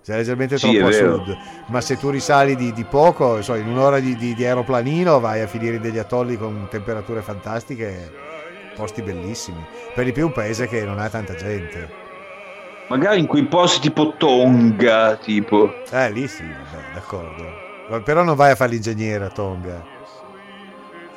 Cioè, 0.04 0.16
leggermente 0.16 0.58
sì, 0.58 0.70
troppo 0.70 0.88
a 0.88 0.92
sud. 0.92 1.36
Ma 1.68 1.80
se 1.80 1.96
tu 1.96 2.10
risali 2.10 2.56
di, 2.56 2.72
di 2.72 2.84
poco, 2.84 3.40
so, 3.40 3.54
in 3.54 3.66
un'ora 3.66 4.00
di, 4.00 4.14
di, 4.16 4.34
di, 4.34 4.44
aeroplanino 4.44 5.18
vai 5.18 5.40
a 5.40 5.46
finire 5.46 5.76
in 5.76 5.82
degli 5.82 5.98
atolli 5.98 6.36
con 6.36 6.66
temperature 6.70 7.22
fantastiche, 7.22 8.12
posti 8.76 9.00
bellissimi. 9.00 9.64
Per 9.94 10.04
di 10.04 10.12
più 10.12 10.26
un 10.26 10.32
paese 10.32 10.68
che 10.68 10.84
non 10.84 10.98
ha 10.98 11.08
tanta 11.08 11.34
gente. 11.34 12.02
Magari 12.88 13.20
in 13.20 13.26
quei 13.26 13.44
posti 13.44 13.80
tipo 13.80 14.14
Tonga, 14.18 15.16
tipo. 15.16 15.72
Eh, 15.90 16.10
lì 16.10 16.28
sì, 16.28 16.44
vabbè, 16.44 16.92
d'accordo. 16.92 18.02
Però 18.02 18.22
non 18.22 18.36
vai 18.36 18.50
a 18.50 18.56
fare 18.56 18.72
l'ingegnere 18.72 19.24
a 19.24 19.30
Tonga. 19.30 19.82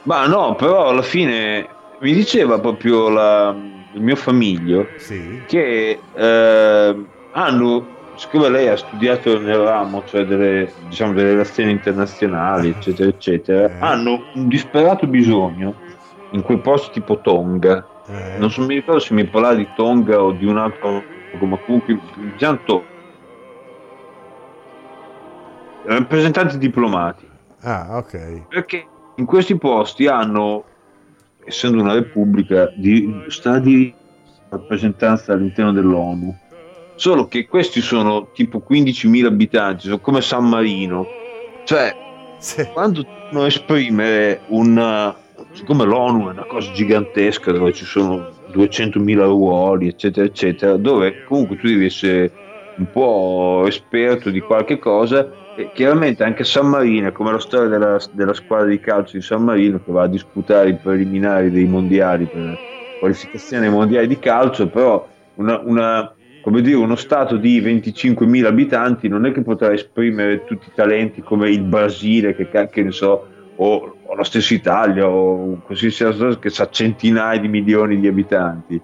Ma 0.04 0.26
no, 0.28 0.56
però 0.56 0.88
alla 0.88 1.02
fine 1.02 1.68
mi 2.00 2.14
diceva 2.14 2.58
proprio 2.60 3.10
la, 3.10 3.54
il 3.98 4.04
mio 4.04 4.16
famiglio 4.16 4.88
sì. 4.98 5.42
che 5.48 6.00
eh, 6.14 7.06
hanno 7.32 7.96
siccome 8.16 8.50
lei 8.50 8.68
ha 8.68 8.78
studiato 8.78 9.40
nel 9.40 9.58
ramo 9.58 10.04
cioè 10.06 10.26
delle, 10.26 10.72
diciamo, 10.88 11.14
delle 11.14 11.32
relazioni 11.32 11.72
internazionali 11.72 12.70
eccetera 12.70 13.10
eccetera 13.10 13.70
eh. 13.70 13.80
hanno 13.80 14.24
un 14.34 14.48
disperato 14.48 15.06
bisogno 15.08 15.76
in 16.32 16.42
quei 16.42 16.60
posti 16.60 16.92
tipo 16.94 17.20
Tonga 17.20 17.86
eh. 18.08 18.38
non 18.38 18.50
so, 18.50 18.62
mi 18.62 18.76
ricordo 18.76 19.00
se 19.00 19.14
mi 19.14 19.26
parlava 19.26 19.56
di 19.56 19.68
Tonga 19.76 20.22
o 20.22 20.32
di 20.32 20.46
un 20.46 20.58
altro 20.58 21.04
ma 21.40 21.58
comunque 21.58 22.00
diciamo 22.32 22.86
rappresentanti 25.84 26.58
diplomatici 26.58 27.32
ah 27.62 27.98
ok 27.98 28.48
perché 28.48 28.86
in 29.16 29.26
questi 29.26 29.58
posti 29.58 30.08
hanno 30.08 30.64
essendo 31.48 31.82
una 31.82 31.94
repubblica, 31.94 32.72
di, 32.76 33.24
sta 33.28 33.58
di 33.60 33.94
rappresentanza 34.50 35.34
all'interno 35.34 35.72
dell'ONU. 35.72 36.36
Solo 36.96 37.28
che 37.28 37.48
questi 37.48 37.80
sono 37.80 38.32
tipo 38.34 38.64
15.000 38.68 39.26
abitanti, 39.26 39.84
sono 39.84 40.00
come 40.00 40.22
San 40.22 40.48
Marino. 40.48 41.06
Cioè, 41.64 41.96
sì. 42.40 42.66
quando 42.74 43.06
devono 43.30 43.46
esprimere 43.46 44.42
una... 44.48 45.16
siccome 45.52 45.86
l'ONU 45.86 46.28
è 46.28 46.32
una 46.32 46.46
cosa 46.46 46.72
gigantesca 46.72 47.52
dove 47.52 47.74
ci 47.74 47.86
sono 47.86 48.30
200.000 48.52 49.26
ruoli, 49.26 49.88
eccetera, 49.88 50.26
eccetera, 50.26 50.76
dove 50.76 51.24
comunque 51.26 51.58
tu 51.58 51.68
devi 51.68 51.86
essere 51.86 52.32
un 52.78 52.92
po' 52.92 53.66
esperto 53.68 54.30
di 54.30 54.40
qualche 54.40 54.80
cosa 54.80 55.30
e 55.56 55.72
chiaramente 55.74 56.24
anche 56.24 56.44
San 56.44 56.68
Marino, 56.68 57.12
come 57.12 57.32
la 57.32 57.40
storia 57.40 57.68
della, 57.68 58.00
della, 58.12 58.34
squadra 58.34 58.68
di 58.68 58.80
calcio 58.80 59.18
di 59.18 59.24
San 59.24 59.44
Marino 59.44 59.82
che 59.84 59.92
va 59.92 60.04
a 60.04 60.08
disputare 60.08 60.70
i 60.70 60.76
preliminari 60.76 61.50
dei 61.50 61.66
mondiali 61.66 62.26
per 62.26 62.58
qualificazione 63.00 63.66
ai 63.66 63.72
mondiali 63.72 64.08
di 64.08 64.20
calcio, 64.20 64.68
però 64.68 65.08
una, 65.36 65.60
una, 65.64 66.14
come 66.42 66.62
dire, 66.62 66.76
uno 66.76 66.96
stato 66.96 67.38
di 67.38 67.60
25.000 67.60 68.46
abitanti 68.46 69.08
non 69.08 69.26
è 69.26 69.32
che 69.32 69.42
potrà 69.42 69.74
esprimere 69.74 70.44
tutti 70.46 70.68
i 70.68 70.74
talenti 70.76 71.22
come 71.22 71.50
il 71.50 71.62
Brasile, 71.62 72.36
che, 72.36 72.48
che 72.70 72.84
ne 72.84 72.92
so, 72.92 73.28
o, 73.56 73.96
o 74.04 74.16
la 74.16 74.24
stessa 74.24 74.54
Italia, 74.54 75.08
o 75.08 75.60
così 75.66 75.90
sia, 75.90 76.12
che 76.38 76.50
sa 76.50 76.70
centinaia 76.70 77.40
di 77.40 77.48
milioni 77.48 78.00
di 78.00 78.08
abitanti. 78.08 78.80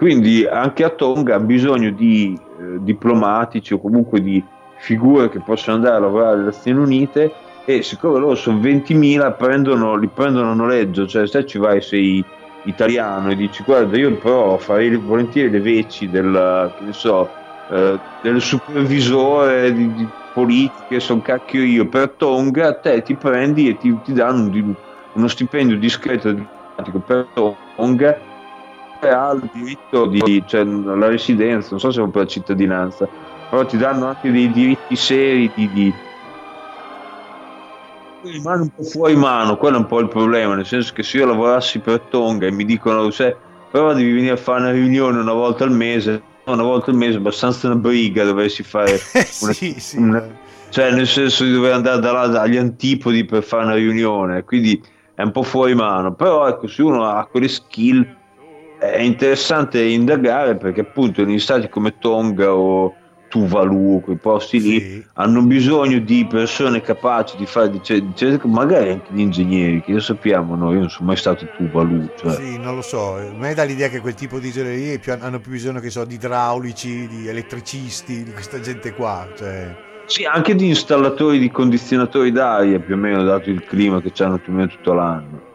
Quindi 0.00 0.46
anche 0.46 0.82
a 0.82 0.88
Tonga 0.88 1.34
ha 1.34 1.40
bisogno 1.40 1.90
di 1.90 2.32
eh, 2.32 2.78
diplomatici 2.78 3.74
o 3.74 3.78
comunque 3.78 4.22
di 4.22 4.42
figure 4.78 5.28
che 5.28 5.40
possono 5.40 5.76
andare 5.76 5.96
a 5.96 5.98
lavorare 5.98 6.36
alle 6.36 6.44
Nazioni 6.44 6.78
Unite 6.78 7.30
e 7.66 7.82
siccome 7.82 8.18
loro 8.18 8.34
sono 8.34 8.60
20.000 8.60 9.36
prendono, 9.36 9.96
li 9.96 10.08
prendono 10.08 10.52
a 10.52 10.54
noleggio, 10.54 11.06
cioè 11.06 11.26
se 11.26 11.44
ci 11.44 11.58
vai 11.58 11.82
sei 11.82 12.24
italiano 12.62 13.30
e 13.30 13.36
dici 13.36 13.62
guarda 13.62 13.94
io 13.98 14.14
però 14.14 14.56
farei 14.56 14.96
volentieri 14.96 15.50
le 15.50 15.60
veci 15.60 16.08
del, 16.08 16.72
so, 16.92 17.28
eh, 17.70 17.98
del 18.22 18.40
supervisore 18.40 19.70
di, 19.74 19.92
di 19.92 20.08
politiche, 20.32 20.98
sono 20.98 21.20
cacchio 21.20 21.62
io, 21.62 21.86
per 21.86 22.08
Tonga 22.16 22.72
te 22.72 23.02
ti 23.02 23.14
prendi 23.16 23.68
e 23.68 23.76
ti, 23.76 23.94
ti 24.02 24.14
danno 24.14 24.44
un, 24.44 24.74
uno 25.12 25.28
stipendio 25.28 25.76
discreto 25.76 26.34
per 27.04 27.26
Tonga 27.34 28.29
ha 29.08 29.32
il 29.32 29.48
diritto 29.52 30.06
di, 30.06 30.42
cioè 30.46 30.64
la 30.64 31.08
residenza, 31.08 31.68
non 31.70 31.80
so 31.80 31.90
se 31.90 32.02
è 32.02 32.08
per 32.08 32.22
la 32.22 32.28
cittadinanza, 32.28 33.08
però 33.48 33.64
ti 33.64 33.76
danno 33.76 34.06
anche 34.06 34.30
dei 34.30 34.50
diritti 34.50 34.96
seri 34.96 35.50
di, 35.54 35.70
di 35.72 35.94
rimane 38.22 38.62
un 38.62 38.68
po' 38.68 38.82
fuori 38.82 39.16
mano, 39.16 39.56
quello 39.56 39.76
è 39.76 39.80
un 39.80 39.86
po' 39.86 40.00
il 40.00 40.08
problema, 40.08 40.54
nel 40.54 40.66
senso 40.66 40.92
che 40.92 41.02
se 41.02 41.18
io 41.18 41.26
lavorassi 41.26 41.78
per 41.78 42.00
Tonga 42.00 42.46
e 42.46 42.52
mi 42.52 42.64
dicono 42.64 43.10
se 43.10 43.36
però 43.70 43.92
devi 43.94 44.12
venire 44.12 44.32
a 44.32 44.36
fare 44.36 44.60
una 44.60 44.72
riunione 44.72 45.20
una 45.20 45.32
volta 45.32 45.64
al 45.64 45.70
mese, 45.70 46.22
una 46.44 46.62
volta 46.62 46.90
al 46.90 46.96
mese 46.96 47.14
è 47.14 47.16
abbastanza 47.18 47.68
una 47.68 47.76
briga 47.76 48.24
dovessi 48.24 48.62
fare 48.62 48.98
una, 49.42 49.52
sì, 49.52 49.78
sì. 49.78 49.96
Una, 49.96 50.26
cioè 50.70 50.90
nel 50.92 51.06
senso 51.06 51.44
di 51.44 51.52
dover 51.52 51.72
andare 51.72 52.00
da 52.00 52.12
là, 52.12 52.26
dagli 52.26 52.56
antipodi 52.56 53.24
per 53.24 53.42
fare 53.42 53.64
una 53.64 53.74
riunione, 53.74 54.44
quindi 54.44 54.82
è 55.14 55.22
un 55.22 55.30
po' 55.30 55.42
fuori 55.42 55.74
mano, 55.74 56.14
però 56.14 56.48
ecco 56.48 56.66
se 56.66 56.82
uno 56.82 57.04
ha 57.04 57.26
quelle 57.26 57.48
skill 57.48 58.18
è 58.80 59.00
interessante 59.00 59.82
indagare 59.82 60.56
perché 60.56 60.80
appunto 60.80 61.20
in 61.20 61.38
stati 61.38 61.68
come 61.68 61.98
Tonga 61.98 62.54
o 62.54 62.94
Tuvalu, 63.28 64.00
quei 64.02 64.16
posti 64.16 64.60
lì, 64.60 64.80
sì. 64.80 65.06
hanno 65.14 65.42
bisogno 65.42 66.00
di 66.00 66.26
persone 66.28 66.80
capaci 66.80 67.36
di 67.36 67.46
fare, 67.46 67.70
cioè, 67.80 68.02
cioè, 68.14 68.40
magari 68.44 68.90
anche 68.90 69.12
di 69.12 69.22
ingegneri, 69.22 69.82
che 69.82 69.92
lo 69.92 70.00
sappiamo, 70.00 70.56
no? 70.56 70.72
io 70.72 70.80
non 70.80 70.90
sono 70.90 71.06
mai 71.06 71.16
stato 71.16 71.46
Tuvalu. 71.56 72.10
Cioè. 72.16 72.32
Sì, 72.32 72.58
non 72.58 72.74
lo 72.74 72.82
so, 72.82 73.14
a 73.14 73.32
me 73.32 73.54
dà 73.54 73.62
l'idea 73.62 73.88
che 73.88 74.00
quel 74.00 74.14
tipo 74.14 74.40
di 74.40 74.48
ingegneria 74.48 74.98
più, 74.98 75.12
hanno 75.12 75.38
più 75.38 75.52
bisogno 75.52 75.78
che 75.78 75.90
so, 75.90 76.04
di 76.04 76.14
idraulici, 76.14 77.06
di 77.06 77.28
elettricisti, 77.28 78.24
di 78.24 78.32
questa 78.32 78.58
gente 78.58 78.92
qua. 78.94 79.28
Cioè. 79.36 79.76
Sì, 80.06 80.24
anche 80.24 80.56
di 80.56 80.66
installatori 80.66 81.38
di 81.38 81.52
condizionatori 81.52 82.32
d'aria, 82.32 82.80
più 82.80 82.94
o 82.94 82.98
meno, 82.98 83.22
dato 83.22 83.48
il 83.48 83.62
clima 83.62 84.00
che 84.00 84.12
hanno 84.24 84.38
più 84.38 84.52
o 84.52 84.56
meno 84.56 84.68
tutto 84.68 84.92
l'anno. 84.92 85.49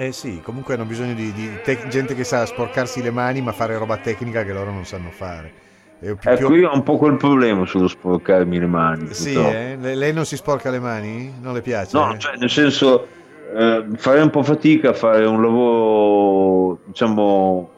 Eh 0.00 0.12
sì, 0.12 0.40
comunque 0.44 0.74
hanno 0.74 0.84
bisogno 0.84 1.12
di, 1.12 1.32
di 1.32 1.50
te- 1.64 1.88
gente 1.88 2.14
che 2.14 2.22
sa 2.22 2.46
sporcarsi 2.46 3.02
le 3.02 3.10
mani 3.10 3.40
ma 3.40 3.50
fare 3.50 3.76
roba 3.76 3.96
tecnica 3.96 4.44
che 4.44 4.52
loro 4.52 4.70
non 4.70 4.84
sanno 4.84 5.10
fare. 5.10 5.52
Più, 5.98 6.16
ecco, 6.22 6.46
più... 6.46 6.54
io 6.54 6.70
ho 6.70 6.74
un 6.74 6.84
po' 6.84 6.96
quel 6.96 7.16
problema 7.16 7.66
sullo 7.66 7.88
sporcarmi 7.88 8.60
le 8.60 8.66
mani. 8.68 9.12
Sì, 9.12 9.34
eh? 9.34 9.76
lei 9.76 10.12
non 10.12 10.24
si 10.24 10.36
sporca 10.36 10.70
le 10.70 10.78
mani? 10.78 11.34
Non 11.40 11.52
le 11.52 11.62
piace? 11.62 11.98
No, 11.98 12.16
cioè, 12.16 12.36
nel 12.36 12.48
senso, 12.48 13.08
eh, 13.52 13.86
farei 13.96 14.22
un 14.22 14.30
po' 14.30 14.44
fatica 14.44 14.90
a 14.90 14.92
fare 14.92 15.24
un 15.26 15.42
lavoro, 15.42 16.78
diciamo... 16.84 17.70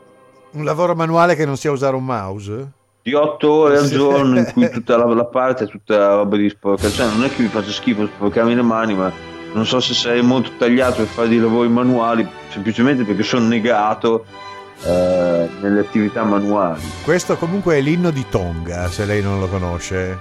Un 0.51 0.65
lavoro 0.65 0.95
manuale 0.95 1.35
che 1.35 1.47
non 1.47 1.57
sia 1.57 1.71
usare 1.71 1.97
un 1.97 2.05
mouse? 2.05 2.73
Di 3.01 3.15
otto 3.15 3.51
ore 3.51 3.79
al 3.79 3.89
giorno 3.89 4.41
in 4.41 4.51
cui 4.53 4.69
tutta 4.69 4.99
la, 4.99 5.07
la 5.07 5.25
parte 5.25 5.65
è 5.65 5.69
tutta 5.69 6.17
roba 6.17 6.37
di 6.37 6.51
sporca. 6.51 6.91
Cioè, 6.91 7.07
non 7.07 7.25
è 7.25 7.31
che 7.31 7.41
mi 7.41 7.49
faccia 7.49 7.71
schifo 7.71 8.07
sporcarmi 8.07 8.55
le 8.55 8.63
mani, 8.63 8.95
ma 8.95 9.11
non 9.53 9.67
so 9.67 9.81
se 9.81 9.95
sarei 9.95 10.23
molto 10.23 10.51
tagliato 10.59 10.97
per 10.97 11.07
fare 11.07 11.29
dei 11.29 11.39
lavori 11.39 11.69
manuali, 11.69 12.27
semplicemente 12.51 13.05
perché 13.05 13.23
sono 13.23 13.47
negato 13.47 14.25
eh, 14.85 15.49
nelle 15.61 15.81
attività 15.81 16.25
manuali. 16.25 16.81
Questo 17.05 17.37
comunque 17.37 17.77
è 17.77 17.81
l'inno 17.81 18.11
di 18.11 18.25
Tonga, 18.29 18.89
se 18.89 19.05
lei 19.05 19.23
non 19.23 19.39
lo 19.41 19.49
conosce. 19.49 20.19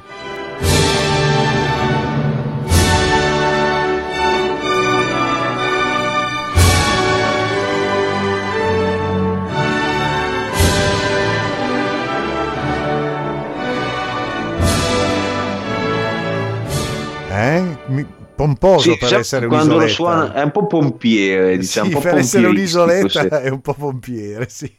Pomposo 18.40 18.92
sì, 18.94 18.98
per 18.98 19.16
essere 19.16 19.48
quando 19.48 19.76
un'isoletta. 19.76 19.86
Lo 19.86 20.18
suona, 20.24 20.34
è 20.34 20.44
un 20.44 20.52
po' 20.52 20.66
pompiere, 20.66 21.58
diciamo. 21.58 21.90
Sì, 21.90 21.98
per 21.98 22.16
essere 22.16 22.48
un'isoletta 22.48 23.42
è 23.44 23.50
un 23.50 23.60
po' 23.60 23.74
pompiere, 23.74 24.48
sì. 24.48 24.72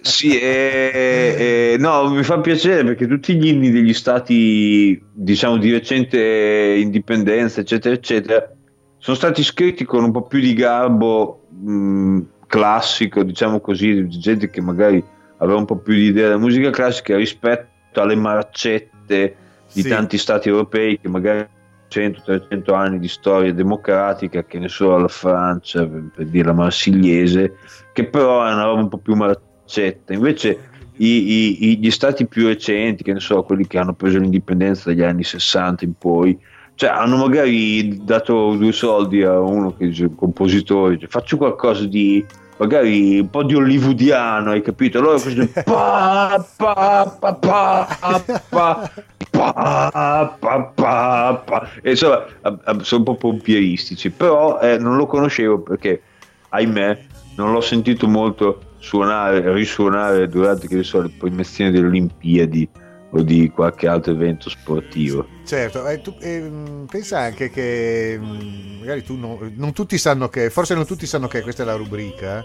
sì, 0.00 0.38
eh, 0.38 1.72
eh, 1.72 1.76
no, 1.80 2.08
mi 2.10 2.22
fa 2.22 2.38
piacere 2.38 2.84
perché 2.84 3.08
tutti 3.08 3.34
gli 3.34 3.48
inni 3.48 3.70
degli 3.70 3.92
stati, 3.92 5.02
diciamo, 5.12 5.56
di 5.56 5.72
recente 5.72 6.76
indipendenza, 6.78 7.60
eccetera, 7.60 7.92
eccetera, 7.92 8.54
sono 8.98 9.16
stati 9.16 9.42
scritti 9.42 9.84
con 9.84 10.04
un 10.04 10.12
po' 10.12 10.22
più 10.22 10.38
di 10.38 10.54
garbo 10.54 11.48
mh, 11.48 12.20
classico, 12.46 13.24
diciamo 13.24 13.58
così, 13.58 14.06
di 14.06 14.18
gente 14.20 14.48
che 14.48 14.60
magari 14.60 15.02
aveva 15.38 15.58
un 15.58 15.64
po' 15.64 15.78
più 15.78 15.94
di 15.94 16.04
idea 16.04 16.28
della 16.28 16.38
musica 16.38 16.70
classica 16.70 17.16
rispetto 17.16 18.00
alle 18.00 18.14
marcette 18.14 19.36
di 19.72 19.82
sì. 19.82 19.88
tanti 19.88 20.18
stati 20.18 20.48
europei 20.48 21.00
che 21.00 21.08
magari 21.08 21.58
100-300 21.90 22.74
anni 22.74 22.98
di 22.98 23.08
storia 23.08 23.52
democratica, 23.52 24.44
che 24.44 24.58
ne 24.58 24.68
so, 24.68 24.96
la 24.96 25.08
Francia, 25.08 25.86
per, 25.86 26.26
dire 26.26 26.46
la 26.46 26.52
marsigliese, 26.52 27.56
che 27.92 28.06
però 28.06 28.46
è 28.46 28.52
una 28.52 28.64
roba 28.64 28.82
un 28.82 28.88
po' 28.88 28.98
più 28.98 29.14
marcetta. 29.14 30.12
Invece 30.12 30.68
i, 30.96 31.72
i, 31.72 31.78
gli 31.78 31.90
stati 31.90 32.26
più 32.26 32.46
recenti, 32.46 33.02
che 33.02 33.12
ne 33.12 33.20
so, 33.20 33.42
quelli 33.42 33.66
che 33.66 33.78
hanno 33.78 33.94
preso 33.94 34.18
l'indipendenza 34.18 34.90
dagli 34.90 35.02
anni 35.02 35.24
60 35.24 35.84
in 35.84 35.94
poi, 35.98 36.38
cioè 36.74 36.90
hanno 36.90 37.16
magari 37.16 38.02
dato 38.04 38.54
due 38.54 38.72
soldi 38.72 39.22
a 39.22 39.38
uno 39.38 39.74
che 39.74 39.88
dice 39.88 40.10
compositore, 40.14 40.94
dice, 40.94 41.08
faccio 41.08 41.36
qualcosa 41.36 41.84
di 41.84 42.24
magari 42.60 43.18
un 43.18 43.30
po' 43.30 43.42
di 43.42 43.54
hollywoodiano, 43.54 44.50
hai 44.50 44.60
capito? 44.60 44.98
Allora 44.98 45.18
così 45.18 45.48
pa 45.64 46.44
pa 46.56 47.16
pa 47.18 47.34
pa 47.34 47.88
pa 48.50 48.90
pa 49.30 50.36
pa 50.38 50.72
pa 50.74 51.42
pa 51.46 51.68
e 51.80 51.90
insomma 51.90 52.26
sono 52.82 53.00
un 53.00 53.04
po' 53.04 53.14
pompieristici, 53.14 54.10
però 54.10 54.60
eh, 54.60 54.76
non 54.76 54.96
lo 54.96 55.06
conoscevo 55.06 55.60
perché 55.60 56.02
ahimè 56.50 56.98
non 57.36 57.52
l'ho 57.52 57.62
sentito 57.62 58.06
molto 58.06 58.60
suonare, 58.78 59.52
risuonare 59.54 60.28
durante 60.28 60.68
che 60.68 60.82
so, 60.82 61.00
le 61.00 61.10
premiazioni 61.18 61.70
delle 61.70 61.86
Olimpiadi 61.86 62.68
o 63.12 63.22
di 63.22 63.50
qualche 63.50 63.88
altro 63.88 64.12
evento 64.12 64.50
sportivo. 64.50 65.26
Certo, 65.50 65.84
e 65.88 66.00
tu, 66.00 66.14
e, 66.20 66.48
pensa 66.88 67.18
anche 67.18 67.50
che 67.50 68.16
magari 68.78 69.02
tu 69.02 69.16
non, 69.16 69.52
non, 69.56 69.72
tutti 69.72 69.98
sanno 69.98 70.28
che, 70.28 70.48
forse 70.48 70.76
non 70.76 70.86
tutti 70.86 71.06
sanno 71.06 71.26
che 71.26 71.42
questa 71.42 71.64
è 71.64 71.66
la 71.66 71.74
rubrica. 71.74 72.44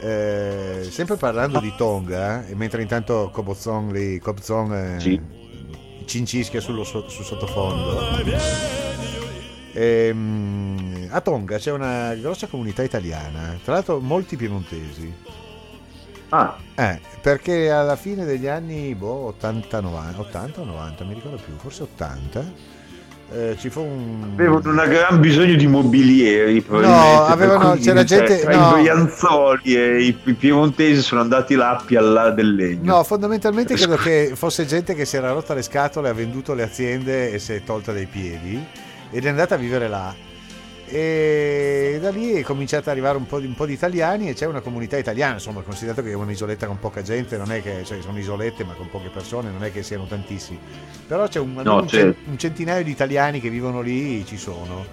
Eh, 0.00 0.84
sempre 0.90 1.14
parlando 1.14 1.60
di 1.60 1.72
Tonga, 1.76 2.44
e 2.44 2.56
mentre 2.56 2.82
intanto 2.82 3.30
Kobozong 3.32 3.92
lì, 3.92 4.18
Kobzong 4.18 4.96
eh, 4.96 4.98
sì. 4.98 5.20
cincischia 6.04 6.60
sullo, 6.60 6.82
sul 6.82 7.04
sottofondo. 7.08 8.00
E, 9.72 10.14
a 11.10 11.20
Tonga 11.20 11.58
c'è 11.58 11.70
una 11.70 12.12
grossa 12.16 12.48
comunità 12.48 12.82
italiana, 12.82 13.56
tra 13.62 13.74
l'altro 13.74 14.00
molti 14.00 14.34
piemontesi. 14.34 15.14
Ah. 16.34 16.56
Eh, 16.74 16.98
perché 17.20 17.70
alla 17.70 17.96
fine 17.96 18.24
degli 18.24 18.46
anni 18.46 18.94
boh, 18.94 19.26
80, 19.26 19.80
90, 19.80 20.20
80 20.20 20.60
o 20.62 20.64
90, 20.64 21.04
mi 21.04 21.14
ricordo 21.14 21.36
più, 21.36 21.54
forse 21.58 21.82
80. 21.82 22.80
Eh, 23.34 23.56
ci 23.58 23.70
fu 23.70 23.80
un... 23.80 24.30
avevano 24.34 24.70
un 24.70 24.84
gran 24.88 25.18
bisogno 25.18 25.54
di 25.54 25.66
mobilieri 25.66 26.62
no, 26.68 27.24
avevano, 27.24 27.76
c'era 27.76 28.04
gente 28.04 28.40
tra 28.40 28.54
no. 28.54 28.76
i 28.76 28.82
Brianzoli 28.82 29.74
e 29.74 30.02
i, 30.02 30.18
i, 30.24 30.34
piemontesi 30.34 31.00
sono 31.00 31.22
andati 31.22 31.54
là 31.54 31.78
a 31.78 31.82
piallare 31.82 32.34
del 32.34 32.54
legno 32.54 32.96
no 32.96 33.02
fondamentalmente 33.04 33.72
credo 33.74 33.96
che 34.04 34.32
fosse 34.34 34.66
gente 34.66 34.92
che 34.92 35.06
si 35.06 35.16
era 35.16 35.32
rotta 35.32 35.54
le 35.54 35.62
scatole 35.62 36.10
ha 36.10 36.12
venduto 36.12 36.52
le 36.52 36.62
aziende 36.62 37.32
e 37.32 37.38
si 37.38 37.54
è 37.54 37.64
tolta 37.64 37.90
dai 37.92 38.04
piedi 38.04 38.62
ed 39.10 39.24
è 39.24 39.28
andata 39.30 39.54
a 39.54 39.58
vivere 39.58 39.88
là 39.88 40.14
e 40.94 41.98
da 42.02 42.10
lì 42.10 42.32
è 42.32 42.42
cominciato 42.42 42.82
ad 42.82 42.88
arrivare 42.88 43.16
un 43.16 43.24
po, 43.24 43.40
di, 43.40 43.46
un 43.46 43.54
po' 43.54 43.64
di 43.64 43.72
italiani 43.72 44.28
e 44.28 44.34
c'è 44.34 44.44
una 44.44 44.60
comunità 44.60 44.98
italiana, 44.98 45.34
insomma, 45.34 45.62
considerato 45.62 46.02
che 46.02 46.10
è 46.10 46.14
un'isoletta 46.14 46.66
con 46.66 46.78
poca 46.78 47.00
gente, 47.00 47.38
non 47.38 47.50
è 47.50 47.62
che 47.62 47.82
cioè, 47.82 48.02
sono 48.02 48.18
isolette 48.18 48.62
ma 48.62 48.74
con 48.74 48.90
poche 48.90 49.08
persone, 49.08 49.50
non 49.50 49.64
è 49.64 49.72
che 49.72 49.82
siano 49.82 50.04
tantissimi, 50.04 50.58
però 51.06 51.26
c'è 51.28 51.40
un, 51.40 51.54
no, 51.64 51.76
un, 51.76 51.88
certo. 51.88 52.28
un 52.28 52.36
centinaio 52.36 52.84
di 52.84 52.90
italiani 52.90 53.40
che 53.40 53.48
vivono 53.48 53.80
lì, 53.80 54.22
ci 54.26 54.36
sono. 54.36 54.84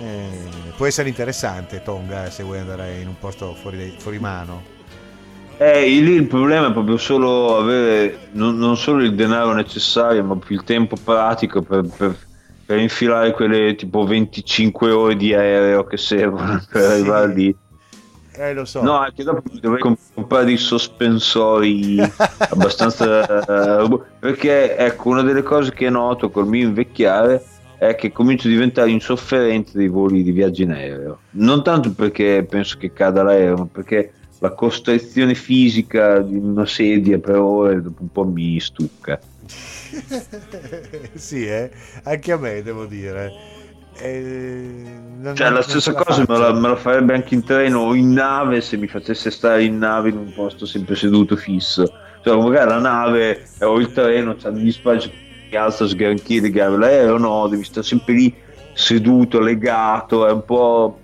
Eh, 0.00 0.72
può 0.76 0.86
essere 0.86 1.10
interessante 1.10 1.82
Tonga 1.82 2.30
se 2.30 2.42
vuoi 2.42 2.60
andare 2.60 3.00
in 3.00 3.08
un 3.08 3.18
posto 3.18 3.54
fuori, 3.54 3.96
fuori 3.98 4.18
mano. 4.18 4.76
Eh, 5.58 5.88
lì 5.88 6.12
il 6.12 6.26
problema 6.26 6.68
è 6.68 6.72
proprio 6.72 6.96
solo 6.96 7.58
avere 7.58 8.28
non, 8.32 8.56
non, 8.56 8.78
solo 8.78 9.02
il 9.02 9.14
denaro 9.14 9.52
necessario, 9.52 10.24
ma 10.24 10.36
più 10.36 10.54
il 10.54 10.64
tempo 10.64 10.96
pratico 11.02 11.60
per, 11.60 11.86
per 11.94 12.16
per 12.68 12.78
infilare 12.80 13.32
quelle 13.32 13.74
tipo 13.76 14.04
25 14.04 14.90
ore 14.90 15.16
di 15.16 15.32
aereo 15.32 15.84
che 15.84 15.96
servono 15.96 16.62
per 16.70 16.82
sì. 16.82 16.90
arrivare 16.90 17.34
lì. 17.34 17.56
Eh, 18.34 18.52
lo 18.52 18.66
so. 18.66 18.82
No, 18.82 18.92
anche 18.98 19.24
dopo 19.24 19.42
dovrei 19.58 19.80
comprare 19.80 20.44
dei 20.44 20.58
sospensori 20.58 21.96
abbastanza... 22.50 23.84
Uh, 23.84 24.02
perché, 24.18 24.76
ecco, 24.76 25.08
una 25.08 25.22
delle 25.22 25.42
cose 25.42 25.72
che 25.72 25.88
noto 25.88 26.28
col 26.28 26.46
mio 26.46 26.66
invecchiare 26.66 27.42
è 27.78 27.94
che 27.94 28.12
comincio 28.12 28.48
a 28.48 28.50
diventare 28.50 28.90
insofferente 28.90 29.70
dei 29.72 29.88
voli 29.88 30.22
di 30.22 30.30
viaggio 30.30 30.64
in 30.64 30.72
aereo. 30.72 31.20
Non 31.30 31.62
tanto 31.62 31.90
perché 31.94 32.46
penso 32.46 32.76
che 32.76 32.92
cada 32.92 33.22
l'aereo, 33.22 33.56
ma 33.56 33.66
perché 33.72 34.12
la 34.40 34.52
costrizione 34.52 35.34
fisica 35.34 36.18
di 36.18 36.36
una 36.36 36.66
sedia 36.66 37.18
per 37.18 37.36
ore 37.36 37.80
dopo 37.80 38.02
un 38.02 38.12
po' 38.12 38.26
mi 38.26 38.60
stucca. 38.60 39.18
sì, 41.14 41.46
eh? 41.46 41.70
anche 42.04 42.32
a 42.32 42.36
me 42.36 42.62
devo 42.62 42.84
dire. 42.84 43.56
Eh, 44.00 44.84
cioè, 45.34 45.50
la 45.50 45.62
stessa 45.62 45.92
la 45.92 46.04
cosa 46.04 46.24
me 46.28 46.38
la, 46.38 46.52
me 46.52 46.68
la, 46.68 46.76
farebbe 46.76 47.14
anche 47.14 47.34
in 47.34 47.42
treno 47.42 47.80
o 47.80 47.94
in 47.94 48.12
nave 48.12 48.60
se 48.60 48.76
mi 48.76 48.86
facesse 48.86 49.28
stare 49.30 49.64
in 49.64 49.76
nave 49.76 50.10
in 50.10 50.18
un 50.18 50.32
posto 50.32 50.66
sempre 50.66 50.94
seduto 50.94 51.36
fisso. 51.36 51.92
Cioè, 52.22 52.36
magari 52.36 52.68
la 52.68 52.78
nave 52.78 53.46
o 53.60 53.78
il 53.78 53.92
treno 53.92 54.36
c'ha 54.36 54.50
degli 54.50 54.70
spazi 54.70 55.10
che 55.48 55.56
alza 55.56 55.86
sgranchire 55.86 56.50
l'aereo 56.50 57.16
no, 57.16 57.48
devi 57.48 57.64
stare 57.64 57.86
sempre 57.86 58.14
lì 58.14 58.34
seduto, 58.74 59.40
legato, 59.40 60.26
è 60.26 60.30
un 60.30 60.44
po' 60.44 61.00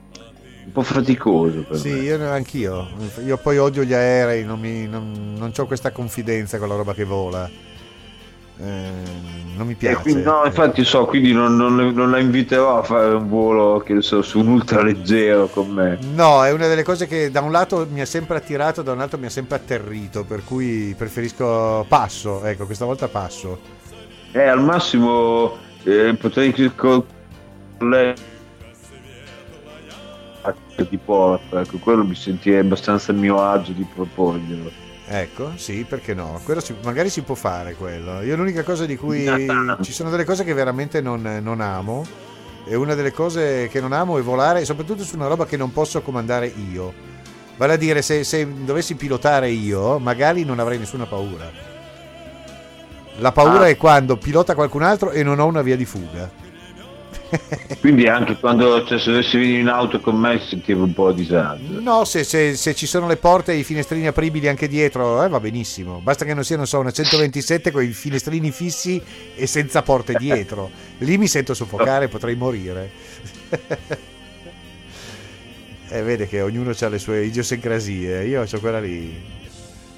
un 0.66 0.72
po' 0.72 0.82
faticoso 0.82 1.64
per 1.64 1.76
sì, 1.76 1.90
me. 1.90 1.98
io 1.98 2.30
anch'io. 2.30 2.88
Io 3.24 3.36
poi 3.36 3.58
odio 3.58 3.82
gli 3.82 3.92
aerei, 3.92 4.44
non, 4.44 4.60
mi, 4.60 4.86
non, 4.86 5.34
non 5.36 5.52
ho 5.54 5.66
questa 5.66 5.90
confidenza 5.90 6.58
con 6.58 6.68
la 6.68 6.76
roba 6.76 6.94
che 6.94 7.04
vola. 7.04 7.50
Eh, 8.56 8.90
non 9.56 9.66
mi 9.66 9.74
piace. 9.74 10.00
Quindi, 10.00 10.22
no, 10.22 10.42
infatti 10.44 10.84
so, 10.84 11.06
quindi 11.06 11.32
non, 11.32 11.56
non, 11.56 11.74
non, 11.74 12.10
la 12.10 12.18
inviterò 12.18 12.78
a 12.78 12.82
fare 12.82 13.14
un 13.14 13.28
volo 13.28 13.78
che 13.80 14.00
so, 14.00 14.22
su 14.22 14.38
un 14.38 14.48
ultra 14.48 14.82
leggero 14.82 15.48
con 15.48 15.70
me. 15.70 15.98
No, 16.14 16.44
è 16.44 16.52
una 16.52 16.68
delle 16.68 16.84
cose 16.84 17.06
che 17.06 17.30
da 17.30 17.40
un 17.40 17.50
lato 17.50 17.86
mi 17.90 18.00
ha 18.00 18.06
sempre 18.06 18.36
attirato, 18.36 18.82
da 18.82 18.92
un 18.92 19.00
altro 19.00 19.18
mi 19.18 19.26
ha 19.26 19.30
sempre 19.30 19.56
atterrito, 19.56 20.24
per 20.24 20.44
cui 20.44 20.94
preferisco 20.96 21.84
passo, 21.88 22.44
ecco, 22.44 22.66
questa 22.66 22.84
volta 22.84 23.08
passo. 23.08 23.58
Eh, 24.32 24.46
al 24.46 24.62
massimo 24.62 25.56
eh, 25.82 26.14
potrei 26.18 26.52
con 26.74 27.04
lei 27.78 28.14
di 30.88 30.98
porta, 30.98 31.60
ecco, 31.60 31.78
quello 31.78 32.04
mi 32.04 32.16
sentirei 32.16 32.60
abbastanza 32.60 33.12
a 33.12 33.14
mio 33.14 33.40
agio 33.40 33.72
di 33.72 33.86
proporglielo. 33.94 34.83
Ecco, 35.06 35.52
sì, 35.56 35.84
perché 35.86 36.14
no? 36.14 36.40
Si, 36.58 36.74
magari 36.82 37.10
si 37.10 37.22
può 37.22 37.34
fare 37.34 37.74
quello. 37.74 38.22
Io 38.22 38.36
l'unica 38.36 38.62
cosa 38.62 38.86
di 38.86 38.96
cui... 38.96 39.28
Ci 39.82 39.92
sono 39.92 40.10
delle 40.10 40.24
cose 40.24 40.44
che 40.44 40.54
veramente 40.54 41.00
non, 41.00 41.40
non 41.42 41.60
amo. 41.60 42.06
E 42.66 42.74
una 42.74 42.94
delle 42.94 43.12
cose 43.12 43.68
che 43.68 43.80
non 43.80 43.92
amo 43.92 44.18
è 44.18 44.22
volare, 44.22 44.64
soprattutto 44.64 45.04
su 45.04 45.16
una 45.16 45.26
roba 45.26 45.44
che 45.44 45.58
non 45.58 45.72
posso 45.72 46.00
comandare 46.00 46.46
io. 46.46 46.92
Vale 47.56 47.74
a 47.74 47.76
dire, 47.76 48.00
se, 48.00 48.24
se 48.24 48.64
dovessi 48.64 48.94
pilotare 48.94 49.50
io, 49.50 49.98
magari 49.98 50.44
non 50.44 50.58
avrei 50.58 50.78
nessuna 50.78 51.04
paura. 51.04 51.50
La 53.18 53.32
paura 53.32 53.64
ah. 53.64 53.68
è 53.68 53.76
quando 53.76 54.16
pilota 54.16 54.54
qualcun 54.54 54.82
altro 54.82 55.10
e 55.10 55.22
non 55.22 55.38
ho 55.38 55.46
una 55.46 55.62
via 55.62 55.76
di 55.76 55.84
fuga. 55.84 56.28
Quindi 57.80 58.06
anche 58.06 58.36
quando 58.36 58.84
cioè, 58.84 58.98
se 58.98 59.10
dovessi 59.10 59.36
venire 59.36 59.60
in 59.60 59.68
auto 59.68 60.00
con 60.00 60.16
me 60.16 60.38
si 60.40 60.48
sentiva 60.48 60.82
un 60.82 60.92
po' 60.92 61.08
a 61.08 61.12
disagio. 61.12 61.80
No, 61.80 62.04
se, 62.04 62.24
se, 62.24 62.54
se, 62.54 62.74
ci 62.74 62.86
sono 62.86 63.06
le 63.06 63.16
porte 63.16 63.52
e 63.52 63.56
i 63.56 63.64
finestrini 63.64 64.06
apribili 64.06 64.48
anche 64.48 64.68
dietro, 64.68 65.22
eh, 65.22 65.28
va 65.28 65.40
benissimo. 65.40 66.00
Basta 66.00 66.24
che 66.24 66.34
non 66.34 66.44
siano 66.44 66.64
so, 66.64 66.78
una 66.78 66.90
127 66.90 67.70
con 67.70 67.82
i 67.82 67.88
finestrini 67.88 68.50
fissi 68.50 69.02
e 69.34 69.46
senza 69.46 69.82
porte 69.82 70.14
dietro. 70.14 70.70
Lì 70.98 71.18
mi 71.18 71.26
sento 71.26 71.54
soffocare, 71.54 72.08
potrei 72.08 72.36
morire. 72.36 72.90
e 75.88 75.98
eh, 75.98 76.02
vede 76.02 76.26
che 76.26 76.40
ognuno 76.40 76.72
ha 76.78 76.88
le 76.88 76.98
sue 76.98 77.24
idiosincrasie, 77.24 78.24
io 78.24 78.42
ho 78.42 78.58
quella 78.58 78.80
lì. 78.80 79.32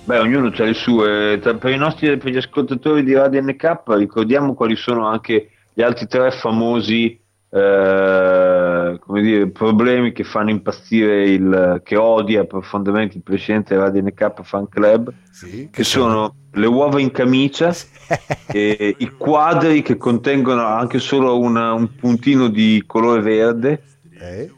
Beh, 0.05 0.19
ognuno 0.19 0.53
ha 0.57 0.63
le 0.63 0.75
sue. 0.75 1.39
Per, 1.39 1.71
i 1.71 1.77
nostri, 1.77 2.17
per 2.17 2.31
gli 2.31 2.37
ascoltatori 2.37 3.03
di 3.03 3.15
Radio 3.15 3.43
NK 3.43 3.83
ricordiamo 3.87 4.55
quali 4.55 4.77
sono 4.77 5.07
anche 5.09 5.51
gli 5.73 5.83
altri 5.83 6.07
tre 6.07 6.31
famosi 6.31 7.21
eh, 7.49 8.99
come 8.99 9.23
dire, 9.23 9.49
problemi 9.49 10.13
che 10.13 10.25
fanno 10.25 10.51
impazzire 10.51 11.31
il 11.31 11.81
che 11.85 11.97
odia 11.97 12.45
profondamente 12.45 13.17
il 13.17 13.23
presidente 13.23 13.77
Radio 13.77 14.03
NK 14.03 14.43
Fan 14.43 14.69
Club, 14.69 15.13
sì, 15.31 15.51
che, 15.51 15.69
che 15.71 15.85
sono, 15.85 16.35
le 16.53 16.67
uova 16.67 17.01
in 17.01 17.13
camicia, 17.13 17.75
e 18.53 18.95
i 18.99 19.11
quadri 19.11 19.83
che 19.83 19.97
contengono 19.97 20.67
anche 20.67 20.99
solo 20.99 21.39
una, 21.39 21.73
un 21.73 21.95
puntino 21.95 22.49
di 22.49 22.83
colore 22.87 23.23
verde 23.23 23.83
eh? 24.19 24.51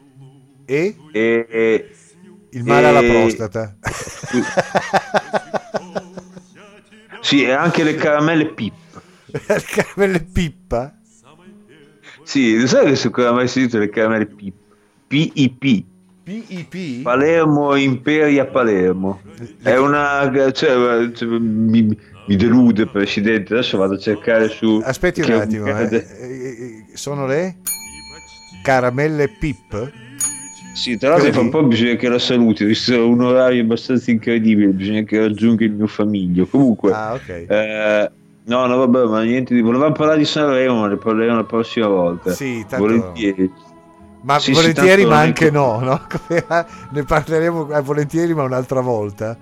e, 0.65 0.95
e, 1.11 1.47
e, 1.49 1.89
il 2.51 2.63
male 2.63 2.87
alla 2.87 3.01
prostata. 3.01 3.75
sì, 7.21 7.43
e 7.43 7.51
anche 7.51 7.83
le 7.83 7.95
caramelle 7.95 8.47
pip. 8.47 8.73
le 9.29 9.63
caramelle 9.63 10.21
pippa? 10.21 10.98
Sì, 12.29 12.67
sai 12.67 12.85
che 12.85 12.95
su 12.95 13.09
cosa 13.09 13.31
mai 13.31 13.47
sentito 13.47 13.79
le 13.79 13.89
camere 13.89 14.27
PIP? 14.27 14.53
PIP. 15.07 15.83
PIP? 16.23 17.01
Palermo 17.01 17.75
Imperia 17.75 18.45
Palermo. 18.45 19.21
È 19.63 19.75
una... 19.77 20.31
Cioè, 20.53 21.11
cioè, 21.11 21.25
mi, 21.39 21.97
mi, 22.27 22.35
delude 22.35 22.85
Presidente, 22.85 23.53
adesso 23.53 23.79
vado 23.79 23.95
a 23.95 23.97
cercare 23.97 24.47
su... 24.47 24.79
Aspetti 24.83 25.21
un 25.21 25.31
attimo, 25.31 25.65
eh. 25.75 25.87
Eh, 25.91 25.95
eh. 25.95 26.85
sono 26.93 27.25
le 27.25 27.55
caramelle 28.61 29.27
PIP? 29.29 29.91
Sì, 30.75 30.99
tra 30.99 31.09
l'altro 31.09 31.31
fra 31.31 31.41
un 31.41 31.49
po' 31.49 31.63
bisogna 31.63 31.95
che 31.95 32.09
la 32.09 32.19
saluti, 32.19 32.63
visto 32.63 33.09
un 33.09 33.21
orario 33.21 33.63
abbastanza 33.63 34.11
incredibile, 34.11 34.67
bisogna 34.67 35.01
che 35.01 35.17
raggiunga 35.17 35.65
il 35.65 35.71
mio 35.71 35.87
famiglio. 35.87 36.45
Comunque, 36.45 36.91
ah, 36.93 37.13
okay. 37.15 37.45
eh, 37.49 38.11
No, 38.49 38.65
no, 38.65 38.77
vabbè, 38.77 39.05
ma 39.05 39.21
niente 39.21 39.53
di... 39.53 39.61
Volevamo 39.61 39.93
parlare 39.93 40.17
di 40.17 40.25
Sanremo, 40.25 40.79
ma 40.79 40.87
ne 40.87 40.97
parleremo 40.97 41.35
la 41.35 41.43
prossima 41.43 41.85
volta. 41.85 42.31
Sì, 42.31 42.65
tanto... 42.67 42.87
Volentieri. 42.87 43.53
Ma 44.21 44.39
sì, 44.39 44.51
volentieri, 44.51 45.03
sì, 45.03 45.07
ma 45.07 45.19
anche 45.19 45.51
no, 45.51 45.79
no? 45.79 46.01
ne 46.91 47.03
parleremo 47.03 47.71
eh, 47.71 47.81
volentieri, 47.81 48.33
ma 48.33 48.41
un'altra 48.43 48.81
volta. 48.81 49.37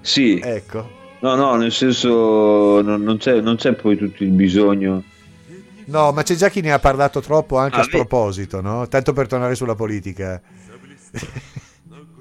Sì. 0.00 0.40
Ecco. 0.42 0.98
No, 1.20 1.34
no, 1.34 1.54
nel 1.56 1.70
senso, 1.70 2.80
non, 2.80 3.02
non, 3.02 3.18
c'è, 3.18 3.42
non 3.42 3.56
c'è 3.56 3.74
poi 3.74 3.96
tutto 3.98 4.24
il 4.24 4.30
bisogno. 4.30 5.02
No, 5.84 6.12
ma 6.12 6.22
c'è 6.22 6.34
già 6.34 6.48
chi 6.48 6.62
ne 6.62 6.72
ha 6.72 6.78
parlato 6.78 7.20
troppo 7.20 7.58
anche 7.58 7.76
ah, 7.76 7.80
a 7.80 7.84
sproposito, 7.84 8.62
no? 8.62 8.88
Tanto 8.88 9.12
per 9.12 9.26
tornare 9.26 9.54
sulla 9.54 9.74
politica. 9.74 10.40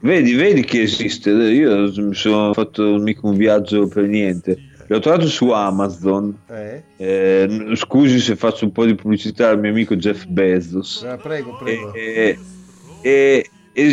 Vedi, 0.02 0.34
vedi 0.34 0.66
che 0.66 0.82
esiste. 0.82 1.30
Io 1.30 1.92
mi 1.96 2.14
sono 2.14 2.54
fatto 2.54 2.98
mica 2.98 3.22
un 3.24 3.38
viaggio 3.38 3.88
per 3.88 4.06
niente. 4.06 4.69
L'ho 4.90 5.00
trovato 5.00 5.28
su 5.28 5.50
Amazon. 5.52 6.36
Eh? 6.48 6.84
Eh, 6.98 7.72
scusi 7.76 8.20
se 8.20 8.36
faccio 8.36 8.66
un 8.66 8.72
po' 8.72 8.86
di 8.86 8.96
pubblicità 8.96 9.50
al 9.50 9.60
mio 9.60 9.70
amico 9.70 9.96
Jeff 9.96 10.26
Bezos. 10.26 11.04
Eh, 11.04 11.16
prego, 11.22 11.56
prego. 11.58 11.94
E, 11.94 13.50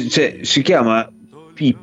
cioè, 0.08 0.38
si 0.40 0.62
chiama 0.62 1.06
Pip. 1.52 1.76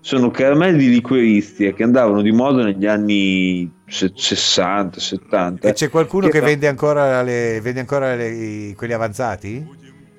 Sono 0.00 0.30
caramelli 0.30 0.78
di 0.78 0.88
liquoristi 0.88 1.72
che 1.74 1.82
andavano 1.82 2.22
di 2.22 2.32
moda 2.32 2.64
negli 2.64 2.86
anni 2.86 3.70
60, 3.86 4.98
70. 4.98 5.68
E 5.68 5.72
c'è 5.74 5.90
qualcuno 5.90 6.26
che, 6.26 6.40
che 6.40 6.40
vende 6.40 6.66
ancora, 6.66 7.22
le, 7.22 7.60
vende 7.60 7.80
ancora 7.80 8.16
le, 8.16 8.72
quelli 8.74 8.94
avanzati? 8.94 9.64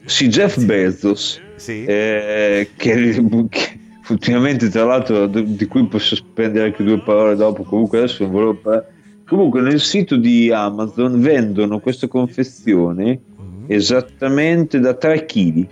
Sì, 0.05 0.27
Jeff 0.27 0.59
Bezos. 0.59 1.41
Sì. 1.55 1.83
Eh, 1.83 2.69
che, 2.77 3.25
che 3.49 3.72
ultimamente 4.09 4.69
tra 4.69 4.83
l'altro 4.83 5.27
di 5.27 5.65
cui 5.67 5.85
posso 5.87 6.15
spendere 6.15 6.65
anche 6.65 6.83
due 6.83 6.99
parole 6.99 7.35
dopo 7.35 7.63
comunque 7.63 7.99
adesso 7.99 8.23
non 8.23 8.31
volevo 8.31 8.53
parlare 8.55 8.87
comunque 9.25 9.61
nel 9.61 9.79
sito 9.79 10.17
di 10.17 10.51
Amazon 10.51 11.19
vendono 11.21 11.79
queste 11.79 12.07
confezioni 12.07 13.17
mm-hmm. 13.17 13.65
esattamente 13.67 14.79
da 14.79 14.93
3 14.93 15.25
kg 15.25 15.67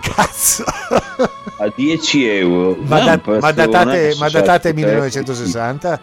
cazzo! 0.00 0.64
A 1.58 1.70
10 1.76 2.26
euro. 2.26 2.76
Ma, 2.86 3.00
da, 3.00 3.20
ma 3.38 3.52
datate, 3.52 4.14
ma 4.18 4.30
datate 4.30 4.72
1960 4.72 6.00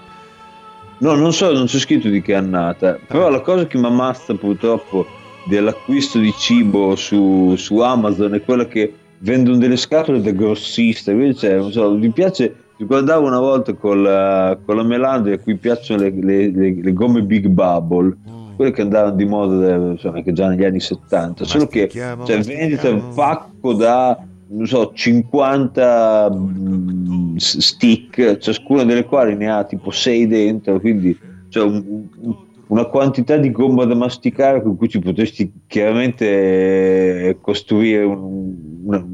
no 1.00 1.14
non 1.16 1.34
so 1.34 1.52
non 1.52 1.66
c'è 1.66 1.80
scritto 1.80 2.10
di 2.10 2.22
che 2.22 2.34
annata 2.34 3.00
però 3.08 3.28
ah. 3.28 3.30
la 3.32 3.42
cosa 3.42 3.66
che 3.68 3.78
mi 3.78 3.86
ammazza 3.86 4.34
purtroppo 4.36 5.06
dell'acquisto 5.46 6.20
di 6.20 6.34
cibo 6.38 6.96
su, 6.96 7.56
su 7.56 7.80
Amazon 7.80 8.34
è 8.36 8.44
quella 8.44 8.66
che 8.66 8.94
vendono 9.20 9.58
delle 9.58 9.78
scatole 9.78 10.22
da 10.22 10.32
grossista. 10.32 11.12
Invece, 11.12 11.56
non 11.56 11.72
so, 11.72 11.92
mi 11.92 12.10
piace. 12.10 12.56
Ricordavo 12.78 13.26
una 13.26 13.40
volta 13.40 13.74
con 13.74 14.04
la, 14.04 14.58
con 14.64 14.76
la 14.76 14.84
Melandri 14.84 15.34
a 15.34 15.40
cui 15.40 15.56
piacciono 15.56 16.04
le, 16.04 16.12
le, 16.12 16.52
le, 16.52 16.76
le 16.80 16.94
gomme 16.94 17.24
Big 17.24 17.48
Bubble, 17.48 18.16
mm. 18.30 18.56
quelle 18.56 18.72
che 18.72 18.82
andavano 18.84 19.16
di 19.16 19.26
moda 19.26 19.74
insomma, 19.74 20.22
che 20.22 20.32
già 20.32 20.48
negli 20.48 20.64
anni 20.64 20.80
70. 20.80 21.44
Solo 21.44 21.66
che 21.66 21.90
cioè, 21.90 22.40
vendita 22.42 22.90
un 22.90 23.14
pacco 23.16 23.74
da 23.74 24.24
non 24.50 24.68
so, 24.68 24.92
50 24.94 26.30
mm, 26.32 27.36
stick, 27.38 28.38
ciascuna 28.38 28.84
delle 28.84 29.06
quali 29.06 29.36
ne 29.36 29.50
ha 29.52 29.64
tipo 29.64 29.90
6 29.92 30.28
dentro, 30.28 30.80
quindi 30.80 31.18
cioè, 31.50 31.64
un, 31.64 32.08
un 32.20 32.36
una 32.68 32.86
quantità 32.86 33.38
di 33.38 33.52
gomma 33.52 33.86
da 33.86 33.96
masticare 33.96 34.62
con 34.62 34.76
cui 34.76 34.90
ci 34.90 35.00
potresti 35.00 35.52
chiaramente 35.68 36.26
eh, 36.26 37.38
costruire 37.40 38.04
un, 38.04 38.56
una, 38.84 39.06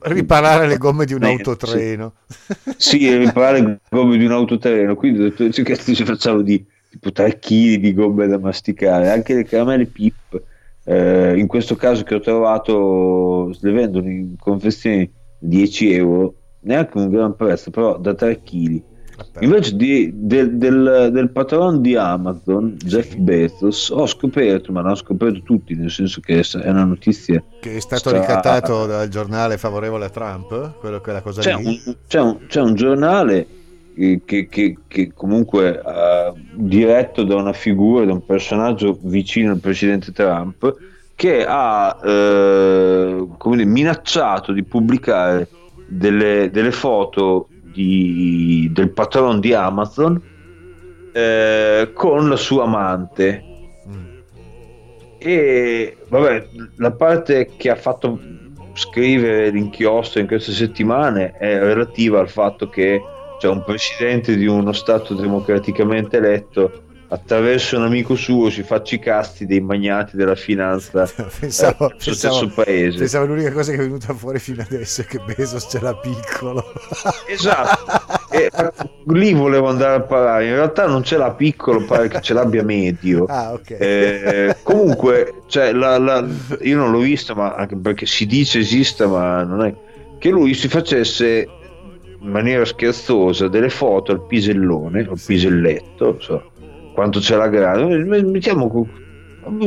riparare 0.00 0.66
le 0.66 0.76
gomme 0.76 1.04
di 1.04 1.14
un 1.14 1.24
autotreno. 1.24 2.14
sì, 2.76 3.16
riparare 3.16 3.60
le 3.60 3.80
gomme 3.90 4.16
di 4.16 4.24
un 4.24 4.32
autotreno. 4.32 4.94
Quindi 4.94 5.20
ho 5.20 5.32
detto 5.36 5.62
che 5.62 5.76
ci 5.76 6.04
facciamo 6.04 6.42
di 6.42 6.64
tipo 6.90 7.12
3 7.12 7.38
kg 7.38 7.74
di 7.76 7.94
gomme 7.94 8.26
da 8.26 8.38
masticare? 8.38 9.10
Anche 9.10 9.34
le 9.34 9.44
caramelle 9.44 9.86
pip 9.86 10.42
eh, 10.84 11.38
in 11.38 11.46
questo 11.46 11.76
caso 11.76 12.02
che 12.02 12.14
ho 12.14 12.20
trovato 12.20 13.54
le 13.60 13.72
vendono 13.72 14.08
in 14.08 14.36
confezioni 14.38 15.10
10 15.38 15.92
euro 15.92 16.34
neanche 16.60 16.96
un 16.96 17.10
gran 17.10 17.36
prezzo 17.36 17.70
però 17.70 17.98
da 17.98 18.14
3 18.14 18.42
kg 18.42 18.82
invece 19.40 19.76
di, 19.76 20.10
del, 20.14 20.56
del, 20.56 21.10
del 21.12 21.30
patron 21.30 21.80
di 21.80 21.96
Amazon 21.96 22.76
Jeff 22.76 23.14
Bezos 23.16 23.90
ho 23.90 24.06
scoperto 24.06 24.72
ma 24.72 24.80
ho 24.82 24.94
scoperto 24.94 25.40
tutti 25.42 25.74
nel 25.74 25.90
senso 25.90 26.20
che 26.20 26.40
è 26.40 26.68
una 26.68 26.84
notizia 26.84 27.42
che 27.60 27.76
è 27.76 27.80
stato 27.80 28.08
stra... 28.08 28.20
ricattato 28.20 28.86
dal 28.86 29.08
giornale 29.08 29.58
favorevole 29.58 30.06
a 30.06 30.10
Trump 30.10 30.78
quello 30.78 31.00
che 31.00 31.10
è 31.10 31.12
la 31.14 31.22
cosa 31.22 31.40
c'è, 31.40 31.54
un, 31.54 31.80
c'è, 32.06 32.20
un, 32.20 32.38
c'è 32.46 32.60
un 32.60 32.74
giornale 32.74 33.46
che, 34.24 34.46
che, 34.48 34.78
che, 34.86 35.12
comunque 35.12 35.70
uh, 35.70 36.32
diretto 36.54 37.24
da 37.24 37.34
una 37.34 37.52
figura, 37.52 38.04
da 38.04 38.12
un 38.12 38.24
personaggio 38.24 38.96
vicino 39.02 39.50
al 39.50 39.58
presidente 39.58 40.12
Trump, 40.12 40.72
che 41.16 41.44
ha 41.44 41.98
eh, 42.00 43.26
dire, 43.42 43.64
minacciato 43.64 44.52
di 44.52 44.62
pubblicare 44.62 45.48
delle, 45.88 46.48
delle 46.52 46.70
foto 46.70 47.48
di, 47.78 48.68
del 48.72 48.90
patron 48.90 49.38
di 49.38 49.54
Amazon 49.54 50.20
eh, 51.12 51.90
con 51.94 52.28
la 52.28 52.36
sua 52.36 52.64
amante. 52.64 53.44
E 55.20 55.96
vabbè, 56.08 56.48
la 56.76 56.92
parte 56.92 57.50
che 57.56 57.70
ha 57.70 57.76
fatto 57.76 58.20
scrivere 58.74 59.50
l'inchiostro 59.50 60.20
in 60.20 60.26
queste 60.26 60.52
settimane 60.52 61.32
è 61.32 61.58
relativa 61.58 62.20
al 62.20 62.28
fatto 62.28 62.68
che 62.68 63.00
cioè 63.40 63.50
un 63.50 63.64
presidente 63.64 64.36
di 64.36 64.46
uno 64.46 64.72
Stato 64.72 65.14
democraticamente 65.14 66.16
eletto 66.16 66.87
attraverso 67.10 67.76
un 67.76 67.84
amico 67.84 68.14
suo 68.14 68.50
si 68.50 68.62
faccia 68.62 68.96
i 68.96 68.98
casti 68.98 69.46
dei 69.46 69.60
magnati 69.60 70.16
della 70.16 70.34
finanza. 70.34 71.08
Pensavo, 71.38 71.90
eh, 71.90 71.96
pensavo, 71.96 72.14
stesso 72.14 72.48
paese. 72.54 72.98
pensavo 72.98 73.26
l'unica 73.26 73.52
cosa 73.52 73.72
che 73.72 73.78
è 73.78 73.80
venuta 73.80 74.12
fuori 74.12 74.38
fino 74.38 74.62
adesso 74.62 75.00
è 75.00 75.04
che 75.04 75.18
Bezos 75.18 75.68
ce 75.70 75.80
l'ha 75.80 75.94
piccolo. 75.94 76.72
Esatto. 77.26 78.16
E, 78.30 78.50
lì 79.06 79.32
volevo 79.32 79.68
andare 79.68 79.96
a 79.96 80.00
parlare. 80.00 80.46
In 80.46 80.54
realtà 80.54 80.86
non 80.86 81.02
ce 81.02 81.16
l'ha 81.16 81.30
piccolo 81.32 81.84
pare 81.84 82.08
che 82.08 82.20
ce 82.20 82.34
l'abbia 82.34 82.62
medio. 82.62 83.24
Ah, 83.24 83.52
okay. 83.52 83.78
eh, 83.78 84.56
comunque 84.62 85.42
cioè, 85.46 85.72
la, 85.72 85.98
la, 85.98 86.26
io 86.60 86.76
non 86.76 86.90
l'ho 86.90 86.98
visto 86.98 87.34
ma 87.34 87.54
anche 87.54 87.76
perché 87.76 88.06
si 88.06 88.26
dice 88.26 88.58
esista 88.58 89.06
ma 89.06 89.42
non 89.44 89.64
è 89.64 89.74
che 90.18 90.30
lui 90.30 90.52
si 90.54 90.68
facesse 90.68 91.48
in 92.20 92.30
maniera 92.30 92.64
scherzosa 92.64 93.48
delle 93.48 93.70
foto 93.70 94.12
al 94.12 94.26
pisellone, 94.26 95.06
al 95.08 95.20
piselletto, 95.24 96.20
so, 96.20 96.50
quanto 96.98 97.20
c'è 97.20 97.36
la 97.36 97.46
grande, 97.46 97.96
mettiamo 98.24 98.88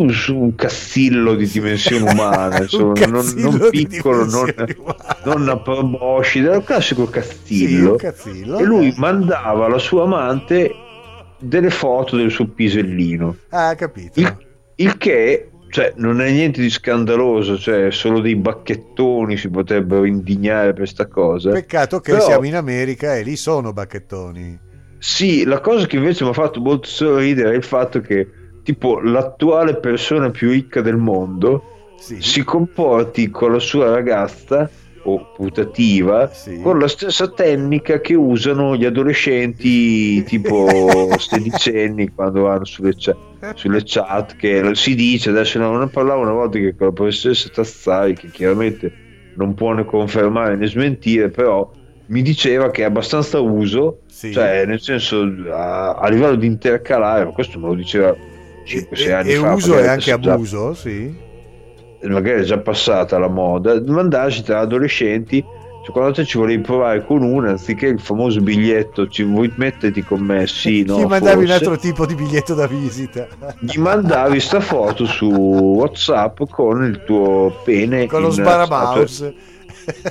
su 0.10 0.38
un 0.38 0.54
cassillo 0.54 1.34
di 1.36 1.48
dimensione 1.48 2.12
umana, 2.12 2.60
insomma, 2.64 3.06
non, 3.06 3.26
non 3.38 3.68
piccolo, 3.70 4.26
non, 4.26 4.54
non 5.24 5.48
a 5.48 5.58
proboscide, 5.58 6.50
un 6.50 6.64
classico 6.66 7.06
castillo. 7.06 7.98
Sì, 7.98 8.42
e 8.42 8.64
lui 8.64 8.90
eh. 8.90 8.94
mandava 8.98 9.68
alla 9.68 9.78
sua 9.78 10.04
amante 10.04 10.74
delle 11.40 11.70
foto 11.70 12.18
del 12.18 12.32
suo 12.32 12.48
pisellino. 12.48 13.38
Ah, 13.52 13.76
capito. 13.76 14.20
Il, 14.20 14.38
il 14.76 14.98
che 14.98 15.52
cioè, 15.70 15.94
non 15.96 16.20
è 16.20 16.30
niente 16.32 16.60
di 16.60 16.70
scandaloso, 16.70 17.58
cioè, 17.58 17.92
solo 17.92 18.20
dei 18.20 18.36
bacchettoni 18.36 19.38
si 19.38 19.48
potrebbero 19.50 20.04
indignare 20.04 20.68
per 20.74 20.80
questa 20.80 21.08
cosa. 21.08 21.52
Peccato 21.52 22.02
che 22.02 22.12
Però, 22.12 22.26
siamo 22.26 22.46
in 22.46 22.56
America 22.58 23.16
e 23.16 23.24
lì 23.24 23.38
sono 23.38 23.72
bacchettoni. 23.72 24.70
Sì, 25.04 25.46
la 25.46 25.60
cosa 25.62 25.88
che 25.88 25.96
invece 25.96 26.24
mi 26.24 26.30
ha 26.30 26.34
fatto 26.34 26.62
molto 26.62 26.88
sorridere 26.88 27.54
è 27.54 27.56
il 27.56 27.64
fatto 27.64 28.02
che, 28.02 28.30
tipo, 28.62 29.00
l'attuale 29.00 29.78
persona 29.78 30.30
più 30.30 30.52
ricca 30.52 30.82
del 30.82 30.98
mondo 30.98 31.96
sì. 31.98 32.22
si 32.22 32.44
comporti 32.44 33.32
con 33.32 33.52
la 33.52 33.58
sua 33.58 33.90
ragazza 33.90 34.70
o 35.06 35.32
putativa 35.36 36.28
sì. 36.32 36.62
con 36.62 36.78
la 36.78 36.88
stessa 36.88 37.28
tecnica 37.30 38.00
che 38.00 38.14
usano 38.14 38.76
gli 38.76 38.86
adolescenti 38.86 40.22
tipo 40.24 40.68
sedicenni 41.18 42.12
quando 42.14 42.42
vanno 42.42 42.66
sulle 42.66 42.94
chat, 42.96 43.56
sulle 43.56 43.82
chat 43.84 44.36
che 44.36 44.70
si 44.74 44.94
dice 44.94 45.32
adesso 45.32 45.58
no, 45.58 45.80
ne 45.80 45.88
parlavo 45.88 46.22
una 46.22 46.34
volta 46.34 46.60
che 46.60 46.76
con 46.76 46.86
la 46.86 46.94
professoressa 46.94 47.50
Tazzari 47.50 48.14
che 48.14 48.28
chiaramente 48.28 48.94
non 49.38 49.56
può 49.56 49.74
né 49.74 49.84
confermare 49.84 50.56
né 50.56 50.68
smentire 50.68 51.30
però 51.30 51.68
mi 52.12 52.22
diceva 52.22 52.70
che 52.70 52.82
è 52.82 52.86
abbastanza 52.86 53.40
uso 53.40 54.02
sì. 54.08 54.32
cioè 54.32 54.66
nel 54.66 54.82
senso 54.82 55.22
a, 55.50 55.94
a, 55.94 56.10
livello 56.10 56.36
di 56.36 56.46
intercalare 56.46 57.24
ma 57.26 57.32
questo 57.32 57.58
me 57.58 57.68
lo 57.68 57.74
diceva 57.74 58.14
5-6 58.66 59.12
anni 59.12 59.32
e 59.32 59.36
fa 59.36 59.52
e 59.52 59.54
uso 59.54 59.80
e 59.80 59.88
anche 59.88 60.12
abuso 60.12 60.72
già... 60.74 60.76
sì 60.76 61.30
magari 62.10 62.42
è 62.42 62.44
già 62.44 62.58
passata 62.58 63.18
la 63.18 63.28
moda, 63.28 63.80
mandarci 63.86 64.44
tra 64.44 64.60
adolescenti. 64.60 65.44
Cioè, 65.84 65.92
quando 65.92 66.14
te 66.14 66.26
ci 66.26 66.38
volevi 66.38 66.62
provare 66.62 67.04
con 67.04 67.24
una, 67.24 67.52
anziché 67.52 67.88
il 67.88 68.00
famoso 68.00 68.40
biglietto, 68.40 69.08
ci 69.08 69.24
vuoi 69.24 69.52
metterti 69.56 70.04
con 70.04 70.22
me? 70.22 70.46
Sì, 70.46 70.84
no. 70.84 71.00
Gli 71.00 71.06
mandavi 71.06 71.46
forse. 71.46 71.46
un 71.46 71.52
altro 71.52 71.78
tipo 71.78 72.06
di 72.06 72.14
biglietto 72.14 72.54
da 72.54 72.68
visita. 72.68 73.28
Gli 73.60 73.78
mandavi 73.78 74.40
sta 74.40 74.60
foto 74.60 75.06
su 75.06 75.28
WhatsApp 75.28 76.42
con 76.52 76.84
il 76.84 77.04
tuo 77.04 77.62
pene. 77.64 78.06
Con 78.06 78.22
lo 78.22 78.30
sbaramouse 78.30 79.50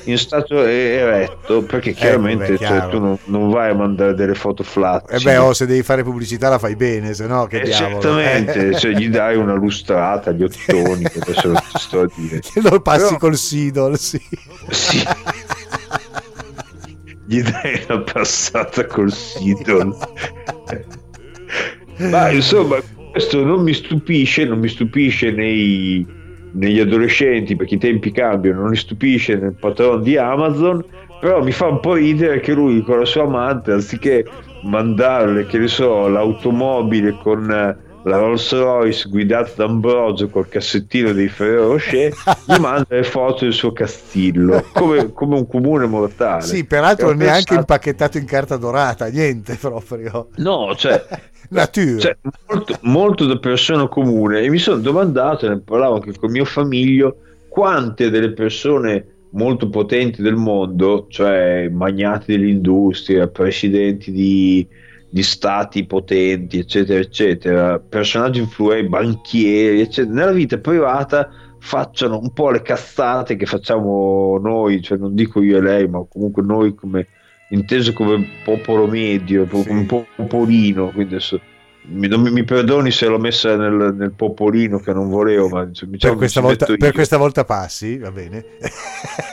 in 0.04 0.18
stato 0.18 0.64
eretto 0.64 1.62
perché 1.62 1.90
eh, 1.90 1.94
chiaramente 1.94 2.46
eh, 2.46 2.56
beh, 2.56 2.66
cioè, 2.66 2.88
tu 2.88 2.98
non, 2.98 3.18
non, 3.24 3.50
vai 3.50 3.70
a 3.70 3.74
mandare 3.74 4.14
delle 4.14 4.34
foto 4.34 4.62
flat 4.62 5.10
e 5.10 5.16
eh 5.16 5.20
beh 5.20 5.36
oh, 5.36 5.52
se 5.52 5.66
devi 5.66 5.82
fare 5.82 6.02
pubblicità 6.02 6.48
la 6.48 6.58
fai 6.58 6.76
bene 6.76 7.14
se 7.14 7.26
no 7.26 7.46
che 7.46 7.60
eh, 7.60 7.64
diavolo 7.64 8.00
certamente 8.00 8.78
cioè, 8.78 8.92
gli 8.92 9.08
dai 9.08 9.36
una 9.36 9.54
lustrata 9.54 10.30
agli 10.30 10.42
ottoni 10.42 11.04
che 11.04 11.18
adesso 11.20 11.48
lo 11.48 11.62
sto 11.74 12.00
a 12.00 12.10
dire. 12.14 12.40
Lo 12.68 12.80
passi 12.80 13.04
Però... 13.04 13.18
col 13.18 13.36
Sidol 13.36 13.98
sì, 13.98 14.20
sì. 14.68 15.02
gli 17.26 17.42
dai 17.42 17.84
una 17.88 18.00
passata 18.00 18.86
col 18.86 19.12
Sidol. 19.12 19.96
Ma 22.10 22.30
insomma 22.30 22.78
questo 23.10 23.44
non 23.44 23.62
mi 23.62 23.74
stupisce 23.74 24.44
non 24.44 24.58
mi 24.58 24.68
stupisce 24.68 25.30
nei 25.30 26.18
negli 26.52 26.80
adolescenti 26.80 27.56
perché 27.56 27.74
i 27.74 27.78
tempi 27.78 28.10
cambiano, 28.10 28.62
non 28.62 28.70
li 28.70 28.76
stupisce 28.76 29.36
nel 29.36 29.54
patron 29.58 30.02
di 30.02 30.16
Amazon, 30.16 30.84
però 31.20 31.42
mi 31.42 31.52
fa 31.52 31.66
un 31.66 31.80
po' 31.80 31.94
ridere 31.94 32.40
che 32.40 32.52
lui 32.52 32.82
con 32.82 32.98
la 32.98 33.04
sua 33.04 33.24
amante, 33.24 33.72
anziché 33.72 34.24
mandarle, 34.62 35.46
che 35.46 35.58
ne 35.58 35.68
so, 35.68 36.08
l'automobile 36.08 37.16
con 37.22 37.50
eh, 37.50 37.89
la 38.04 38.16
Rolls 38.16 38.52
Royce 38.52 39.08
guidata 39.08 39.50
da 39.56 39.64
Ambrogio 39.64 40.28
col 40.28 40.48
cassettino 40.48 41.12
dei 41.12 41.28
Ferrero 41.28 41.72
Rocher, 41.72 42.12
gli 42.46 42.56
manda 42.60 42.86
le 42.88 43.02
foto 43.02 43.44
del 43.44 43.52
suo 43.52 43.72
castillo, 43.72 44.64
come, 44.72 45.12
come 45.12 45.36
un 45.36 45.46
comune 45.46 45.86
mortale. 45.86 46.42
Sì, 46.42 46.64
peraltro 46.64 47.08
neanche 47.08 47.54
pensato... 47.54 47.54
impacchettato 47.54 48.18
in 48.18 48.24
carta 48.24 48.56
dorata, 48.56 49.06
niente 49.08 49.56
proprio. 49.56 50.28
No, 50.36 50.74
cioè... 50.76 51.04
Cioè, 51.50 52.16
molto, 52.46 52.78
molto, 52.82 53.26
da 53.26 53.36
persona 53.38 53.88
comune 53.88 54.42
e 54.42 54.48
mi 54.50 54.58
sono 54.58 54.78
domandato, 54.78 55.48
ne 55.48 55.58
parlavo 55.58 55.96
anche 55.96 56.14
con 56.16 56.30
mio 56.30 56.44
famiglio, 56.44 57.16
quante 57.48 58.08
delle 58.08 58.30
persone 58.30 59.20
molto 59.30 59.68
potenti 59.68 60.22
del 60.22 60.36
mondo, 60.36 61.06
cioè 61.08 61.68
magnati 61.68 62.36
dell'industria, 62.36 63.26
presidenti 63.26 64.12
di, 64.12 64.64
di 65.10 65.22
stati 65.22 65.84
potenti, 65.84 66.58
eccetera, 66.58 67.00
eccetera, 67.00 67.78
personaggi 67.80 68.38
influenti, 68.38 68.88
banchieri, 68.88 69.80
eccetera, 69.80 70.14
nella 70.14 70.32
vita 70.32 70.58
privata 70.58 71.28
facciano 71.58 72.18
un 72.18 72.32
po' 72.32 72.50
le 72.50 72.62
cazzate 72.62 73.36
che 73.36 73.44
facciamo 73.44 74.38
noi, 74.38 74.80
cioè 74.80 74.98
non 74.98 75.14
dico 75.14 75.42
io 75.42 75.58
e 75.58 75.60
lei, 75.60 75.88
ma 75.88 76.04
comunque 76.08 76.42
noi 76.42 76.74
come 76.74 77.08
inteso 77.50 77.92
come 77.92 78.24
popolo 78.44 78.86
medio, 78.86 79.46
sì. 79.46 79.66
come 79.66 80.06
popolino, 80.14 80.90
quindi 80.90 81.14
adesso 81.14 81.40
mi, 81.82 82.08
mi, 82.08 82.30
mi, 82.30 82.44
perdoni 82.44 82.90
se 82.90 83.06
l'ho 83.06 83.18
messa 83.18 83.56
nel, 83.56 83.94
nel, 83.96 84.12
popolino 84.12 84.78
che 84.78 84.92
non 84.92 85.08
volevo, 85.08 85.48
ma 85.48 85.64
diciamo, 85.64 85.96
per, 85.98 86.14
questa 86.14 86.40
volta, 86.40 86.66
per, 86.66 86.92
questa 86.92 87.16
volta, 87.16 87.44
passi, 87.44 87.98
va 87.98 88.12
bene. 88.12 88.44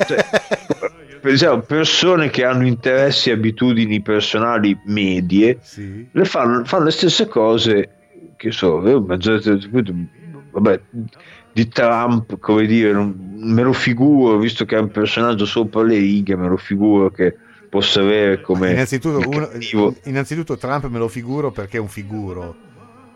Cioè, 0.07 0.25
diciamo, 1.31 1.61
persone 1.61 2.29
che 2.29 2.43
hanno 2.43 2.65
interessi 2.65 3.29
e 3.29 3.33
abitudini 3.33 4.01
personali 4.01 4.77
medie 4.85 5.59
sì. 5.61 6.07
le 6.11 6.25
fanno, 6.25 6.65
fanno, 6.65 6.85
le 6.85 6.91
stesse 6.91 7.27
cose 7.27 7.89
che 8.35 8.51
so, 8.51 8.79
vabbè, 8.79 10.79
di 11.51 11.67
Trump, 11.69 12.37
come 12.39 12.65
dire, 12.65 12.91
non, 12.91 13.27
me 13.37 13.63
lo 13.63 13.73
figuro, 13.73 14.37
visto 14.37 14.65
che 14.65 14.75
è 14.75 14.79
un 14.79 14.91
personaggio 14.91 15.45
sopra 15.45 15.81
le 15.81 15.97
righe, 15.97 16.35
me 16.35 16.47
lo 16.47 16.57
figuro 16.57 17.09
che 17.09 17.35
possa 17.69 18.01
avere 18.01 18.41
come 18.41 18.71
innanzitutto, 18.71 19.27
uno, 19.27 19.95
innanzitutto 20.03 20.57
Trump 20.57 20.87
me 20.87 20.99
lo 20.99 21.07
figuro 21.07 21.51
perché 21.51 21.77
è 21.77 21.79
un 21.79 21.89
figuro. 21.89 22.55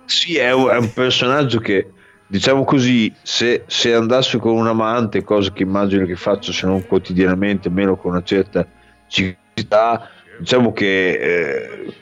Sì 0.05 0.37
è 0.37 0.51
un, 0.51 0.69
è 0.69 0.77
un 0.77 0.91
personaggio 0.91 1.59
che 1.59 1.91
diciamo 2.31 2.63
così 2.63 3.13
se, 3.21 3.63
se, 3.67 3.93
andasse 3.93 4.37
con 4.37 4.55
un 4.55 4.65
amante 4.65 5.21
cosa 5.21 5.51
che 5.51 5.63
immagino 5.63 6.05
che 6.05 6.15
faccia 6.15 6.53
se 6.53 6.65
non 6.65 6.87
quotidianamente 6.87 7.69
meno 7.69 7.97
con 7.97 8.11
una 8.11 8.23
certa 8.23 8.65
civiltà 9.07 10.09
diciamo 10.39 10.71
che 10.71 11.09
eh, 11.11 11.93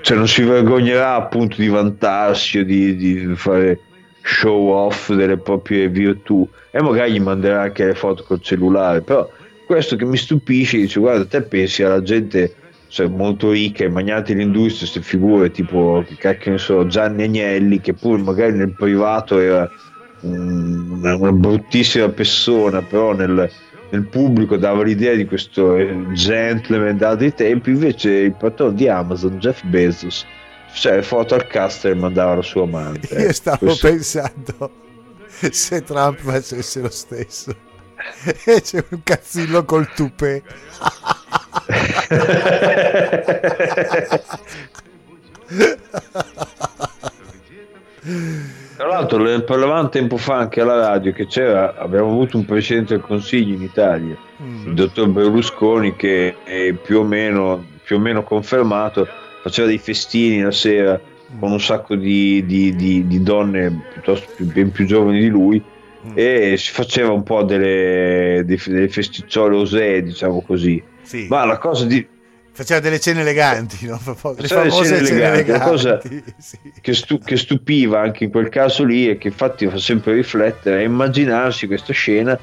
cioè 0.00 0.16
non 0.16 0.26
si 0.26 0.42
vergognerà 0.42 1.14
appunto 1.14 1.56
di 1.56 1.68
vantarsi 1.68 2.58
o 2.58 2.64
di, 2.64 2.96
di 2.96 3.34
fare 3.36 3.78
show 4.22 4.68
off 4.70 5.12
delle 5.12 5.38
proprie 5.38 5.88
virtù. 5.88 6.48
E 6.70 6.80
magari 6.82 7.12
gli 7.12 7.20
manderà 7.20 7.62
anche 7.62 7.86
le 7.86 7.94
foto 7.94 8.22
col 8.22 8.40
cellulare, 8.40 9.02
però 9.02 9.28
questo 9.66 9.96
che 9.96 10.04
mi 10.04 10.16
stupisce, 10.16 10.78
dice 10.78 11.00
guarda 11.00 11.24
te 11.26 11.42
pensi 11.42 11.82
alla 11.82 12.02
gente 12.02 12.54
cioè, 12.90 13.06
molto 13.06 13.52
ricca, 13.52 13.84
i 13.84 13.90
magnati 13.90 14.34
dell'industria, 14.34 14.90
queste 14.90 15.00
figure 15.00 15.52
tipo 15.52 16.04
che 16.06 16.16
cacchio 16.16 16.50
ne 16.50 16.58
so, 16.58 16.86
Gianni 16.88 17.22
Agnelli, 17.22 17.80
che 17.80 17.94
pure 17.94 18.20
magari 18.20 18.56
nel 18.56 18.74
privato 18.74 19.38
era 19.38 19.70
una, 20.22 21.14
una 21.14 21.32
bruttissima 21.32 22.08
persona, 22.08 22.82
però 22.82 23.12
nel, 23.12 23.48
nel, 23.90 24.06
pubblico 24.06 24.56
dava 24.56 24.82
l'idea 24.82 25.14
di 25.14 25.24
questo 25.24 25.76
gentleman 26.12 26.96
da 26.96 27.10
altri 27.10 27.32
tempi, 27.32 27.70
invece 27.70 28.10
il 28.10 28.34
patrono 28.34 28.72
di 28.72 28.88
Amazon, 28.88 29.38
Jeff 29.38 29.62
Bezos, 29.64 30.26
cioè 30.74 31.00
foto 31.02 31.36
al 31.36 31.46
cast 31.46 31.84
e 31.84 31.94
mandava 31.94 32.34
la 32.34 32.42
sua 32.42 32.64
amante. 32.64 33.14
Io 33.14 33.32
stavo 33.32 33.58
questo... 33.58 33.86
pensando 33.86 34.70
se 35.52 35.82
Trump 35.84 36.18
facesse 36.18 36.80
lo 36.80 36.90
stesso. 36.90 37.54
E 38.44 38.60
c'è 38.62 38.84
un 38.88 39.02
cazzillo 39.02 39.64
col 39.64 39.88
tupè. 39.92 40.42
Tra 48.76 48.88
l'altro 48.88 49.42
parlavamo 49.42 49.88
tempo 49.90 50.16
fa 50.16 50.36
anche 50.36 50.60
alla 50.60 50.88
radio 50.88 51.12
che 51.12 51.26
c'era, 51.26 51.76
abbiamo 51.76 52.08
avuto 52.08 52.38
un 52.38 52.46
presidente 52.46 52.94
del 52.94 53.02
consiglio 53.02 53.54
in 53.54 53.62
Italia, 53.62 54.16
mm. 54.42 54.68
il 54.68 54.74
dottor 54.74 55.08
Berlusconi 55.08 55.94
che 55.96 56.36
è 56.42 56.72
più 56.72 57.00
o 57.00 57.04
meno, 57.04 57.62
più 57.84 57.96
o 57.96 57.98
meno 57.98 58.22
confermato, 58.22 59.06
faceva 59.42 59.68
dei 59.68 59.78
festini 59.78 60.40
la 60.40 60.50
sera 60.50 60.98
con 61.38 61.52
un 61.52 61.60
sacco 61.60 61.94
di, 61.94 62.44
di, 62.46 62.74
di, 62.74 63.06
di 63.06 63.22
donne 63.22 63.82
piuttosto 63.92 64.32
più, 64.34 64.46
ben 64.46 64.70
più 64.72 64.86
giovani 64.86 65.20
di 65.20 65.28
lui 65.28 65.62
mm. 66.06 66.12
e 66.14 66.56
si 66.56 66.72
faceva 66.72 67.12
un 67.12 67.22
po' 67.22 67.42
delle, 67.42 68.44
delle 68.44 68.88
festicciole 68.88 69.56
osè, 69.56 70.02
diciamo 70.02 70.42
così. 70.42 70.82
Sì. 71.02 71.26
Ma 71.28 71.44
la 71.44 71.58
cosa 71.58 71.86
di, 71.86 72.06
Faceva 72.52 72.80
delle 72.80 73.00
cene 73.00 73.20
eleganti, 73.20 73.86
no? 73.86 73.98
Le 74.04 74.14
famose 74.14 74.46
cene, 74.46 74.70
cene 74.76 74.98
eleganti. 74.98 75.50
La 75.50 75.60
cosa 75.60 76.00
sì. 76.38 76.60
che, 76.80 76.92
stu- 76.92 77.24
che, 77.24 77.36
stupiva 77.36 78.00
anche 78.00 78.24
in 78.24 78.30
quel 78.30 78.48
caso 78.48 78.84
lì 78.84 79.08
e 79.08 79.18
che 79.18 79.28
infatti 79.28 79.68
fa 79.68 79.78
sempre 79.78 80.14
riflettere 80.14 80.80
è 80.80 80.84
immaginarsi 80.84 81.66
questa 81.66 81.92
scena 81.92 82.38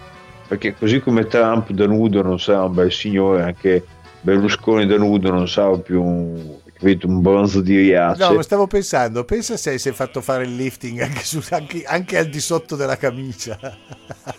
perché 0.47 0.73
così 0.73 1.01
come 1.01 1.27
Trump 1.27 1.69
da 1.71 1.85
nudo 1.85 2.21
non 2.21 2.39
sarà 2.39 2.63
un 2.63 2.73
bel 2.73 2.91
signore, 2.91 3.43
anche 3.43 3.85
Berlusconi 4.21 4.87
da 4.87 4.97
nudo 4.97 5.29
non 5.29 5.47
sarà 5.47 5.77
più 5.77 6.01
un, 6.01 6.55
capito, 6.77 7.07
un 7.07 7.21
bronzo 7.21 7.61
di 7.61 7.75
riace. 7.75 8.23
No, 8.23 8.33
ma 8.33 8.41
stavo 8.41 8.67
pensando, 8.67 9.23
pensa 9.25 9.57
se 9.57 9.77
si 9.77 9.89
è 9.89 9.91
fatto 9.91 10.21
fare 10.21 10.43
il 10.43 10.55
lifting 10.55 11.01
anche, 11.01 11.23
su, 11.23 11.41
anche, 11.49 11.83
anche 11.85 12.17
al 12.17 12.27
di 12.27 12.39
sotto 12.39 12.75
della 12.75 12.97
camicia. 12.97 13.57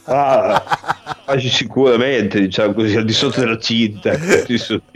Ah, 0.04 0.62
sicuramente, 1.38 2.40
diciamo 2.40 2.72
così, 2.72 2.96
al 2.96 3.04
di 3.04 3.12
sotto 3.12 3.40
della 3.40 3.58
cinta, 3.58 4.16
so 4.56 4.80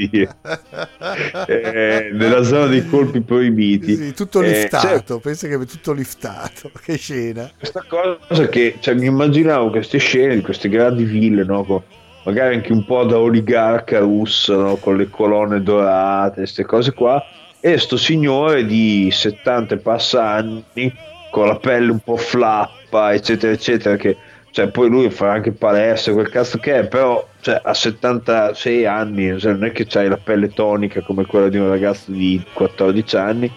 eh, 1.46 2.10
nella 2.12 2.42
zona 2.42 2.66
dei 2.66 2.86
colpi 2.86 3.20
proibiti. 3.20 3.96
Sì, 3.96 4.12
tutto 4.14 4.40
eh, 4.42 4.48
liftato, 4.48 5.14
cioè, 5.14 5.20
pensa 5.20 5.48
che 5.48 5.54
è 5.54 5.66
tutto 5.66 5.92
liftato, 5.92 6.70
che 6.82 6.96
scena. 6.96 7.50
Questa 7.58 7.84
cosa 7.86 8.48
che, 8.48 8.76
cioè, 8.80 8.94
mi 8.94 9.06
immaginavo 9.06 9.70
queste 9.70 9.98
scene 9.98 10.36
di 10.36 10.42
queste 10.42 10.68
grandi 10.68 11.04
ville, 11.04 11.44
no, 11.44 11.64
con, 11.64 11.82
magari 12.24 12.54
anche 12.54 12.72
un 12.72 12.84
po' 12.84 13.04
da 13.04 13.18
oligarca 13.18 13.98
russa, 13.98 14.54
no, 14.54 14.76
con 14.76 14.96
le 14.96 15.08
colonne 15.08 15.62
dorate, 15.62 16.40
queste 16.40 16.64
cose 16.64 16.92
qua, 16.92 17.24
e 17.60 17.78
sto 17.78 17.96
signore 17.96 18.64
di 18.64 19.08
70 19.10 19.74
e 19.74 19.78
passa 19.78 20.28
anni, 20.28 20.94
con 21.30 21.46
la 21.46 21.56
pelle 21.56 21.90
un 21.90 22.00
po' 22.00 22.16
flappa, 22.16 23.12
eccetera, 23.14 23.52
eccetera, 23.52 23.96
che 23.96 24.16
cioè 24.52 24.68
poi 24.68 24.90
lui 24.90 25.08
fa 25.08 25.30
anche 25.30 25.52
palestra, 25.52 26.12
quel 26.12 26.28
cazzo 26.28 26.58
che 26.58 26.80
è, 26.80 26.86
però 26.86 27.26
cioè, 27.40 27.58
a 27.64 27.72
76 27.72 28.84
anni 28.84 29.38
cioè, 29.38 29.52
non 29.52 29.64
è 29.64 29.72
che 29.72 29.86
c'hai 29.86 30.08
la 30.08 30.18
pelle 30.18 30.50
tonica 30.50 31.00
come 31.00 31.24
quella 31.24 31.48
di 31.48 31.56
un 31.56 31.68
ragazzo 31.68 32.12
di 32.12 32.40
14 32.52 33.16
anni. 33.16 33.50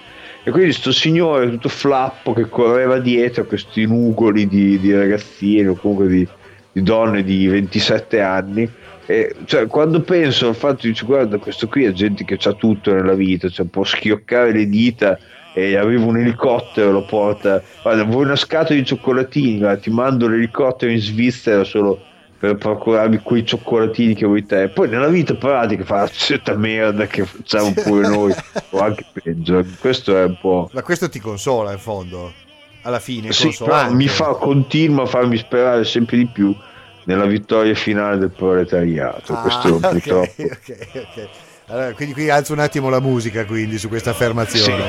E 0.47 0.51
quindi 0.51 0.71
sto 0.71 0.93
signore 0.93 1.49
tutto 1.49 1.69
flappo 1.69 2.31
che 2.31 2.47
correva 2.47 2.99
dietro 2.99 3.43
a 3.43 3.45
questi 3.45 3.85
nugoli 3.85 4.47
di, 4.47 4.79
di 4.79 4.95
ragazzini 4.95 5.67
o 5.67 5.75
comunque 5.75 6.07
di, 6.07 6.27
di, 6.75 6.83
donne 6.83 7.23
di 7.23 7.47
27 7.47 8.19
anni. 8.19 8.69
E, 9.05 9.35
cioè, 9.45 9.67
quando 9.67 10.01
penso 10.01 10.49
al 10.49 10.55
fatto 10.55 10.87
di 10.87 10.97
guarda, 11.03 11.37
questo 11.37 11.67
qui 11.67 11.85
è 11.85 11.91
gente 11.91 12.25
che 12.25 12.37
ha 12.43 12.53
tutto 12.53 12.93
nella 12.93 13.13
vita, 13.13 13.47
cioè, 13.47 13.65
può 13.65 13.83
schioccare 13.83 14.51
le 14.51 14.67
dita 14.67 15.17
e 15.53 15.77
arriva 15.77 16.03
un 16.03 16.17
elicottero 16.17 16.91
lo 16.91 17.05
porta 17.05 17.63
guarda 17.81 18.03
vuoi 18.03 18.25
una 18.25 18.35
scatola 18.35 18.77
di 18.77 18.85
cioccolatini? 18.85 19.59
Guarda, 19.59 19.79
ti 19.79 19.89
mando 19.89 20.27
l'elicottero 20.27 20.91
in 20.91 20.99
Svizzera 20.99 21.63
solo 21.63 21.97
per 22.37 22.55
procurarmi 22.57 23.19
quei 23.19 23.45
cioccolatini 23.45 24.15
che 24.15 24.25
vuoi 24.25 24.45
te. 24.45 24.67
Poi 24.67 24.89
nella 24.89 25.07
vita 25.07 25.33
pratica 25.35 25.85
fa 25.85 26.01
la 26.01 26.09
certa 26.09 26.57
merda 26.57 27.07
che 27.07 27.23
facciamo 27.23 27.71
pure 27.71 28.05
noi 28.05 28.33
o 28.71 28.79
anche 28.79 29.05
peggio. 29.13 29.65
Questo 29.79 30.17
è 30.17 30.25
un 30.25 30.37
po' 30.41 30.69
ma 30.73 30.81
questo 30.81 31.07
ti 31.07 31.19
consola 31.19 31.71
in 31.71 31.79
fondo 31.79 32.33
alla 32.85 32.99
fine 32.99 33.33
sì, 33.33 33.51
mi 33.89 34.07
fa 34.07 34.35
continua 34.35 35.03
a 35.03 35.05
farmi 35.07 35.37
sperare 35.37 35.83
sempre 35.83 36.17
di 36.17 36.27
più 36.27 36.55
nella 37.05 37.25
vittoria 37.25 37.73
finale 37.73 38.19
del 38.19 38.29
proletariato 38.29 39.33
ah, 39.33 39.41
questo 39.41 39.73
okay, 39.75 39.89
purtroppo 39.89 40.41
okay, 40.41 40.87
okay. 40.93 41.29
Allora, 41.67 41.93
quindi 41.93 42.13
qui 42.13 42.29
alzo 42.29 42.53
un 42.53 42.59
attimo 42.59 42.89
la 42.89 42.99
musica 42.99 43.43
quindi 43.45 43.79
su 43.79 43.87
questa 43.87 44.11
affermazione 44.11 44.83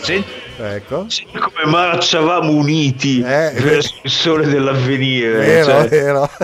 sì. 0.00 0.02
Sì. 0.02 0.24
Ecco. 0.60 1.08
Sì, 1.08 1.24
come 1.30 1.70
marciavamo 1.70 2.50
uniti 2.50 3.20
eh, 3.20 3.52
verso 3.62 3.94
il 4.02 4.10
sole 4.10 4.48
dell'avvenire. 4.48 5.36
Vero, 5.36 5.66
cioè. 5.66 5.88
vero. 5.88 6.28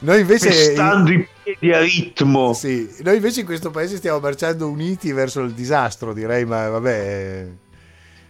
noi 0.00 0.20
invece 0.20 0.52
stando 0.52 1.12
i 1.12 1.26
a 1.68 1.80
ritmo. 1.80 2.52
Sì, 2.54 2.88
noi 3.02 3.16
invece 3.16 3.40
in 3.40 3.46
questo 3.46 3.70
paese 3.70 3.96
stiamo 3.96 4.18
marciando 4.18 4.68
uniti 4.68 5.12
verso 5.12 5.40
il 5.40 5.52
disastro, 5.52 6.12
direi, 6.14 6.44
ma 6.44 6.68
vabbè. 6.68 7.48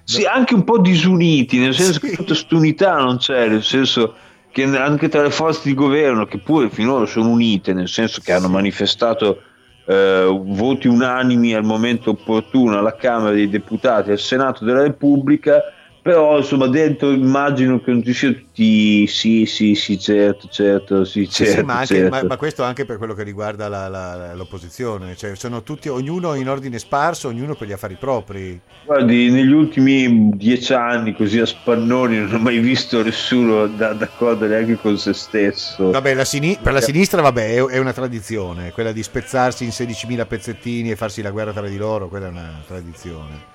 Sì, 0.03 0.25
anche 0.25 0.55
un 0.55 0.65
po' 0.65 0.79
disuniti, 0.79 1.59
nel 1.59 1.75
senso 1.75 2.01
sì. 2.01 2.01
che 2.01 2.11
tutta 2.11 2.25
quest'unità 2.25 2.97
non 2.97 3.19
c'è, 3.19 3.49
nel 3.49 3.63
senso 3.63 4.15
che 4.51 4.65
anche 4.65 5.09
tra 5.09 5.23
le 5.23 5.31
forze 5.31 5.61
di 5.65 5.75
governo, 5.75 6.27
che 6.27 6.39
pure 6.39 6.69
finora 6.71 7.07
sono 7.07 7.29
unite, 7.29 7.73
nel 7.73 7.89
senso 7.89 8.21
che 8.21 8.33
hanno 8.33 8.49
manifestato 8.49 9.43
eh, 9.87 10.25
voti 10.45 10.89
unanimi 10.89 11.55
al 11.55 11.63
momento 11.63 12.11
opportuno 12.11 12.79
alla 12.79 12.97
Camera 12.97 13.33
dei 13.33 13.49
Deputati 13.49 14.09
e 14.09 14.13
al 14.13 14.19
Senato 14.19 14.65
della 14.65 14.83
Repubblica 14.83 15.63
però 16.11 16.39
insomma 16.39 16.67
dentro 16.67 17.13
immagino 17.13 17.81
che 17.81 17.93
non 17.93 18.03
ci 18.03 18.13
siano 18.13 18.35
tutti 18.35 19.07
sì 19.07 19.47
sì 19.47 19.77
sì 19.77 19.97
certo 19.97 20.49
certo 20.49 21.05
sì 21.05 21.29
certo, 21.31 21.61
sì, 21.61 21.63
ma, 21.63 21.75
anche, 21.75 21.95
certo. 21.95 22.11
Ma, 22.11 22.23
ma, 22.25 22.37
questo 22.37 22.65
anche 22.65 22.85
per 22.85 22.99
quello 22.99 23.15
che 23.15 23.23
riguarda 23.23 23.69
la, 23.69 23.87
la, 23.87 24.35
l'opposizione 24.35 25.15
cioè 25.15 25.37
sono 25.37 25.63
tutti 25.63 25.89
ognuno 25.89 26.35
in 26.35 26.49
ordine 26.49 26.81
sparso 26.81 27.29
ognuno 27.29 27.55
per 27.55 27.69
gli 27.69 27.73
affari 27.73 27.95
propri. 27.95 28.61
Guardi 28.85 29.31
negli 29.31 29.53
ultimi 29.53 30.31
dieci 30.35 30.73
anni 30.73 31.15
così 31.15 31.39
a 31.39 31.47
spannoni 31.47 32.19
non 32.19 32.35
ho 32.35 32.39
mai 32.39 32.59
visto 32.59 33.05
nessuno 33.05 33.69
da, 33.69 33.93
d'accordo 33.93 34.49
neanche 34.49 34.79
con 34.81 34.99
se 34.99 35.13
stesso. 35.13 35.93
Vabbè 35.93 36.15
la 36.15 36.25
sini- 36.25 36.59
per 36.61 36.73
la 36.73 36.81
sinistra 36.81 37.23
vabbè 37.23 37.55
è, 37.55 37.65
è 37.67 37.79
una 37.79 37.93
tradizione 37.93 38.73
quella 38.73 38.91
di 38.91 39.05
spezzarsi 39.05 39.63
in 39.63 39.71
16.000 39.71 40.27
pezzettini 40.27 40.91
e 40.91 40.97
farsi 40.97 41.23
la 41.23 41.31
guerra 41.31 41.53
tra 41.53 41.69
di 41.69 41.77
loro 41.77 42.09
quella 42.09 42.27
è 42.27 42.31
una 42.31 42.61
tradizione 42.67 43.50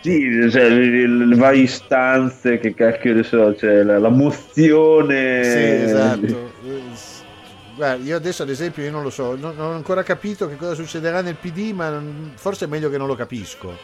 sì, 0.00 0.50
cioè, 0.50 0.68
le, 0.70 1.06
le, 1.06 1.36
varie 1.36 1.62
istanze 1.62 2.58
che 2.58 2.72
cacchio 2.74 3.14
ne 3.14 3.22
so, 3.22 3.54
cioè, 3.54 3.82
la, 3.82 3.98
la 3.98 4.08
mozione. 4.08 5.44
Sì, 5.44 5.84
esatto. 5.84 6.52
Guarda, 7.76 8.02
io 8.02 8.16
adesso 8.16 8.42
ad 8.42 8.50
esempio 8.50 8.82
io 8.82 8.90
non 8.90 9.02
lo 9.02 9.10
so, 9.10 9.36
non, 9.36 9.54
non, 9.56 9.72
ho 9.72 9.74
ancora 9.74 10.02
capito 10.02 10.48
che 10.48 10.56
cosa 10.56 10.74
succederà 10.74 11.20
nel 11.20 11.36
PD, 11.36 11.72
ma 11.72 11.90
non, 11.90 12.32
forse 12.34 12.64
è 12.64 12.68
meglio 12.68 12.88
che 12.88 12.96
non 12.96 13.06
lo 13.06 13.14
capisco. 13.14 13.76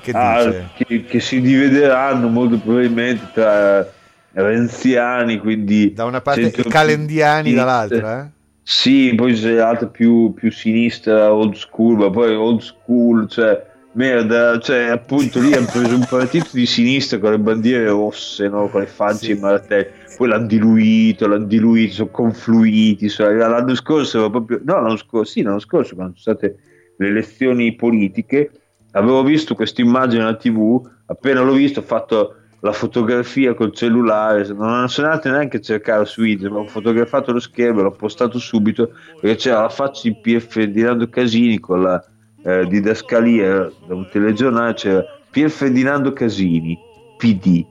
Che, 0.00 0.10
ah, 0.10 0.68
che, 0.74 1.04
che 1.04 1.20
si 1.20 1.40
divideranno 1.40 2.28
molto 2.28 2.58
probabilmente 2.58 3.28
tra 3.32 3.86
renziani, 4.32 5.38
quindi... 5.38 5.92
Da 5.92 6.04
una 6.04 6.20
parte 6.20 6.52
e 6.52 6.64
calendiani 6.64 7.52
dall'altra, 7.52 8.24
eh? 8.24 8.40
Sì, 8.62 9.12
poi 9.14 9.34
c'è 9.34 9.52
l'altra 9.52 9.86
più, 9.88 10.32
più 10.34 10.50
sinistra, 10.50 11.32
old 11.32 11.54
school, 11.54 11.98
ma 11.98 12.10
poi 12.10 12.34
old 12.34 12.60
school, 12.60 13.28
cioè 13.28 13.70
merda, 13.92 14.58
cioè 14.58 14.88
appunto 14.88 15.40
lì 15.40 15.52
hanno 15.52 15.68
preso 15.70 15.94
un 15.94 16.06
partito 16.08 16.48
di 16.52 16.66
sinistra 16.66 17.18
con 17.18 17.32
le 17.32 17.38
bandiere 17.38 17.86
rosse, 17.86 18.48
no? 18.48 18.68
con 18.68 18.80
le 18.80 18.86
facce 18.86 19.26
sì. 19.26 19.30
in 19.32 19.40
martello, 19.40 19.90
poi 20.16 20.28
l'hanno 20.28 20.46
diluito, 20.46 21.26
l'hanno 21.26 21.46
diluito, 21.46 21.92
sono 21.92 22.10
confluiti, 22.10 23.08
cioè, 23.08 23.32
l'anno 23.34 23.74
scorso 23.74 24.30
proprio, 24.30 24.60
no 24.64 24.80
l'anno 24.80 24.96
scorso, 24.96 25.32
sì 25.32 25.42
l'anno 25.42 25.58
scorso 25.58 25.94
quando 25.94 26.14
sono 26.16 26.36
state 26.36 26.56
le 26.96 27.08
elezioni 27.08 27.74
politiche, 27.74 28.50
avevo 28.92 29.22
visto 29.22 29.54
questa 29.54 29.82
immagine 29.82 30.22
alla 30.22 30.36
tv, 30.36 30.80
appena 31.06 31.42
l'ho 31.42 31.52
visto 31.52 31.80
ho 31.80 31.84
fatto 31.84 32.36
la 32.60 32.72
fotografia 32.72 33.54
col 33.54 33.74
cellulare, 33.74 34.46
non 34.54 34.88
sono 34.88 35.08
andato 35.08 35.28
neanche 35.28 35.56
a 35.56 35.60
cercare 35.60 36.04
su 36.04 36.22
internet, 36.22 36.60
ho 36.60 36.68
fotografato 36.68 37.32
lo 37.32 37.40
schermo, 37.40 37.82
l'ho 37.82 37.90
postato 37.90 38.38
subito 38.38 38.92
perché 39.20 39.36
c'era 39.36 39.62
la 39.62 39.68
faccia 39.68 40.08
di 40.08 40.14
PF 40.14 40.62
di 40.62 40.82
Nando 40.82 41.08
Casini 41.08 41.58
con 41.58 41.82
la 41.82 42.02
eh, 42.44 42.66
didascalia 42.66 43.70
da 43.86 43.94
un 43.94 44.08
telegiornale, 44.10 44.74
c'era 44.74 45.04
Pier 45.30 45.50
Ferdinando 45.50 46.12
Casini, 46.12 46.78
PD. 47.16 47.64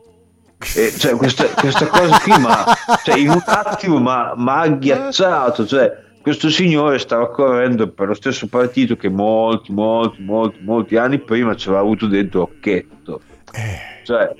E, 0.75 0.91
cioè, 0.91 1.15
questa, 1.15 1.45
questa, 1.45 1.87
cosa 1.87 2.19
qui 2.19 2.39
ma, 2.39 2.63
cioè, 3.03 3.17
in 3.17 3.29
un 3.29 3.41
attimo 3.45 3.99
mi 3.99 4.07
ha 4.09 4.59
agghiacciato, 4.59 5.65
cioè, 5.65 5.91
questo 6.21 6.49
signore 6.49 6.99
stava 6.99 7.31
correndo 7.31 7.87
per 7.89 8.07
lo 8.07 8.13
stesso 8.13 8.47
partito 8.47 8.95
che 8.95 9.09
molti, 9.09 9.71
molti, 9.71 10.21
molti, 10.21 10.59
molti 10.61 10.95
anni 10.97 11.17
prima 11.19 11.55
ci 11.55 11.67
aveva 11.67 11.81
avuto 11.81 12.07
dentro 12.07 12.43
Occhetto. 12.43 13.21
Eh. 13.53 14.03
Cioè, 14.03 14.33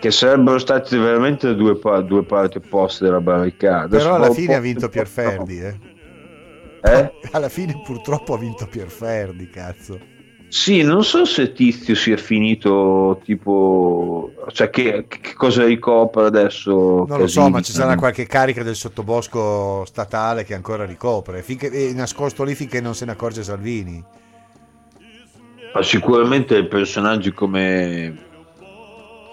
che 0.00 0.10
sarebbero 0.12 0.58
stati 0.58 0.96
veramente 0.96 1.54
due, 1.56 1.78
due 2.04 2.22
parti 2.24 2.58
opposte 2.58 3.04
della 3.04 3.20
barricata. 3.20 3.88
Però 3.88 4.14
alla 4.14 4.30
fine 4.30 4.54
ha 4.54 4.60
vinto 4.60 4.88
Pierferdi, 4.88 5.60
eh. 5.60 5.76
Eh? 6.82 7.12
Alla 7.32 7.48
fine 7.48 7.80
purtroppo 7.84 8.34
ha 8.34 8.38
vinto 8.38 8.66
Pierferdi, 8.66 9.48
cazzo. 9.48 10.16
Sì, 10.50 10.80
non 10.80 11.04
so 11.04 11.26
se 11.26 11.52
Tizio 11.52 11.94
sia 11.94 12.16
finito 12.16 13.20
tipo, 13.22 14.32
cioè 14.52 14.70
che, 14.70 15.04
che 15.06 15.34
cosa 15.34 15.64
ricopre 15.64 16.24
adesso. 16.24 17.04
Non 17.06 17.18
lo 17.18 17.26
so, 17.26 17.50
ma 17.50 17.60
ci 17.60 17.72
sarà 17.72 17.96
qualche 17.96 18.26
carica 18.26 18.62
del 18.62 18.74
sottobosco 18.74 19.84
statale 19.84 20.44
che 20.44 20.54
ancora 20.54 20.86
ricopre, 20.86 21.42
finché, 21.42 21.70
è 21.70 21.92
nascosto 21.92 22.44
lì 22.44 22.54
finché 22.54 22.80
non 22.80 22.94
se 22.94 23.04
ne 23.04 23.12
accorge 23.12 23.42
Salvini. 23.42 24.02
Ma 25.74 25.82
sicuramente 25.82 26.64
personaggi 26.64 27.30
come, 27.32 28.16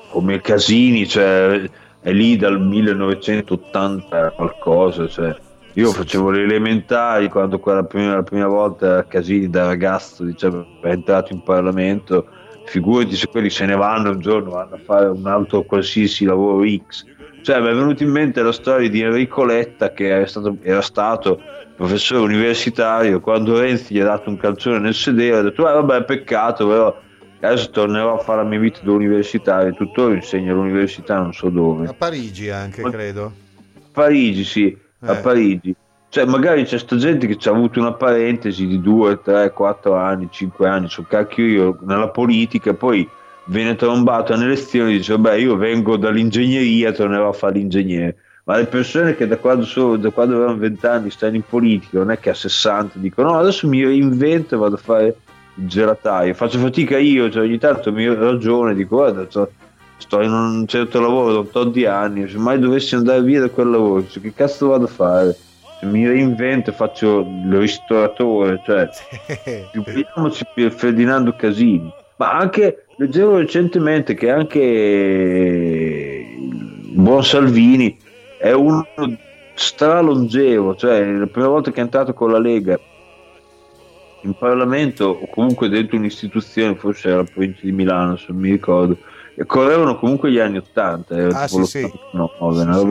come 0.10 0.42
Casini, 0.42 1.08
cioè, 1.08 1.70
è 2.02 2.12
lì 2.12 2.36
dal 2.36 2.60
1980 2.60 4.32
qualcosa, 4.32 5.08
cioè, 5.08 5.34
io 5.76 5.92
facevo 5.92 6.30
le 6.30 6.44
elementari 6.44 7.28
quando 7.30 7.60
quella 7.60 7.84
prima, 7.84 8.16
la 8.16 8.24
prima 8.24 8.48
volta 8.48 9.06
Casini 9.06 9.50
da 9.50 9.66
ragazzo 9.66 10.24
diciamo, 10.24 10.66
è 10.82 10.90
entrato 10.90 11.34
in 11.34 11.44
Parlamento. 11.44 12.28
Figurati 12.66 13.16
se 13.16 13.28
quelli 13.28 13.50
se 13.50 13.66
ne 13.66 13.76
vanno 13.76 14.12
un 14.12 14.20
giorno, 14.20 14.52
vanno 14.52 14.76
a 14.76 14.80
fare 14.84 15.08
un 15.08 15.26
altro 15.28 15.64
qualsiasi 15.64 16.26
lavoro 16.26 16.66
X. 16.66 17.04
Cioè, 17.44 17.60
mi 17.60 17.68
è 17.68 17.74
venuta 17.74 18.04
in 18.04 18.10
mente 18.10 18.42
la 18.42 18.54
storia 18.54 18.90
di 18.90 19.02
Enrico 19.02 19.44
Letta, 19.44 19.92
che 19.92 20.08
era 20.08 20.26
stato, 20.26 20.58
era 20.62 20.82
stato 20.82 21.40
professore 21.76 22.22
universitario. 22.22 23.20
Quando 23.20 23.60
Renzi 23.60 23.94
gli 23.94 24.00
ha 24.00 24.06
dato 24.06 24.30
un 24.30 24.38
calcione 24.38 24.80
nel 24.80 24.96
sedere, 24.96 25.38
ha 25.38 25.42
detto: 25.42 25.70
eh, 25.70 25.74
Vabbè, 25.74 26.06
peccato, 26.06 26.68
però 26.68 26.98
adesso 27.42 27.70
tornerò 27.70 28.16
a 28.16 28.24
fare 28.24 28.42
la 28.42 28.48
mia 28.48 28.60
vita 28.60 28.80
da 28.82 28.94
universitario. 28.94 29.74
Tuttora 29.74 30.16
insegno 30.16 30.54
all'università, 30.54 31.20
non 31.20 31.34
so 31.34 31.50
dove. 31.50 31.88
A 31.88 31.94
Parigi 31.94 32.50
anche, 32.50 32.82
credo. 32.82 33.32
Parigi, 33.92 34.44
sì 34.44 34.84
a 35.06 35.14
eh. 35.14 35.22
Parigi. 35.22 35.76
Cioè, 36.10 36.26
magari 36.26 36.64
c'è 36.64 36.78
sta 36.78 36.96
gente 36.96 37.28
che 37.28 37.36
ci 37.36 37.50
ha 37.50 37.52
avuto 37.52 37.80
una 37.80 37.94
parentesi 37.94 38.68
di 38.68 38.80
2, 38.80 39.22
3, 39.22 39.52
4 39.52 39.96
anni, 39.96 40.30
5 40.32 40.68
anni, 40.68 40.88
so 40.88 41.04
cacchio 41.04 41.46
io, 41.46 41.78
nella 41.82 42.08
politica, 42.10 42.74
poi 42.74 43.08
viene 43.46 43.76
trombato 43.76 44.34
alle 44.34 44.46
elezioni 44.46 44.94
e 44.94 44.98
dice, 44.98 45.14
vabbè, 45.14 45.36
io 45.36 45.58
vengo 45.58 45.98
dall'ingegneria, 45.98 46.94
tornerò 46.94 47.30
a 47.30 47.34
fare 47.34 47.56
l'ingegnere. 47.56 48.16
Ma 48.46 48.58
le 48.58 48.66
persone 48.66 49.16
che 49.16 49.28
da 49.28 49.38
quando, 49.38 49.66
sono, 49.66 49.98
da 49.98 50.12
quando 50.12 50.36
avevano 50.36 50.58
20 50.58 50.86
anni 50.86 51.10
stanno 51.10 51.36
in 51.36 51.44
politica, 51.48 51.98
non 51.98 52.12
è 52.12 52.20
che 52.20 52.30
a 52.30 52.36
60 52.36 53.00
dicono, 53.00 53.32
no, 53.32 53.40
adesso 53.40 53.68
mi 53.68 53.84
reinvento 53.84 54.56
e 54.56 54.58
vado 54.58 54.76
a 54.76 54.80
fare 54.80 55.16
il 55.56 55.68
gelataio. 55.68 56.34
Faccio 56.34 56.60
fatica 56.60 56.98
io, 56.98 57.30
cioè 57.30 57.44
ogni 57.44 57.58
tanto 57.58 57.92
mi 57.92 58.08
ragione, 58.08 58.76
dico, 58.76 58.98
guarda, 58.98 59.28
sto 59.98 60.22
in 60.22 60.32
un 60.32 60.68
certo 60.68 61.00
lavoro 61.00 61.32
da 61.32 61.40
un 61.40 61.50
tot 61.50 61.72
di 61.72 61.86
anni, 61.86 62.28
se 62.28 62.38
mai 62.38 62.60
dovessi 62.60 62.96
andare 62.96 63.22
via 63.22 63.42
da 63.42 63.50
quel 63.50 63.70
lavoro, 63.70 64.08
cioè, 64.08 64.22
che 64.22 64.34
cazzo 64.34 64.68
vado 64.68 64.86
a 64.86 64.90
fare? 64.90 65.36
Se 65.80 65.86
mi 65.86 66.08
reinvento 66.08 66.70
e 66.70 66.74
faccio 66.74 67.20
il 67.20 67.58
ristoratore, 67.58 68.62
cioè, 68.66 68.90
figuriamoci 69.72 70.46
per 70.54 70.72
Ferdinando 70.72 71.36
Casini. 71.36 71.92
Ma 72.18 72.32
anche, 72.32 72.86
leggevo 72.98 73.38
recentemente 73.38 74.14
che 74.14 74.30
anche 74.30 74.60
il 74.60 76.92
buon 76.94 77.24
Salvini 77.24 77.98
è 78.38 78.52
uno 78.52 78.86
stralongevo, 79.54 80.76
cioè 80.76 81.12
la 81.12 81.28
prima 81.28 81.48
volta 81.48 81.72
che 81.72 81.80
è 81.80 81.84
entrato 81.84 82.14
con 82.14 82.32
la 82.32 82.40
Lega 82.40 82.78
in 84.22 84.34
Parlamento 84.34 85.06
o 85.06 85.30
comunque 85.30 85.70
dentro 85.70 85.98
un'istituzione, 85.98 86.76
forse 86.76 87.08
era 87.08 87.18
la 87.18 87.24
provincia 87.24 87.62
di 87.64 87.72
Milano, 87.72 88.18
se 88.18 88.26
non 88.30 88.42
mi 88.42 88.52
ricordo, 88.52 88.98
correvano 89.46 89.98
comunque 89.98 90.32
gli 90.32 90.40
anni 90.40 90.58
80, 90.58 91.16
eh, 91.16 91.24
ah, 91.26 91.48
sì, 91.48 91.64
sì. 91.66 91.92
No, 92.12 92.32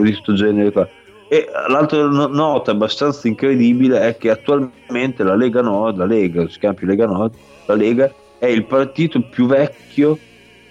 di 0.01 0.11
questo 0.11 0.33
genere 0.33 0.71
qua. 0.71 0.87
E 1.27 1.47
l'altra 1.67 2.05
nota 2.05 2.71
abbastanza 2.71 3.27
incredibile 3.27 3.99
è 3.99 4.17
che 4.17 4.29
attualmente 4.29 5.23
la 5.23 5.35
Lega 5.35 5.61
Nord, 5.61 5.97
la 5.97 6.05
Lega, 6.05 6.47
si 6.47 6.59
chiama 6.59 6.75
più 6.75 6.85
Lega 6.85 7.07
Nord, 7.07 7.33
la 7.65 7.73
Lega 7.73 8.13
è 8.37 8.45
il 8.45 8.65
partito 8.65 9.21
più 9.21 9.47
vecchio, 9.47 10.19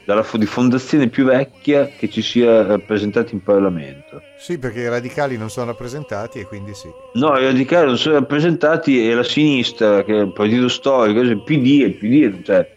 dalla, 0.05 0.25
di 0.35 0.47
fondazione 0.47 1.09
più 1.09 1.25
vecchia 1.25 1.87
che 1.87 2.09
ci 2.09 2.23
sia 2.23 2.65
rappresentato 2.65 3.35
in 3.35 3.43
Parlamento. 3.43 4.23
Sì, 4.39 4.59
perché 4.59 4.81
i 4.81 4.89
radicali 4.89 5.37
non 5.37 5.51
sono 5.51 5.67
rappresentati 5.67 6.39
e 6.39 6.45
quindi 6.45 6.75
sì. 6.75 6.89
No, 7.15 7.37
i 7.37 7.45
radicali 7.45 7.87
non 7.87 7.99
sono 7.99 8.17
rappresentati 8.17 9.09
e 9.09 9.15
la 9.15 9.25
sinistra, 9.25 10.05
che 10.05 10.15
è 10.15 10.21
il 10.21 10.33
partito 10.33 10.69
storico, 10.69 11.21
il 11.21 11.43
PD, 11.43 11.67
il 11.81 11.95
PD, 11.95 12.43
cioè 12.45 12.73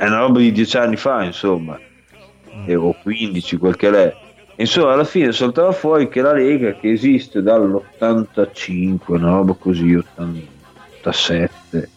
è 0.00 0.06
una 0.06 0.20
roba 0.20 0.38
di 0.38 0.50
dieci 0.50 0.78
anni 0.78 0.96
fa, 0.96 1.22
insomma, 1.24 1.78
mm. 2.56 2.74
o 2.74 2.96
15, 3.02 3.58
quel 3.58 3.76
che 3.76 3.90
è. 3.90 4.16
Insomma, 4.56 4.94
alla 4.94 5.04
fine 5.04 5.30
saltava 5.30 5.72
fuori 5.72 6.08
che 6.08 6.22
la 6.22 6.32
Lega, 6.32 6.72
che 6.72 6.92
esiste 6.92 7.42
dall'85, 7.42 8.98
una 9.08 9.28
roba 9.28 9.52
così, 9.52 9.94
87, 9.94 11.90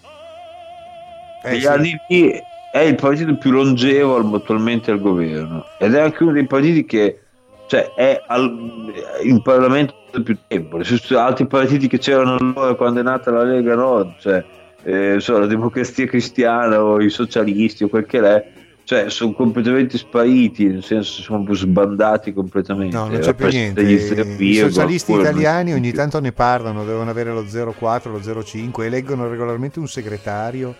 eh, 1.46 1.60
sì. 1.62 1.66
anni 1.66 1.96
lì 2.10 2.30
è 2.74 2.80
il 2.80 2.96
partito 2.96 3.38
più 3.38 3.52
longevo 3.52 4.36
attualmente 4.36 4.92
al 4.92 5.00
governo 5.00 5.64
ed 5.80 5.94
è 5.94 6.02
anche 6.02 6.24
uno 6.24 6.34
dei 6.34 6.46
partiti 6.46 6.86
che 6.86 7.22
cioè, 7.68 7.94
è 7.94 8.22
al, 8.28 8.92
in 9.24 9.42
Parlamento 9.42 9.96
più 10.22 10.38
tempo. 10.46 10.82
Altri 11.16 11.48
partiti 11.48 11.88
che 11.88 12.00
c'erano 12.00 12.36
allora 12.36 12.76
quando 12.76 13.00
è 13.00 13.04
nata 13.04 13.32
la 13.32 13.44
Lega 13.44 13.76
Nord, 13.76 14.16
cioè 14.20 14.44
eh, 14.84 15.16
so, 15.20 15.40
la 15.40 15.46
democrazia 15.46 16.06
cristiana 16.06 16.84
o 16.84 17.02
i 17.02 17.10
socialisti 17.10 17.84
o 17.84 17.88
quel 17.88 18.06
che 18.06 18.20
è, 18.20 18.52
cioè 18.84 19.10
sono 19.10 19.34
completamente 19.34 19.98
spariti, 19.98 20.66
nel 20.66 20.84
senso 20.84 21.22
sono 21.22 21.54
sbandati 21.54 22.34
completamente. 22.34 22.96
No, 22.96 23.08
non 23.08 23.20
c'è 23.20 23.34
più 23.34 23.48
niente. 23.48 23.82
I 23.82 24.56
socialisti 24.56 25.14
italiani 25.14 25.74
ogni 25.74 25.94
tanto 25.94 26.20
ne 26.20 26.34
parlano, 26.34 26.84
devono 26.84 27.10
avere 27.10 27.32
lo 27.32 27.44
04, 27.44 28.12
lo 28.12 28.44
05, 28.44 28.86
eleggono 28.86 29.30
regolarmente 29.30 29.80
un 29.80 29.88
segretario 29.88 30.76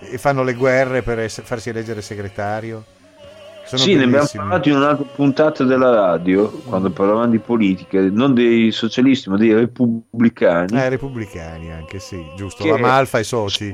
e 0.00 0.16
fanno 0.16 0.42
le 0.42 0.54
guerre 0.54 1.02
per 1.02 1.18
ess- 1.18 1.42
farsi 1.42 1.68
eleggere 1.68 2.00
segretario. 2.00 2.84
Sono 3.70 3.82
sì, 3.82 3.94
bellissimi. 3.94 3.98
ne 3.98 4.04
abbiamo 4.04 4.28
parlato 4.32 4.68
in 4.68 4.74
un'altra 4.74 5.06
puntata 5.14 5.62
della 5.62 5.90
radio, 5.90 6.50
quando 6.50 6.90
parlavamo 6.90 7.30
di 7.30 7.38
politica, 7.38 8.00
non 8.10 8.34
dei 8.34 8.72
socialisti, 8.72 9.30
ma 9.30 9.36
dei 9.36 9.54
repubblicani. 9.54 10.76
Eh, 10.76 10.88
repubblicani 10.88 11.70
anche, 11.70 12.00
sì, 12.00 12.20
giusto. 12.36 12.66
La 12.66 12.78
Malfa 12.78 13.20
e 13.20 13.22
soci. 13.22 13.72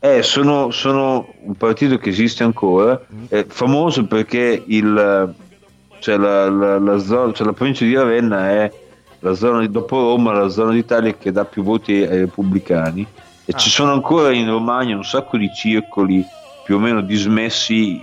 Eh, 0.00 0.22
sono, 0.24 0.72
sono, 0.72 1.32
un 1.42 1.54
partito 1.54 1.98
che 1.98 2.08
esiste 2.08 2.42
ancora, 2.42 3.00
mm. 3.00 3.24
è 3.28 3.46
famoso 3.46 4.06
perché 4.06 4.64
il, 4.66 5.34
cioè 6.00 6.16
la, 6.16 6.50
la, 6.50 6.78
la, 6.80 6.98
zona, 6.98 7.32
cioè 7.32 7.46
la 7.46 7.52
provincia 7.52 7.84
di 7.84 7.94
Ravenna 7.94 8.50
è 8.50 8.72
la 9.20 9.34
zona 9.34 9.64
dopo 9.68 10.00
Roma, 10.00 10.32
la 10.32 10.48
zona 10.48 10.72
d'Italia 10.72 11.14
che 11.14 11.30
dà 11.30 11.44
più 11.44 11.62
voti 11.62 11.92
ai 11.92 12.18
repubblicani 12.18 13.06
e 13.44 13.52
ah. 13.54 13.56
ci 13.56 13.70
sono 13.70 13.92
ancora 13.92 14.32
in 14.32 14.48
Romagna 14.50 14.96
un 14.96 15.04
sacco 15.04 15.36
di 15.36 15.48
circoli 15.54 16.24
più 16.66 16.74
o 16.74 16.78
meno 16.80 17.00
dismessi 17.00 17.96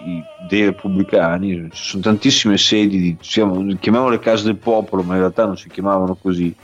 dei 0.47 0.63
repubblicani, 0.63 1.67
ci 1.73 1.83
sono 1.83 2.01
tantissime 2.01 2.57
sedi, 2.57 2.97
di, 2.97 3.17
diciamo, 3.17 3.75
chiamiamole 3.77 4.19
case 4.19 4.45
del 4.45 4.55
popolo, 4.55 5.03
ma 5.03 5.15
in 5.15 5.19
realtà 5.19 5.45
non 5.45 5.57
si 5.57 5.67
chiamavano 5.67 6.15
così, 6.15 6.55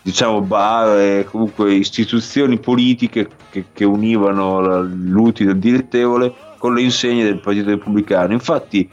diciamo 0.00 0.40
bar 0.40 1.22
comunque 1.26 1.74
istituzioni 1.74 2.58
politiche 2.58 3.28
che, 3.50 3.66
che 3.70 3.84
univano 3.84 4.80
l'utile 4.80 5.50
il 5.50 5.58
dilettevole 5.58 6.32
con 6.56 6.72
le 6.72 6.80
insegne 6.80 7.24
del 7.24 7.38
Partito 7.38 7.68
Repubblicano. 7.68 8.32
Infatti 8.32 8.88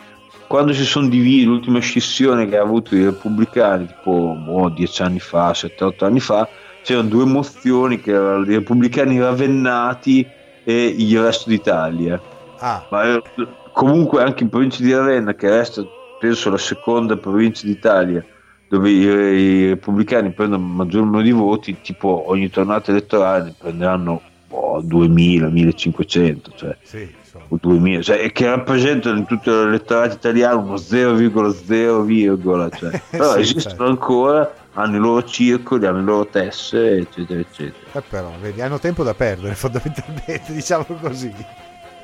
quando 0.48 0.74
si 0.74 0.84
sono 0.84 1.08
divisi, 1.08 1.46
l'ultima 1.46 1.80
scissione 1.80 2.46
che 2.50 2.58
ha 2.58 2.62
avuto 2.62 2.94
i 2.94 3.06
repubblicani, 3.06 3.88
tipo 3.88 4.38
oh, 4.46 4.68
dieci 4.68 5.02
anni 5.02 5.22
fa, 5.22 5.54
sette, 5.54 5.82
otto 5.82 6.04
anni 6.04 6.20
fa, 6.20 6.46
c'erano 6.84 7.08
due 7.08 7.24
mozioni 7.24 8.02
che 8.02 8.12
erano 8.12 8.44
i 8.44 8.56
repubblicani 8.56 9.18
ravennati 9.18 10.36
e 10.68 10.94
il 10.98 11.22
resto 11.22 11.50
d'Italia. 11.50 12.22
Ah. 12.58 12.86
Ma 12.90 13.06
eh, 13.06 13.24
comunque 13.72 14.22
anche 14.22 14.44
in 14.44 14.50
provincia 14.50 14.84
di 14.84 14.94
Ravenna, 14.94 15.34
che 15.34 15.50
resta 15.50 15.82
penso 16.20 16.50
la 16.50 16.58
seconda 16.58 17.16
provincia 17.16 17.66
d'Italia, 17.66 18.26
dove 18.68 18.90
i, 18.90 19.70
repubblicani 19.70 20.32
prendono 20.32 20.66
il 20.66 20.70
maggior 20.70 21.06
numero 21.06 21.24
di 21.24 21.32
voti, 21.32 21.78
tipo 21.82 22.26
ogni 22.28 22.50
tornata 22.50 22.92
elettorale 22.92 23.46
ne 23.46 23.54
prenderanno 23.58 24.22
oh, 24.50 24.82
so, 24.82 24.86
2000, 24.86 25.48
1500, 25.48 26.52
cioè, 26.54 26.76
Sì, 26.82 27.10
o 27.48 27.58
2000, 27.62 28.02
cioè, 28.02 28.30
che 28.34 28.48
rappresentano 28.48 29.20
in 29.20 29.26
tutto 29.26 29.64
l'elettorato 29.64 30.16
italiano 30.16 30.60
uno 30.60 30.76
0,0, 30.76 32.78
cioè, 32.78 33.02
però 33.10 33.36
Sì, 33.36 33.40
esistono 33.40 33.70
certo. 33.70 33.86
ancora, 33.86 34.54
hanno 34.78 34.96
i 34.98 35.00
loro 35.00 35.24
circoli, 35.24 35.86
hanno 35.86 35.98
le 36.00 36.04
loro 36.04 36.28
tesse, 36.30 36.98
eccetera, 36.98 37.40
eccetera. 37.40 37.92
Eh, 37.92 38.02
però, 38.02 38.38
vedi, 38.40 38.62
hanno 38.62 38.80
tempo 38.80 39.04
da 39.04 39.14
perdere 39.14 39.56
fondamentalmente, 39.56 40.54
diciamo 40.54 40.86
così. 41.02 41.34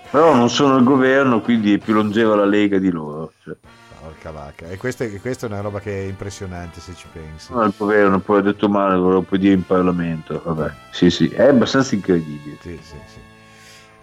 Però 0.10 0.34
non 0.36 0.50
sono 0.50 0.78
il 0.78 0.84
governo, 0.84 1.42
quindi 1.42 1.74
è 1.74 1.78
più 1.80 1.94
longeva 1.94 2.36
la 2.36 2.46
Lega 2.46 2.78
di 2.80 2.90
loro. 2.92 3.34
Cioè, 3.44 3.56
Porca 4.00 4.32
vacca. 4.32 4.68
E 4.70 4.78
questa, 4.78 5.06
è- 5.06 5.20
questa 5.22 5.46
è 5.48 5.50
una 5.50 5.62
roba 5.62 5.80
che 5.80 6.04
è 6.06 6.08
impressionante 6.08 6.80
se 6.82 6.94
ci 6.96 7.08
pensi. 7.12 7.54
no, 7.54 7.64
il 7.64 7.74
governo 7.78 8.20
poi 8.20 8.40
ha 8.40 8.42
detto 8.42 8.68
male, 8.70 8.96
lo 8.96 9.22
puoi 9.22 9.40
dire 9.40 9.54
in 9.54 9.66
Parlamento. 9.66 10.42
Vabbè, 10.44 10.74
sì, 10.92 11.10
sì, 11.10 11.30
è 11.30 11.48
abbastanza 11.48 11.96
incredibile. 11.96 12.58
Sì, 12.60 12.78
sì, 12.82 12.98
sì. 13.06 13.20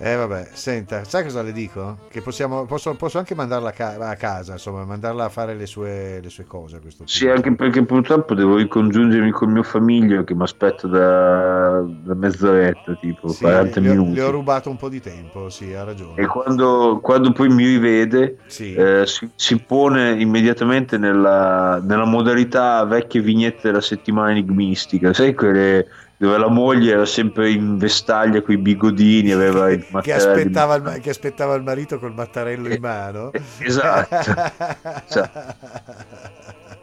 Eh 0.02 0.16
vabbè, 0.16 0.48
senta, 0.54 1.04
sai 1.04 1.22
cosa 1.24 1.42
le 1.42 1.52
dico? 1.52 1.98
Che 2.08 2.22
possiamo, 2.22 2.64
posso, 2.64 2.94
posso 2.94 3.18
anche 3.18 3.34
mandarla 3.34 3.68
a, 3.68 3.72
ca- 3.72 3.96
a 4.08 4.16
casa, 4.16 4.52
insomma, 4.52 4.82
mandarla 4.86 5.24
a 5.24 5.28
fare 5.28 5.54
le 5.54 5.66
sue, 5.66 6.20
le 6.22 6.30
sue 6.30 6.44
cose. 6.44 6.80
Sì, 7.04 7.28
anche 7.28 7.54
perché 7.54 7.84
purtroppo 7.84 8.32
devo 8.32 8.56
ricongiungermi 8.56 9.30
con 9.30 9.52
mio 9.52 9.62
famiglio 9.62 10.24
che 10.24 10.34
mi 10.34 10.42
aspetta 10.42 10.86
da, 10.86 11.84
da 11.86 12.14
mezz'oretta, 12.14 12.94
tipo 12.94 13.28
Sì, 13.28 13.42
40 13.42 13.80
le, 13.80 13.88
ho- 13.90 13.92
minuti. 13.92 14.14
le 14.14 14.22
ho 14.22 14.30
rubato 14.30 14.70
un 14.70 14.76
po' 14.76 14.88
di 14.88 15.00
tempo, 15.02 15.50
sì, 15.50 15.74
ha 15.74 15.84
ragione. 15.84 16.22
E 16.22 16.26
quando, 16.26 17.00
quando 17.02 17.32
poi 17.32 17.50
mi 17.50 17.66
rivede, 17.66 18.38
Sì. 18.46 18.72
eh, 18.72 19.02
si, 19.04 19.28
si 19.34 19.60
pone 19.60 20.12
immediatamente 20.18 20.96
nella, 20.96 21.78
nella 21.84 22.06
modalità 22.06 22.82
vecchie 22.84 23.20
vignette 23.20 23.60
della 23.68 23.82
settimana 23.82 24.30
enigmistica, 24.30 25.12
sai 25.12 25.34
quelle 25.34 25.86
dove 26.20 26.36
la 26.36 26.50
moglie 26.50 26.92
era 26.92 27.06
sempre 27.06 27.50
in 27.50 27.78
vestaglia 27.78 28.42
con 28.42 28.52
i 28.52 28.58
bigodini, 28.58 29.32
aveva 29.32 29.70
il 29.70 29.86
che, 30.02 30.12
aspettava 30.12 30.74
il, 30.74 30.82
ma- 30.82 30.98
che 30.98 31.08
aspettava 31.08 31.54
il 31.54 31.62
marito 31.62 31.98
col 31.98 32.12
mattarello 32.12 32.68
in 32.68 32.78
mano. 32.78 33.32
Eh, 33.32 33.40
esatto. 33.60 34.34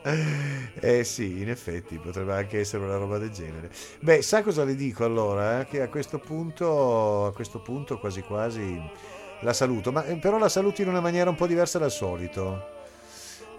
eh 0.81 1.03
sì, 1.03 1.39
in 1.39 1.51
effetti 1.51 1.99
potrebbe 1.99 2.33
anche 2.33 2.61
essere 2.61 2.83
una 2.83 2.97
roba 2.97 3.19
del 3.19 3.29
genere. 3.29 3.69
Beh, 3.99 4.23
sa 4.23 4.41
cosa 4.41 4.63
le 4.63 4.73
dico 4.73 5.05
allora? 5.05 5.59
Eh? 5.59 5.67
Che 5.67 5.83
a 5.83 5.87
questo 5.87 6.17
punto, 6.17 7.27
a 7.27 7.31
questo 7.31 7.59
punto 7.59 7.99
quasi 7.99 8.21
quasi 8.21 8.81
la 9.41 9.53
saluto, 9.53 9.91
ma 9.91 10.03
eh, 10.05 10.15
però 10.15 10.39
la 10.39 10.49
saluto 10.49 10.81
in 10.81 10.87
una 10.87 10.99
maniera 11.01 11.29
un 11.29 11.35
po' 11.35 11.45
diversa 11.45 11.77
dal 11.77 11.91
solito. 11.91 12.76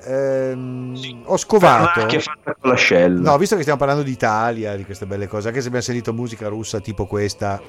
Ehm, 0.04 1.22
ho 1.24 1.36
scovato. 1.36 2.06
Che 2.06 2.20
fatta 2.20 2.54
con 2.58 2.70
l'ascella. 2.70 3.30
No, 3.30 3.38
visto 3.38 3.54
che 3.54 3.62
stiamo 3.62 3.78
parlando 3.78 4.02
d'Italia, 4.02 4.76
di 4.76 4.84
queste 4.84 5.06
belle 5.06 5.26
cose, 5.26 5.48
anche 5.48 5.60
se 5.60 5.66
abbiamo 5.66 5.84
sentito 5.84 6.12
musica 6.12 6.48
russa 6.48 6.80
tipo 6.80 7.06
questa. 7.06 7.60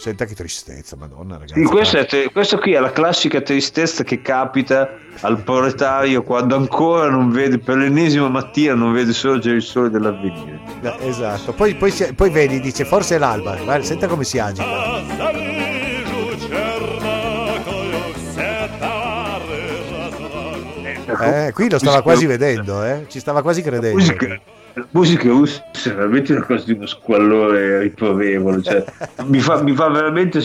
Senta 0.00 0.24
che 0.24 0.34
tristezza, 0.34 0.96
madonna 0.96 1.34
ragazzi. 1.36 1.60
Sì, 1.60 1.66
questo, 1.66 1.98
è 1.98 2.06
te- 2.06 2.30
questo 2.32 2.56
qui 2.56 2.72
è 2.72 2.80
la 2.80 2.90
classica 2.90 3.42
tristezza 3.42 4.02
che 4.02 4.22
capita 4.22 4.96
al 5.20 5.42
proletario 5.42 6.22
quando 6.22 6.56
ancora 6.56 7.10
non 7.10 7.30
vede 7.30 7.58
per 7.58 7.76
l'ennesima 7.76 8.30
mattina 8.30 8.72
non 8.72 8.92
vede 8.94 9.12
sorgere 9.12 9.56
il 9.56 9.62
sole 9.62 9.90
dell'avvenire. 9.90 10.58
Esatto, 11.00 11.52
poi, 11.52 11.74
poi, 11.74 11.92
poi 12.14 12.30
vedi, 12.30 12.60
dice 12.60 12.86
forse 12.86 13.16
è 13.16 13.18
l'alba, 13.18 13.56
guarda, 13.56 13.84
senta 13.84 14.06
come 14.06 14.24
si 14.24 14.38
agita. 14.38 15.79
Eh, 21.18 21.52
qui 21.52 21.70
lo 21.70 21.78
stava 21.78 22.02
quasi 22.02 22.26
vedendo, 22.26 22.84
eh? 22.84 23.06
ci 23.08 23.18
stava 23.18 23.42
quasi 23.42 23.62
credendo. 23.62 23.96
musica, 23.96 24.40
la 24.74 24.86
musica 24.90 25.28
russa 25.28 25.62
è 25.84 25.88
veramente 25.94 26.32
una 26.32 26.44
cosa 26.44 26.64
di 26.64 26.72
uno 26.72 26.86
squallore 26.86 27.80
riprovevole, 27.80 28.62
cioè, 28.62 28.84
mi, 29.24 29.40
fa, 29.40 29.62
mi 29.62 29.74
fa 29.74 29.88
veramente 29.88 30.40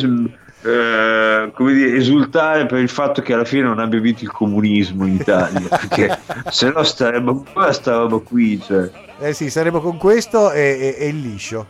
eh, 0.66 1.52
come 1.54 1.74
dire, 1.74 1.96
esultare 1.96 2.66
per 2.66 2.80
il 2.80 2.90
fatto 2.90 3.22
che 3.22 3.34
alla 3.34 3.46
fine 3.46 3.64
non 3.64 3.80
abbia 3.80 4.00
vinto 4.00 4.24
il 4.24 4.32
comunismo 4.32 5.06
in 5.06 5.14
Italia, 5.14 5.62
perché 5.70 6.20
se 6.50 6.72
no 6.72 6.84
staremmo 6.84 7.30
ancora 7.32 7.72
sta 7.72 7.98
roba 7.98 8.18
qui, 8.18 8.60
cioè. 8.62 8.90
Eh 9.20 9.34
sì, 9.34 9.50
saremo 9.50 9.80
con 9.80 9.98
questo 9.98 10.52
e, 10.52 10.96
e- 10.98 11.06
e 11.06 11.08
il 11.08 11.20
liscio. 11.20 11.68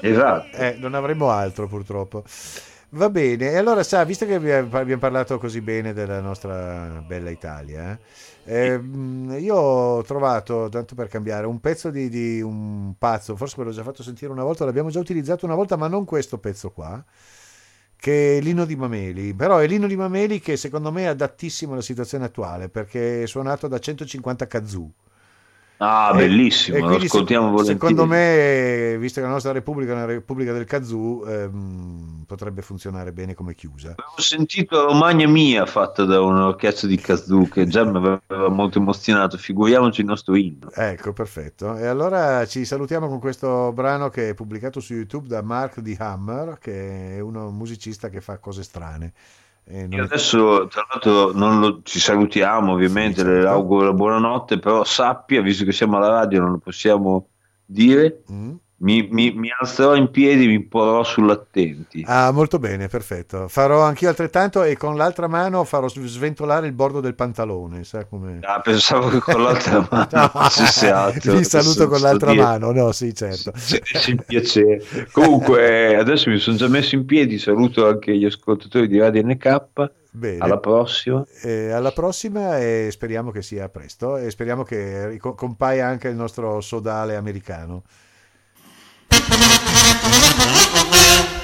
esatto. 0.00 0.56
Eh, 0.56 0.76
non 0.78 0.94
avremo 0.94 1.30
altro 1.30 1.66
purtroppo. 1.68 2.22
Va 2.90 3.10
bene, 3.10 3.50
e 3.50 3.56
allora 3.56 3.82
sa, 3.82 4.04
visto 4.04 4.26
che 4.26 4.34
abbiamo 4.34 4.98
parlato 4.98 5.38
così 5.38 5.60
bene 5.60 5.92
della 5.92 6.20
nostra 6.20 7.02
bella 7.04 7.30
Italia, 7.30 7.98
eh, 8.44 8.68
ehm, 8.68 9.36
io 9.40 9.56
ho 9.56 10.02
trovato, 10.02 10.68
tanto 10.68 10.94
per 10.94 11.08
cambiare, 11.08 11.46
un 11.46 11.60
pezzo 11.60 11.90
di, 11.90 12.08
di 12.08 12.40
un 12.40 12.94
pazzo, 12.96 13.34
forse 13.34 13.56
ve 13.58 13.64
l'ho 13.64 13.72
già 13.72 13.82
fatto 13.82 14.04
sentire 14.04 14.30
una 14.30 14.44
volta, 14.44 14.64
l'abbiamo 14.64 14.90
già 14.90 15.00
utilizzato 15.00 15.44
una 15.46 15.56
volta, 15.56 15.76
ma 15.76 15.88
non 15.88 16.04
questo 16.04 16.38
pezzo 16.38 16.70
qua, 16.70 17.04
che 17.96 18.38
è 18.38 18.40
l'Inno 18.40 18.64
di 18.64 18.76
Mameli, 18.76 19.34
però 19.34 19.58
è 19.58 19.66
l'Inno 19.66 19.88
di 19.88 19.96
Mameli 19.96 20.38
che 20.40 20.56
secondo 20.56 20.92
me 20.92 21.02
è 21.02 21.06
adattissimo 21.06 21.72
alla 21.72 21.82
situazione 21.82 22.24
attuale, 22.26 22.68
perché 22.68 23.24
è 23.24 23.26
suonato 23.26 23.66
da 23.68 23.78
150 23.80 24.46
kazoo. 24.46 24.90
Ah, 25.78 26.12
E- 26.14 26.16
bellissimo, 26.16 26.76
e 26.78 26.80
lo 26.80 26.96
ascoltiamo 26.96 27.46
se- 27.46 27.52
volentieri. 27.52 27.78
Secondo 27.78 28.06
me, 28.06 28.96
visto 28.98 29.20
che 29.20 29.26
la 29.26 29.32
nostra 29.32 29.52
Repubblica 29.52 29.92
è 29.92 29.94
una 29.94 30.04
Repubblica 30.06 30.52
del 30.52 30.64
Kazoo, 30.64 31.26
ehm, 31.26 32.24
potrebbe 32.26 32.62
funzionare 32.62 33.12
bene 33.12 33.34
come 33.34 33.54
chiusa. 33.54 33.90
Avevo 33.90 34.20
sentito 34.20 34.84
Romagna 34.86 35.28
Mia 35.28 35.66
fatta 35.66 36.04
da 36.04 36.20
un'orchestra 36.22 36.88
di 36.88 36.96
kazoo 36.96 37.46
che 37.48 37.66
già 37.66 37.84
mi 37.84 37.96
aveva 37.98 38.48
molto 38.48 38.78
emozionato, 38.78 39.36
figuriamoci 39.36 40.00
il 40.00 40.06
nostro 40.06 40.34
inno. 40.34 40.70
Ecco, 40.72 41.12
perfetto. 41.12 41.76
E 41.76 41.86
allora 41.86 42.46
ci 42.46 42.64
salutiamo 42.64 43.08
con 43.08 43.20
questo 43.20 43.72
brano 43.72 44.08
che 44.08 44.30
è 44.30 44.34
pubblicato 44.34 44.80
su 44.80 44.94
YouTube 44.94 45.28
da 45.28 45.42
Mark 45.42 45.80
D. 45.80 45.94
Hammer, 45.98 46.58
che 46.58 47.16
è 47.16 47.20
uno 47.20 47.48
un 47.48 47.56
musicista 47.56 48.08
che 48.08 48.20
fa 48.20 48.38
cose 48.38 48.62
strane. 48.62 49.12
E 49.68 49.82
non 49.88 49.98
Io 49.98 50.04
adesso, 50.04 50.68
tra 50.68 50.86
l'altro, 50.88 51.32
non 51.32 51.58
lo- 51.58 51.80
ci 51.82 51.98
salutiamo 51.98 52.72
ovviamente, 52.72 53.20
Sì, 53.20 53.26
le 53.26 53.34
certo. 53.34 53.48
auguro 53.48 53.86
la 53.86 53.92
buonanotte, 53.92 54.58
però 54.60 54.84
sappia, 54.84 55.42
visto 55.42 55.64
che 55.64 55.72
siamo 55.72 55.96
alla 55.96 56.08
radio, 56.08 56.40
non 56.40 56.52
lo 56.52 56.58
possiamo 56.58 57.28
dire, 57.64 58.22
Mm? 58.30 58.54
Mi, 58.78 59.08
mi- 59.10 59.32
mi 59.32 59.48
alzerò 59.58 59.94
in 59.96 60.10
piedi, 60.10 60.46
mi 60.46 60.62
porrò 60.62 61.02
sull'attenti. 61.02 62.04
Ah, 62.06 62.30
molto 62.30 62.58
bene, 62.58 62.88
perfetto. 62.88 63.48
Farò 63.48 63.82
anch'io 63.82 64.08
altrettanto 64.10 64.62
e 64.62 64.76
con 64.76 64.96
l'altra 64.96 65.28
mano 65.28 65.64
farò 65.64 65.88
sventolare 65.88 66.66
il 66.66 66.72
bordo 66.74 67.00
del 67.00 67.14
pantalone. 67.14 67.80
Ah, 68.42 68.60
pensavo 68.60 69.08
che 69.08 69.20
con 69.20 69.42
l'altra 69.42 69.80
mano 69.90 70.08
No, 70.12 70.28
facesse 70.32 70.90
altro. 70.90 71.36
vi 71.36 71.44
saluto 71.44 71.88
con 71.88 72.00
l'altra 72.00 72.32
dire- 72.32 72.42
mano, 72.42 72.70
no, 72.72 72.92
sì, 72.92 73.14
certo. 73.14 73.52
Se 73.54 73.80
se 73.82 74.14
piacere. 74.16 74.84
Comunque, 75.10 75.96
adesso 75.98 76.28
mi 76.28 76.38
sono 76.38 76.56
già 76.56 76.68
messo 76.68 76.94
in 76.96 77.06
piedi. 77.06 77.38
Saluto 77.38 77.86
anche 77.86 78.14
gli 78.16 78.24
ascoltatori 78.26 78.88
di 78.88 78.98
Radio 78.98 79.22
NK. 79.24 79.90
Bene. 80.10 80.38
Alla 80.38 80.58
prossima. 80.58 81.24
Eh, 81.42 81.70
alla 81.70 81.92
prossima 81.92 82.58
e 82.58 82.88
speriamo 82.90 83.30
che 83.30 83.42
sia 83.42 83.68
presto 83.68 84.16
e 84.18 84.30
speriamo 84.30 84.62
che 84.64 85.08
rico- 85.08 85.34
compaia 85.34 85.86
anche 85.86 86.08
il 86.08 86.14
nostro 86.16 86.60
sodale 86.60 87.16
americano. 87.16 87.82
Thank 89.28 91.30
you. 91.30 91.35